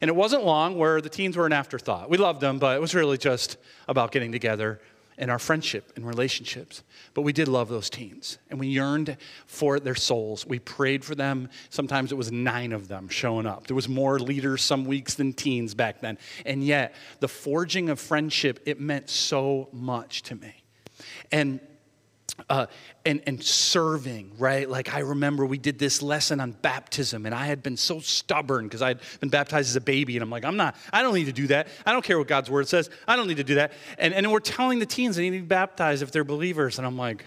And 0.02 0.10
it 0.10 0.14
wasn't 0.14 0.44
long 0.44 0.76
where 0.76 1.00
the 1.00 1.08
teens 1.08 1.38
were 1.38 1.46
an 1.46 1.54
afterthought. 1.54 2.10
We 2.10 2.18
loved 2.18 2.42
them, 2.42 2.58
but 2.58 2.76
it 2.76 2.80
was 2.80 2.94
really 2.94 3.16
just 3.16 3.56
about 3.88 4.12
getting 4.12 4.30
together 4.30 4.80
and 5.18 5.30
our 5.30 5.38
friendship 5.38 5.92
and 5.96 6.06
relationships. 6.06 6.82
But 7.14 7.22
we 7.22 7.32
did 7.32 7.48
love 7.48 7.68
those 7.68 7.90
teens, 7.90 8.38
and 8.50 8.58
we 8.58 8.68
yearned 8.68 9.16
for 9.46 9.78
their 9.78 9.94
souls. 9.94 10.46
We 10.46 10.58
prayed 10.58 11.04
for 11.04 11.14
them. 11.14 11.48
Sometimes 11.70 12.12
it 12.12 12.16
was 12.16 12.32
nine 12.32 12.72
of 12.72 12.88
them 12.88 13.08
showing 13.08 13.46
up. 13.46 13.66
There 13.66 13.76
was 13.76 13.88
more 13.88 14.18
leaders 14.18 14.62
some 14.62 14.84
weeks 14.84 15.14
than 15.14 15.32
teens 15.32 15.74
back 15.74 16.00
then. 16.00 16.18
And 16.44 16.64
yet, 16.64 16.94
the 17.20 17.28
forging 17.28 17.88
of 17.88 18.00
friendship, 18.00 18.60
it 18.66 18.80
meant 18.80 19.10
so 19.10 19.68
much 19.72 20.22
to 20.24 20.34
me. 20.34 20.64
And 21.30 21.60
uh, 22.48 22.66
and, 23.04 23.22
and 23.26 23.42
serving, 23.42 24.32
right? 24.38 24.68
Like 24.68 24.94
I 24.94 25.00
remember 25.00 25.46
we 25.46 25.58
did 25.58 25.78
this 25.78 26.02
lesson 26.02 26.40
on 26.40 26.52
baptism, 26.52 27.26
and 27.26 27.34
I 27.34 27.46
had 27.46 27.62
been 27.62 27.76
so 27.76 28.00
stubborn 28.00 28.64
because 28.64 28.82
I'd 28.82 29.00
been 29.20 29.28
baptized 29.28 29.68
as 29.68 29.76
a 29.76 29.80
baby, 29.80 30.16
and 30.16 30.22
I'm 30.22 30.30
like, 30.30 30.44
I'm 30.44 30.56
not, 30.56 30.76
I 30.92 31.02
don't 31.02 31.14
need 31.14 31.26
to 31.26 31.32
do 31.32 31.46
that. 31.48 31.68
I 31.86 31.92
don't 31.92 32.04
care 32.04 32.18
what 32.18 32.28
God's 32.28 32.50
word 32.50 32.68
says. 32.68 32.90
I 33.06 33.16
don't 33.16 33.28
need 33.28 33.38
to 33.38 33.44
do 33.44 33.56
that. 33.56 33.72
And, 33.98 34.12
and 34.14 34.30
we're 34.30 34.40
telling 34.40 34.78
the 34.78 34.86
teens 34.86 35.16
they 35.16 35.22
need 35.22 35.36
to 35.36 35.42
be 35.42 35.46
baptized 35.46 36.02
if 36.02 36.10
they're 36.10 36.24
believers, 36.24 36.78
and 36.78 36.86
I'm 36.86 36.98
like, 36.98 37.24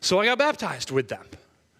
so 0.00 0.20
I 0.20 0.26
got 0.26 0.38
baptized 0.38 0.90
with 0.90 1.08
them, 1.08 1.26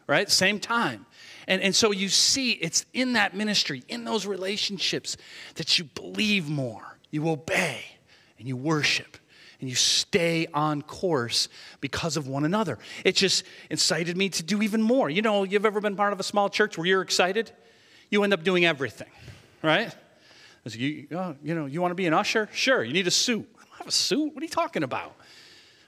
right? 0.06 0.28
Same 0.30 0.58
time. 0.58 1.06
And, 1.46 1.62
and 1.62 1.74
so 1.74 1.92
you 1.92 2.08
see, 2.08 2.52
it's 2.52 2.84
in 2.92 3.14
that 3.14 3.34
ministry, 3.34 3.82
in 3.88 4.04
those 4.04 4.26
relationships, 4.26 5.16
that 5.54 5.78
you 5.78 5.84
believe 5.84 6.48
more, 6.48 6.98
you 7.10 7.28
obey, 7.28 7.82
and 8.38 8.46
you 8.46 8.56
worship 8.56 9.16
and 9.60 9.68
you 9.68 9.74
stay 9.74 10.46
on 10.54 10.82
course 10.82 11.48
because 11.80 12.16
of 12.16 12.28
one 12.28 12.44
another. 12.44 12.78
It 13.04 13.16
just 13.16 13.44
incited 13.70 14.16
me 14.16 14.28
to 14.30 14.42
do 14.42 14.62
even 14.62 14.82
more. 14.82 15.10
You 15.10 15.22
know, 15.22 15.42
you've 15.44 15.66
ever 15.66 15.80
been 15.80 15.96
part 15.96 16.12
of 16.12 16.20
a 16.20 16.22
small 16.22 16.48
church 16.48 16.78
where 16.78 16.86
you're 16.86 17.02
excited? 17.02 17.50
You 18.10 18.22
end 18.24 18.32
up 18.32 18.44
doing 18.44 18.64
everything, 18.64 19.10
right? 19.62 19.94
You, 20.64 21.08
oh, 21.12 21.34
you 21.42 21.54
know, 21.54 21.66
you 21.66 21.80
want 21.80 21.92
to 21.92 21.96
be 21.96 22.06
an 22.06 22.14
usher? 22.14 22.48
Sure. 22.52 22.84
You 22.84 22.92
need 22.92 23.06
a 23.06 23.10
suit. 23.12 23.48
I 23.58 23.64
don't 23.64 23.78
have 23.78 23.86
a 23.88 23.92
suit. 23.92 24.34
What 24.34 24.42
are 24.42 24.44
you 24.44 24.50
talking 24.50 24.82
about? 24.82 25.14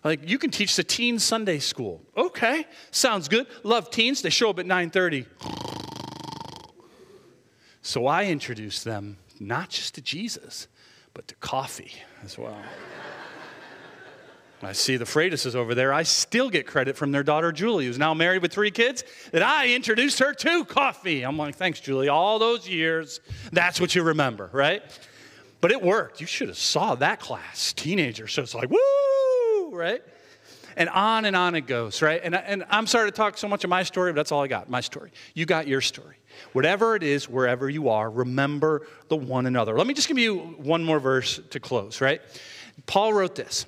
Like 0.02 0.28
you 0.28 0.38
can 0.38 0.50
teach 0.50 0.76
the 0.76 0.84
teen 0.84 1.18
Sunday 1.18 1.58
school. 1.58 2.00
Okay, 2.16 2.66
sounds 2.90 3.28
good. 3.28 3.46
Love 3.62 3.90
teens. 3.90 4.22
They 4.22 4.30
show 4.30 4.50
up 4.50 4.58
at 4.58 4.66
9:30. 4.66 5.26
So 7.82 8.06
I 8.06 8.26
introduced 8.26 8.84
them 8.84 9.18
not 9.38 9.70
just 9.70 9.94
to 9.96 10.00
Jesus, 10.00 10.68
but 11.12 11.28
to 11.28 11.34
coffee 11.36 11.92
as 12.24 12.38
well. 12.38 12.56
I 14.62 14.72
see 14.72 14.96
the 14.96 15.04
Freitas 15.04 15.46
is 15.46 15.56
over 15.56 15.74
there. 15.74 15.92
I 15.92 16.02
still 16.02 16.50
get 16.50 16.66
credit 16.66 16.96
from 16.96 17.12
their 17.12 17.22
daughter 17.22 17.50
Julie, 17.50 17.86
who's 17.86 17.98
now 17.98 18.12
married 18.12 18.42
with 18.42 18.52
three 18.52 18.70
kids, 18.70 19.04
that 19.32 19.42
I 19.42 19.74
introduced 19.74 20.18
her 20.18 20.34
to 20.34 20.64
coffee. 20.64 21.22
I'm 21.22 21.38
like, 21.38 21.56
thanks, 21.56 21.80
Julie. 21.80 22.08
All 22.08 22.38
those 22.38 22.68
years, 22.68 23.20
that's 23.52 23.80
what 23.80 23.94
you 23.94 24.02
remember, 24.02 24.50
right? 24.52 24.82
But 25.60 25.72
it 25.72 25.82
worked. 25.82 26.20
You 26.20 26.26
should 26.26 26.48
have 26.48 26.58
saw 26.58 26.94
that 26.96 27.20
class, 27.20 27.72
teenagers. 27.72 28.34
So 28.34 28.42
it's 28.42 28.54
like, 28.54 28.70
woo, 28.70 29.70
right? 29.72 30.02
and 30.76 30.88
on 30.88 31.24
and 31.24 31.36
on 31.36 31.54
it 31.54 31.66
goes, 31.66 32.00
right? 32.00 32.20
And, 32.22 32.34
and 32.34 32.64
I'm 32.70 32.86
sorry 32.86 33.10
to 33.10 33.14
talk 33.14 33.36
so 33.36 33.48
much 33.48 33.64
of 33.64 33.70
my 33.70 33.82
story, 33.82 34.12
but 34.12 34.16
that's 34.16 34.32
all 34.32 34.42
I 34.42 34.46
got, 34.46 34.70
my 34.70 34.80
story. 34.80 35.10
You 35.34 35.46
got 35.46 35.66
your 35.66 35.80
story. 35.80 36.16
Whatever 36.52 36.96
it 36.96 37.02
is, 37.02 37.28
wherever 37.28 37.68
you 37.68 37.90
are, 37.90 38.10
remember 38.10 38.86
the 39.08 39.16
one 39.16 39.46
another. 39.46 39.76
Let 39.76 39.86
me 39.86 39.94
just 39.94 40.08
give 40.08 40.18
you 40.18 40.38
one 40.38 40.82
more 40.82 40.98
verse 40.98 41.40
to 41.50 41.60
close, 41.60 42.00
right? 42.00 42.22
Paul 42.86 43.12
wrote 43.12 43.34
this 43.34 43.66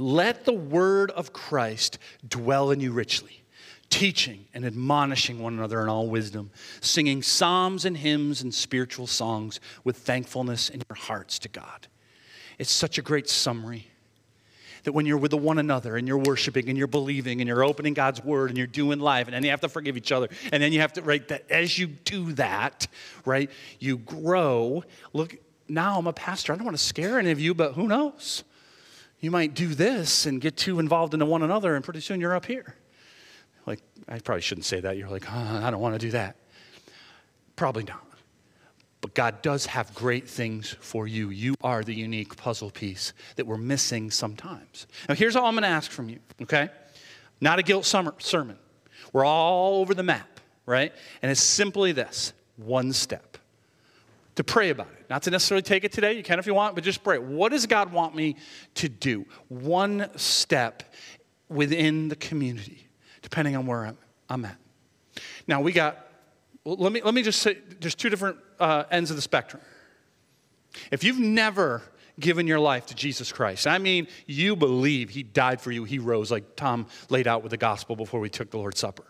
Let 0.00 0.46
the 0.46 0.54
word 0.54 1.10
of 1.10 1.34
Christ 1.34 1.98
dwell 2.26 2.70
in 2.70 2.80
you 2.80 2.90
richly, 2.90 3.42
teaching 3.90 4.46
and 4.54 4.64
admonishing 4.64 5.40
one 5.40 5.52
another 5.52 5.82
in 5.82 5.90
all 5.90 6.08
wisdom, 6.08 6.50
singing 6.80 7.22
psalms 7.22 7.84
and 7.84 7.98
hymns 7.98 8.40
and 8.40 8.52
spiritual 8.52 9.06
songs 9.06 9.60
with 9.84 9.98
thankfulness 9.98 10.70
in 10.70 10.82
your 10.88 10.96
hearts 10.96 11.38
to 11.40 11.50
God. 11.50 11.86
It's 12.58 12.70
such 12.70 12.96
a 12.96 13.02
great 13.02 13.28
summary 13.28 13.88
that 14.84 14.92
when 14.92 15.04
you're 15.04 15.18
with 15.18 15.34
one 15.34 15.58
another 15.58 15.98
and 15.98 16.08
you're 16.08 16.16
worshiping 16.16 16.70
and 16.70 16.78
you're 16.78 16.86
believing 16.86 17.42
and 17.42 17.48
you're 17.48 17.62
opening 17.62 17.92
God's 17.92 18.24
word 18.24 18.48
and 18.48 18.56
you're 18.56 18.66
doing 18.66 19.00
life 19.00 19.26
and 19.26 19.34
then 19.34 19.44
you 19.44 19.50
have 19.50 19.60
to 19.60 19.68
forgive 19.68 19.98
each 19.98 20.12
other 20.12 20.30
and 20.50 20.62
then 20.62 20.72
you 20.72 20.80
have 20.80 20.94
to 20.94 21.02
right 21.02 21.28
that 21.28 21.50
as 21.50 21.78
you 21.78 21.86
do 21.86 22.32
that 22.32 22.86
right 23.26 23.50
you 23.78 23.98
grow. 23.98 24.82
Look 25.12 25.36
now 25.68 25.98
I'm 25.98 26.06
a 26.06 26.14
pastor. 26.14 26.54
I 26.54 26.56
don't 26.56 26.64
want 26.64 26.78
to 26.78 26.82
scare 26.82 27.18
any 27.18 27.30
of 27.30 27.38
you 27.38 27.52
but 27.52 27.74
who 27.74 27.86
knows 27.86 28.44
you 29.20 29.30
might 29.30 29.54
do 29.54 29.68
this 29.68 30.26
and 30.26 30.40
get 30.40 30.56
too 30.56 30.78
involved 30.78 31.14
into 31.14 31.26
one 31.26 31.42
another 31.42 31.76
and 31.76 31.84
pretty 31.84 32.00
soon 32.00 32.20
you're 32.20 32.34
up 32.34 32.46
here 32.46 32.74
like 33.66 33.80
I 34.08 34.18
probably 34.18 34.42
shouldn't 34.42 34.64
say 34.64 34.80
that 34.80 34.96
you're 34.96 35.08
like 35.08 35.30
I 35.30 35.70
don't 35.70 35.80
want 35.80 35.94
to 35.94 35.98
do 35.98 36.12
that 36.12 36.36
probably 37.56 37.84
not 37.84 38.10
but 39.00 39.14
God 39.14 39.42
does 39.42 39.66
have 39.66 39.94
great 39.94 40.28
things 40.28 40.76
for 40.80 41.06
you. 41.06 41.30
You 41.30 41.54
are 41.62 41.82
the 41.82 41.94
unique 41.94 42.36
puzzle 42.36 42.70
piece 42.70 43.12
that 43.36 43.46
we're 43.46 43.56
missing 43.56 44.10
sometimes. 44.10 44.86
Now, 45.08 45.14
here's 45.14 45.36
all 45.36 45.46
I'm 45.46 45.54
going 45.54 45.62
to 45.62 45.68
ask 45.68 45.90
from 45.90 46.08
you, 46.08 46.18
okay? 46.42 46.68
Not 47.40 47.58
a 47.58 47.62
guilt 47.62 47.86
summer, 47.86 48.14
sermon. 48.18 48.58
We're 49.12 49.24
all 49.24 49.80
over 49.80 49.94
the 49.94 50.02
map, 50.02 50.40
right? 50.66 50.92
And 51.22 51.30
it's 51.30 51.40
simply 51.40 51.92
this 51.92 52.32
one 52.56 52.92
step 52.92 53.29
to 54.40 54.44
pray 54.44 54.70
about 54.70 54.88
it. 54.98 55.04
Not 55.10 55.24
to 55.24 55.30
necessarily 55.30 55.60
take 55.60 55.84
it 55.84 55.92
today, 55.92 56.14
you 56.14 56.22
can 56.22 56.38
if 56.38 56.46
you 56.46 56.54
want, 56.54 56.74
but 56.74 56.82
just 56.82 57.04
pray. 57.04 57.18
What 57.18 57.52
does 57.52 57.66
God 57.66 57.92
want 57.92 58.16
me 58.16 58.36
to 58.76 58.88
do? 58.88 59.26
One 59.48 60.08
step 60.16 60.94
within 61.50 62.08
the 62.08 62.16
community, 62.16 62.88
depending 63.20 63.54
on 63.54 63.66
where 63.66 63.84
I'm, 63.84 63.98
I'm 64.30 64.46
at. 64.46 64.56
Now, 65.46 65.60
we 65.60 65.72
got 65.72 66.06
well, 66.64 66.76
let 66.76 66.90
me, 66.90 67.02
let 67.02 67.12
me 67.12 67.22
just 67.22 67.42
say 67.42 67.58
there's 67.80 67.94
two 67.94 68.08
different 68.08 68.38
uh, 68.58 68.84
ends 68.90 69.10
of 69.10 69.16
the 69.16 69.22
spectrum. 69.22 69.60
If 70.90 71.04
you've 71.04 71.18
never 71.18 71.82
given 72.18 72.46
your 72.46 72.60
life 72.60 72.86
to 72.86 72.94
Jesus 72.94 73.32
Christ, 73.32 73.66
I 73.66 73.76
mean, 73.76 74.08
you 74.26 74.56
believe 74.56 75.10
He 75.10 75.22
died 75.22 75.60
for 75.60 75.70
you, 75.70 75.84
He 75.84 75.98
rose, 75.98 76.30
like 76.30 76.56
Tom 76.56 76.86
laid 77.10 77.26
out 77.26 77.42
with 77.42 77.50
the 77.50 77.58
gospel 77.58 77.94
before 77.94 78.20
we 78.20 78.30
took 78.30 78.50
the 78.50 78.58
Lord's 78.58 78.80
Supper. 78.80 79.04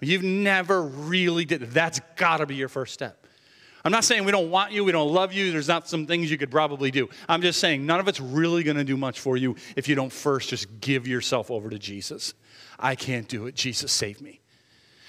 You've 0.00 0.24
never 0.24 0.82
really 0.82 1.44
did 1.44 1.60
that's 1.70 2.00
got 2.16 2.38
to 2.38 2.46
be 2.46 2.56
your 2.56 2.68
first 2.68 2.92
step. 2.92 3.23
I'm 3.84 3.92
not 3.92 4.04
saying 4.04 4.24
we 4.24 4.32
don't 4.32 4.50
want 4.50 4.72
you, 4.72 4.82
we 4.82 4.92
don't 4.92 5.12
love 5.12 5.32
you, 5.32 5.52
there's 5.52 5.68
not 5.68 5.88
some 5.88 6.06
things 6.06 6.30
you 6.30 6.38
could 6.38 6.50
probably 6.50 6.90
do. 6.90 7.08
I'm 7.28 7.42
just 7.42 7.60
saying 7.60 7.84
none 7.84 8.00
of 8.00 8.08
it's 8.08 8.20
really 8.20 8.62
going 8.62 8.78
to 8.78 8.84
do 8.84 8.96
much 8.96 9.20
for 9.20 9.36
you 9.36 9.56
if 9.76 9.88
you 9.88 9.94
don't 9.94 10.12
first 10.12 10.48
just 10.48 10.80
give 10.80 11.06
yourself 11.06 11.50
over 11.50 11.68
to 11.68 11.78
Jesus. 11.78 12.32
I 12.78 12.94
can't 12.94 13.28
do 13.28 13.46
it. 13.46 13.54
Jesus, 13.54 13.92
save 13.92 14.22
me. 14.22 14.40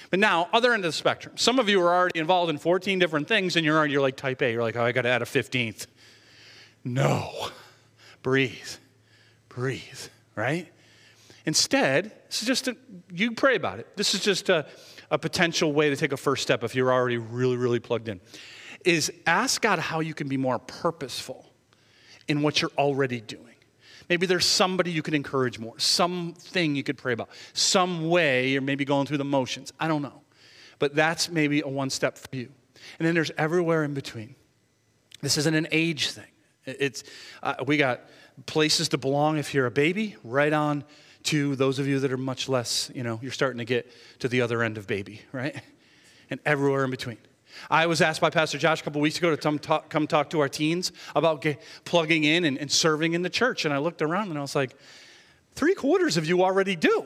But 0.10 0.20
now, 0.20 0.50
other 0.54 0.74
end 0.74 0.84
of 0.84 0.90
the 0.90 0.98
spectrum. 0.98 1.36
Some 1.38 1.58
of 1.58 1.70
you 1.70 1.82
are 1.82 1.94
already 1.94 2.20
involved 2.20 2.50
in 2.50 2.58
14 2.58 3.00
different 3.00 3.28
things, 3.28 3.56
and 3.56 3.66
you're 3.66 3.78
already 3.78 3.94
you're 3.94 4.02
like 4.02 4.18
type 4.18 4.42
A. 4.42 4.52
You're 4.52 4.62
like, 4.62 4.76
oh, 4.76 4.84
I 4.84 4.92
got 4.92 5.04
to 5.04 5.10
add 5.10 5.22
a 5.22 5.26
15th. 5.26 5.88
No. 6.84 7.50
Breathe. 8.22 8.54
Breathe, 9.50 9.82
right? 10.36 10.72
Instead, 11.46 12.12
this 12.28 12.42
is 12.42 12.48
just 12.48 12.68
a, 12.68 12.76
you 13.12 13.32
pray 13.32 13.56
about 13.56 13.80
it. 13.80 13.96
This 13.96 14.14
is 14.14 14.22
just 14.22 14.50
a, 14.50 14.66
a 15.12 15.18
potential 15.18 15.72
way 15.72 15.90
to 15.90 15.96
take 15.96 16.12
a 16.12 16.18
first 16.18 16.44
step 16.44 16.64
if 16.64 16.76
you're 16.76 16.92
already 16.92 17.18
really, 17.18 17.56
really 17.56 17.80
plugged 17.80 18.10
in. 18.10 18.20
Is 18.86 19.12
ask 19.26 19.62
God 19.62 19.80
how 19.80 20.00
you 20.00 20.14
can 20.14 20.28
be 20.28 20.38
more 20.38 20.60
purposeful 20.60 21.46
in 22.28 22.42
what 22.42 22.62
you're 22.62 22.72
already 22.78 23.20
doing. 23.20 23.56
Maybe 24.10 24.26
there's 24.28 24.46
somebody 24.46 24.92
you 24.92 25.02
could 25.02 25.16
encourage 25.16 25.58
more, 25.58 25.78
something 25.80 26.76
you 26.76 26.84
could 26.84 26.98
pray 26.98 27.14
about, 27.14 27.30
some 27.54 28.10
way 28.10 28.50
you're 28.50 28.62
maybe 28.62 28.86
going 28.86 29.08
through 29.08 29.18
the 29.18 29.26
motions. 29.26 29.74
I 29.80 29.88
don't 29.88 30.02
know. 30.02 30.22
But 30.78 30.94
that's 30.94 31.30
maybe 31.30 31.62
a 31.62 31.68
one 31.68 31.90
step 31.90 32.18
for 32.18 32.36
you. 32.36 32.50
And 33.00 33.08
then 33.08 33.16
there's 33.16 33.32
everywhere 33.38 33.84
in 33.84 33.94
between. 33.94 34.36
This 35.22 35.38
isn't 35.38 35.56
an 35.56 35.68
age 35.72 36.10
thing. 36.12 36.28
It's, 36.66 37.04
uh, 37.42 37.56
we 37.66 37.78
got 37.78 38.02
places 38.46 38.90
to 38.90 38.98
belong 38.98 39.38
if 39.38 39.54
you're 39.54 39.66
a 39.66 39.72
baby, 39.72 40.16
right 40.24 40.54
on 40.54 40.84
to 41.24 41.56
those 41.56 41.80
of 41.80 41.88
you 41.88 42.00
that 42.00 42.12
are 42.12 42.18
much 42.18 42.48
less, 42.48 42.92
you 42.94 43.02
know, 43.02 43.20
you're 43.22 43.32
starting 43.32 43.58
to 43.58 43.66
get 43.66 43.92
to 44.20 44.28
the 44.28 44.42
other 44.42 44.62
end 44.62 44.78
of 44.78 44.86
baby, 44.86 45.22
right? 45.32 45.60
And 46.30 46.40
everywhere 46.46 46.84
in 46.84 46.92
between. 46.92 47.18
I 47.70 47.86
was 47.88 48.02
asked 48.02 48.22
by 48.22 48.30
Pastor 48.30 48.58
Josh 48.58 48.82
a 48.82 48.84
couple 48.84 49.02
weeks 49.02 49.18
ago 49.18 49.30
to 49.30 49.38
come 49.38 49.60
talk, 49.60 49.90
come 49.90 50.08
talk 50.08 50.30
to 50.32 50.40
our 50.40 50.50
teens 50.50 50.92
about 51.16 51.42
get, 51.42 51.62
plugging 51.84 52.24
in 52.24 52.46
and, 52.46 52.58
and 52.58 52.72
serving 52.72 53.14
in 53.14 53.22
the 53.22 53.30
church. 53.30 53.66
And 53.66 53.74
I 53.74 53.78
looked 53.78 54.02
around 54.02 54.30
and 54.30 54.38
I 54.38 54.42
was 54.42 54.56
like, 54.56 54.76
three 55.56 55.76
quarters 55.76 56.18
of 56.18 56.26
you 56.26 56.44
already 56.44 56.76
do 56.76 57.06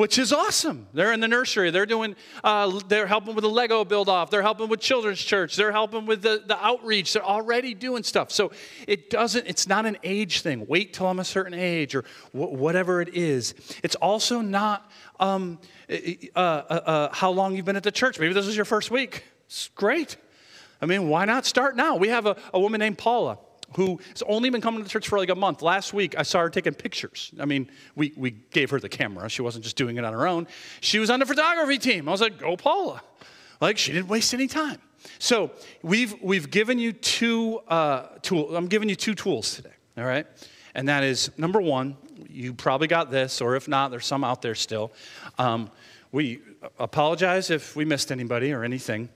which 0.00 0.18
is 0.18 0.32
awesome. 0.32 0.86
They're 0.94 1.12
in 1.12 1.20
the 1.20 1.28
nursery. 1.28 1.70
They're 1.70 1.84
doing. 1.84 2.16
Uh, 2.42 2.80
they're 2.88 3.06
helping 3.06 3.34
with 3.34 3.42
the 3.42 3.50
Lego 3.50 3.84
build 3.84 4.08
off. 4.08 4.30
They're 4.30 4.40
helping 4.40 4.70
with 4.70 4.80
children's 4.80 5.20
church. 5.20 5.56
They're 5.56 5.72
helping 5.72 6.06
with 6.06 6.22
the, 6.22 6.42
the 6.46 6.56
outreach. 6.64 7.12
They're 7.12 7.22
already 7.22 7.74
doing 7.74 8.02
stuff. 8.02 8.30
So 8.30 8.50
it 8.88 9.10
doesn't. 9.10 9.46
It's 9.46 9.68
not 9.68 9.84
an 9.84 9.98
age 10.02 10.40
thing. 10.40 10.64
Wait 10.66 10.94
till 10.94 11.06
I'm 11.06 11.18
a 11.18 11.24
certain 11.24 11.52
age 11.52 11.94
or 11.94 12.04
wh- 12.32 12.52
whatever 12.52 13.02
it 13.02 13.14
is. 13.14 13.54
It's 13.82 13.94
also 13.96 14.40
not 14.40 14.90
um, 15.18 15.58
uh, 15.90 15.94
uh, 16.34 16.38
uh, 16.38 17.08
how 17.12 17.30
long 17.30 17.54
you've 17.54 17.66
been 17.66 17.76
at 17.76 17.82
the 17.82 17.92
church. 17.92 18.18
Maybe 18.18 18.32
this 18.32 18.46
is 18.46 18.56
your 18.56 18.64
first 18.64 18.90
week. 18.90 19.24
It's 19.50 19.68
great. 19.74 20.16
I 20.80 20.86
mean, 20.86 21.08
why 21.08 21.24
not 21.24 21.44
start 21.44 21.74
now? 21.74 21.96
We 21.96 22.06
have 22.08 22.24
a, 22.24 22.36
a 22.54 22.60
woman 22.60 22.78
named 22.78 22.98
Paula 22.98 23.36
who 23.74 23.98
has 24.10 24.22
only 24.22 24.48
been 24.48 24.60
coming 24.60 24.78
to 24.78 24.84
the 24.84 24.90
church 24.90 25.08
for 25.08 25.18
like 25.18 25.28
a 25.28 25.34
month. 25.34 25.60
Last 25.60 25.92
week, 25.92 26.16
I 26.16 26.22
saw 26.22 26.38
her 26.38 26.50
taking 26.50 26.72
pictures. 26.72 27.32
I 27.38 27.46
mean, 27.46 27.68
we, 27.96 28.12
we 28.16 28.30
gave 28.30 28.70
her 28.70 28.78
the 28.78 28.88
camera. 28.88 29.28
She 29.28 29.42
wasn't 29.42 29.64
just 29.64 29.74
doing 29.74 29.96
it 29.96 30.04
on 30.04 30.12
her 30.12 30.26
own. 30.28 30.46
She 30.80 31.00
was 31.00 31.10
on 31.10 31.18
the 31.18 31.26
photography 31.26 31.78
team. 31.78 32.08
I 32.08 32.12
was 32.12 32.20
like, 32.20 32.38
go, 32.38 32.56
Paula. 32.56 33.02
Like, 33.60 33.76
she 33.76 33.92
didn't 33.92 34.08
waste 34.08 34.32
any 34.34 34.46
time. 34.46 34.78
So 35.18 35.50
we've, 35.82 36.14
we've 36.22 36.48
given 36.48 36.78
you 36.78 36.92
two 36.92 37.58
uh, 37.66 38.06
tools. 38.22 38.54
I'm 38.54 38.68
giving 38.68 38.88
you 38.88 38.96
two 38.96 39.16
tools 39.16 39.56
today, 39.56 39.74
all 39.98 40.04
right? 40.04 40.26
And 40.76 40.88
that 40.88 41.02
is 41.02 41.30
number 41.36 41.60
one, 41.60 41.96
you 42.28 42.54
probably 42.54 42.86
got 42.86 43.10
this, 43.10 43.40
or 43.40 43.56
if 43.56 43.66
not, 43.66 43.90
there's 43.90 44.06
some 44.06 44.22
out 44.22 44.42
there 44.42 44.54
still. 44.54 44.92
Um, 45.38 45.70
we 46.12 46.40
apologize 46.78 47.50
if 47.50 47.76
we 47.76 47.84
missed 47.84 48.10
anybody 48.12 48.52
or 48.52 48.64
anything. 48.64 49.08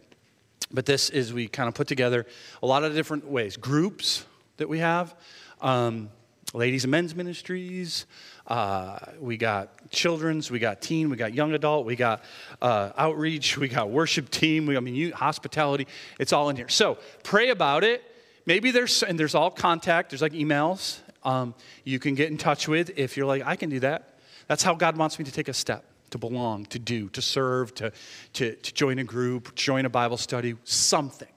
But 0.72 0.86
this 0.86 1.10
is, 1.10 1.32
we 1.32 1.48
kind 1.48 1.68
of 1.68 1.74
put 1.74 1.86
together 1.86 2.26
a 2.62 2.66
lot 2.66 2.84
of 2.84 2.94
different 2.94 3.26
ways 3.26 3.56
groups 3.56 4.24
that 4.56 4.68
we 4.68 4.78
have, 4.78 5.14
um, 5.60 6.10
ladies 6.52 6.84
and 6.84 6.90
men's 6.90 7.14
ministries, 7.14 8.06
uh, 8.46 8.98
we 9.18 9.36
got 9.36 9.90
children's, 9.90 10.50
we 10.50 10.58
got 10.58 10.80
teen, 10.80 11.10
we 11.10 11.16
got 11.16 11.34
young 11.34 11.52
adult, 11.52 11.86
we 11.86 11.96
got 11.96 12.22
uh, 12.62 12.90
outreach, 12.96 13.56
we 13.56 13.68
got 13.68 13.90
worship 13.90 14.30
team, 14.30 14.66
we, 14.66 14.76
I 14.76 14.80
mean, 14.80 14.94
you, 14.94 15.14
hospitality, 15.14 15.86
it's 16.18 16.32
all 16.32 16.48
in 16.50 16.56
here. 16.56 16.68
So 16.68 16.98
pray 17.22 17.50
about 17.50 17.84
it. 17.84 18.02
Maybe 18.46 18.70
there's, 18.70 19.02
and 19.02 19.18
there's 19.18 19.34
all 19.34 19.50
contact, 19.50 20.10
there's 20.10 20.22
like 20.22 20.32
emails 20.32 20.98
um, 21.24 21.54
you 21.84 21.98
can 21.98 22.14
get 22.14 22.30
in 22.30 22.36
touch 22.36 22.68
with 22.68 22.98
if 22.98 23.16
you're 23.16 23.26
like, 23.26 23.42
I 23.44 23.56
can 23.56 23.70
do 23.70 23.80
that. 23.80 24.18
That's 24.46 24.62
how 24.62 24.74
God 24.74 24.96
wants 24.96 25.18
me 25.18 25.24
to 25.24 25.32
take 25.32 25.48
a 25.48 25.54
step 25.54 25.84
to 26.14 26.18
belong, 26.18 26.64
to 26.66 26.78
do, 26.78 27.08
to 27.08 27.20
serve, 27.20 27.74
to, 27.74 27.90
to, 28.34 28.54
to 28.54 28.72
join 28.72 29.00
a 29.00 29.04
group, 29.04 29.52
join 29.56 29.84
a 29.84 29.88
Bible 29.90 30.16
study, 30.16 30.54
something, 30.62 31.28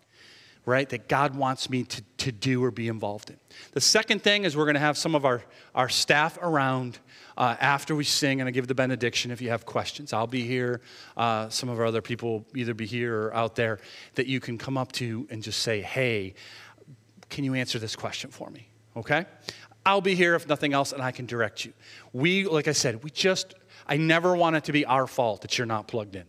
right, 0.67 0.87
that 0.89 1.07
God 1.07 1.35
wants 1.35 1.67
me 1.67 1.81
to, 1.83 2.03
to 2.17 2.31
do 2.31 2.63
or 2.63 2.69
be 2.69 2.87
involved 2.87 3.31
in. 3.31 3.37
The 3.71 3.81
second 3.81 4.21
thing 4.21 4.43
is 4.43 4.55
we're 4.55 4.65
going 4.65 4.75
to 4.75 4.79
have 4.79 4.95
some 4.95 5.15
of 5.15 5.25
our, 5.25 5.41
our 5.73 5.89
staff 5.89 6.37
around 6.43 6.99
uh, 7.37 7.55
after 7.59 7.95
we 7.95 8.03
sing 8.03 8.39
and 8.39 8.47
I 8.47 8.51
give 8.51 8.67
the 8.67 8.75
benediction 8.75 9.31
if 9.31 9.41
you 9.41 9.49
have 9.49 9.65
questions. 9.65 10.13
I'll 10.13 10.27
be 10.27 10.43
here. 10.43 10.81
Uh, 11.15 11.49
some 11.49 11.69
of 11.69 11.79
our 11.79 11.85
other 11.87 12.03
people 12.03 12.29
will 12.29 12.45
either 12.55 12.75
be 12.75 12.85
here 12.85 13.23
or 13.23 13.35
out 13.35 13.55
there 13.55 13.79
that 14.13 14.27
you 14.27 14.39
can 14.39 14.59
come 14.59 14.77
up 14.77 14.91
to 14.93 15.27
and 15.31 15.41
just 15.41 15.63
say, 15.63 15.81
hey, 15.81 16.35
can 17.29 17.43
you 17.43 17.55
answer 17.55 17.79
this 17.79 17.95
question 17.95 18.29
for 18.29 18.51
me? 18.51 18.67
Okay? 18.95 19.25
I'll 19.87 20.01
be 20.01 20.13
here 20.13 20.35
if 20.35 20.47
nothing 20.47 20.73
else 20.73 20.91
and 20.91 21.01
I 21.01 21.11
can 21.11 21.25
direct 21.25 21.65
you. 21.65 21.73
We, 22.13 22.45
like 22.45 22.67
I 22.67 22.73
said, 22.73 23.03
we 23.03 23.09
just 23.09 23.55
I 23.87 23.97
never 23.97 24.35
want 24.35 24.55
it 24.55 24.65
to 24.65 24.71
be 24.71 24.85
our 24.85 25.07
fault 25.07 25.41
that 25.41 25.57
you're 25.57 25.67
not 25.67 25.87
plugged 25.87 26.15
in. 26.15 26.25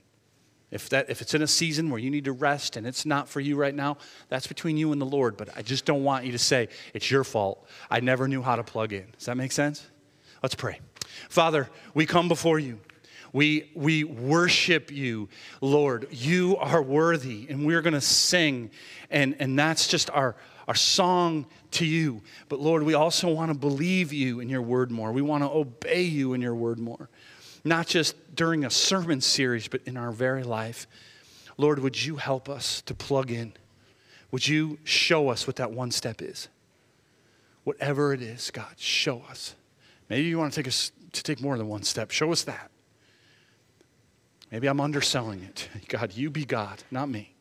If, 0.70 0.90
that, 0.90 1.08
if 1.08 1.22
it's 1.22 1.32
in 1.32 1.40
a 1.40 1.46
season 1.46 1.90
where 1.90 1.98
you 1.98 2.10
need 2.10 2.26
to 2.26 2.32
rest 2.32 2.76
and 2.76 2.86
it's 2.86 3.06
not 3.06 3.28
for 3.28 3.40
you 3.40 3.56
right 3.56 3.74
now, 3.74 3.96
that's 4.28 4.46
between 4.46 4.76
you 4.76 4.92
and 4.92 5.00
the 5.00 5.06
Lord. 5.06 5.36
But 5.36 5.48
I 5.56 5.62
just 5.62 5.86
don't 5.86 6.04
want 6.04 6.26
you 6.26 6.32
to 6.32 6.38
say, 6.38 6.68
it's 6.92 7.10
your 7.10 7.24
fault. 7.24 7.66
I 7.90 8.00
never 8.00 8.28
knew 8.28 8.42
how 8.42 8.56
to 8.56 8.62
plug 8.62 8.92
in. 8.92 9.06
Does 9.16 9.26
that 9.26 9.36
make 9.36 9.52
sense? 9.52 9.86
Let's 10.42 10.54
pray. 10.54 10.80
Father, 11.30 11.70
we 11.94 12.04
come 12.04 12.28
before 12.28 12.58
you. 12.58 12.80
We, 13.32 13.70
we 13.74 14.04
worship 14.04 14.90
you, 14.90 15.28
Lord. 15.60 16.08
You 16.10 16.56
are 16.56 16.82
worthy, 16.82 17.46
and 17.48 17.66
we're 17.66 17.82
going 17.82 17.94
to 17.94 18.00
sing. 18.00 18.70
And, 19.10 19.36
and 19.38 19.58
that's 19.58 19.86
just 19.86 20.10
our, 20.10 20.36
our 20.66 20.74
song 20.74 21.46
to 21.72 21.86
you. 21.86 22.22
But 22.48 22.60
Lord, 22.60 22.82
we 22.82 22.94
also 22.94 23.28
want 23.28 23.50
to 23.50 23.58
believe 23.58 24.12
you 24.12 24.40
in 24.40 24.48
your 24.48 24.62
word 24.62 24.90
more. 24.90 25.12
We 25.12 25.22
want 25.22 25.44
to 25.44 25.50
obey 25.50 26.02
you 26.02 26.34
in 26.34 26.40
your 26.40 26.54
word 26.54 26.78
more, 26.78 27.08
not 27.68 27.86
just 27.86 28.16
during 28.34 28.64
a 28.64 28.70
sermon 28.70 29.20
series, 29.20 29.68
but 29.68 29.82
in 29.84 29.96
our 29.96 30.10
very 30.10 30.42
life. 30.42 30.86
Lord, 31.56 31.78
would 31.80 32.04
you 32.04 32.16
help 32.16 32.48
us 32.48 32.82
to 32.82 32.94
plug 32.94 33.30
in? 33.30 33.52
Would 34.30 34.46
you 34.46 34.78
show 34.84 35.28
us 35.28 35.46
what 35.46 35.56
that 35.56 35.72
one 35.72 35.90
step 35.90 36.22
is? 36.22 36.48
Whatever 37.64 38.12
it 38.12 38.22
is, 38.22 38.50
God, 38.50 38.74
show 38.76 39.22
us. 39.28 39.54
Maybe 40.08 40.26
you 40.28 40.38
want 40.38 40.52
to 40.52 40.60
take 40.60 40.68
us 40.68 40.92
to 41.12 41.22
take 41.22 41.40
more 41.40 41.56
than 41.58 41.68
one 41.68 41.82
step. 41.82 42.10
Show 42.10 42.32
us 42.32 42.42
that. 42.44 42.70
Maybe 44.50 44.66
I'm 44.66 44.80
underselling 44.80 45.42
it. 45.42 45.68
God, 45.88 46.14
you 46.14 46.30
be 46.30 46.44
God, 46.44 46.82
not 46.90 47.08
me. 47.08 47.34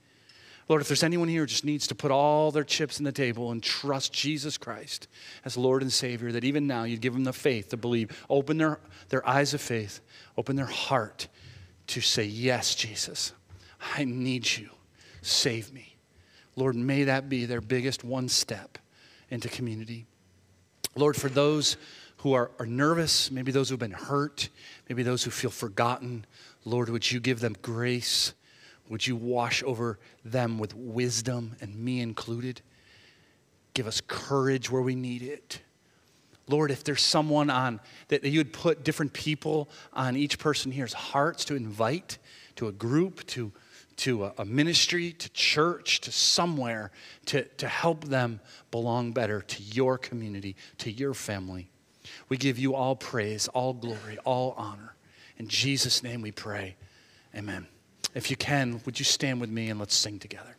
Lord, 0.70 0.82
if 0.82 0.90
there's 0.90 1.04
anyone 1.04 1.30
here 1.30 1.42
who 1.42 1.48
just 1.48 1.64
needs 1.64 1.88
to 1.88 1.96
put 1.96 2.12
all 2.12 2.52
their 2.52 2.66
chips 2.66 3.00
in 3.00 3.06
the 3.06 3.12
table 3.12 3.52
and 3.52 3.64
trust 3.64 4.12
Jesus 4.12 4.58
Christ 4.58 5.08
as 5.46 5.56
Lord 5.56 5.82
and 5.82 5.92
Savior, 5.92 6.32
that 6.34 6.44
even 6.44 6.68
now 6.68 6.84
you'd 6.84 7.02
give 7.02 7.14
them 7.14 7.24
the 7.24 7.32
faith 7.32 7.70
to 7.70 7.78
believe, 7.78 8.26
open 8.30 8.58
their, 8.58 8.80
their 9.10 9.28
eyes 9.28 9.54
of 9.54 9.62
faith, 9.62 10.02
open 10.38 10.58
their 10.58 10.66
heart 10.66 11.30
to 11.88 12.02
say, 12.02 12.26
Yes, 12.26 12.76
Jesus, 12.76 13.32
I 13.96 14.04
need 14.04 14.46
you. 14.58 14.70
Save 15.22 15.74
me. 15.74 15.96
Lord, 16.56 16.76
may 16.76 17.06
that 17.06 17.30
be 17.30 17.46
their 17.46 17.62
biggest 17.62 18.04
one 18.04 18.28
step 18.28 18.78
into 19.30 19.48
community. 19.48 20.06
Lord, 20.96 21.16
for 21.16 21.30
those 21.30 21.78
who 22.18 22.34
are, 22.34 22.52
are 22.60 22.66
nervous, 22.66 23.30
maybe 23.30 23.52
those 23.52 23.70
who've 23.70 23.80
been 23.80 23.92
hurt, 23.92 24.50
maybe 24.90 25.04
those 25.04 25.24
who 25.24 25.32
feel 25.32 25.52
forgotten, 25.52 26.26
Lord, 26.66 26.90
would 26.90 27.10
you 27.10 27.20
give 27.20 27.40
them 27.40 27.56
grace? 27.62 28.34
Would 28.90 29.06
you 29.06 29.16
wash 29.16 29.64
over 29.64 30.00
them 30.24 30.60
with 30.60 30.76
wisdom 30.76 31.56
and 31.62 31.76
me 31.76 32.02
included? 32.02 32.62
Give 33.74 33.88
us 33.88 34.02
courage 34.08 34.72
where 34.72 34.82
we 34.82 34.96
need 34.96 35.22
it. 35.22 35.62
Lord, 36.48 36.72
if 36.72 36.84
there's 36.84 37.02
someone 37.02 37.50
on 37.50 37.80
that 38.08 38.24
you 38.24 38.40
would 38.40 38.54
put 38.54 38.84
different 38.84 39.14
people 39.14 39.70
on 39.94 40.16
each 40.16 40.40
person 40.40 40.72
here's 40.72 40.94
hearts 40.94 41.44
to 41.46 41.56
invite 41.56 42.18
to 42.56 42.68
a 42.68 42.72
group, 42.72 43.26
to, 43.28 43.52
to 43.98 44.32
a, 44.38 44.46
ministry, 44.46 45.12
to 45.12 45.30
church, 45.32 46.02
to 46.02 46.12
somewhere 46.12 46.92
to, 47.26 47.44
to 47.44 47.68
help 47.68 48.06
them 48.06 48.40
belong 48.72 49.12
better 49.12 49.42
to 49.42 49.64
your 49.64 49.98
community, 49.98 50.56
to 50.78 50.92
your 50.92 51.14
family. 51.14 51.70
We 52.30 52.38
give 52.38 52.58
you 52.58 52.76
all 52.76 52.96
praise, 52.96 53.48
all 53.50 53.74
glory, 53.74 54.18
all 54.24 54.54
honor. 54.58 54.96
In 55.38 55.48
Jesus' 55.48 56.02
name 56.02 56.22
we 56.22 56.32
pray. 56.32 56.78
Amen. 57.36 57.68
If 58.14 58.30
you 58.30 58.38
can, 58.38 58.82
would 58.86 59.00
you 59.00 59.06
stand 59.06 59.42
with 59.42 59.50
me 59.50 59.70
and 59.70 59.80
let's 59.80 59.96
sing 59.96 60.20
together? 60.20 60.57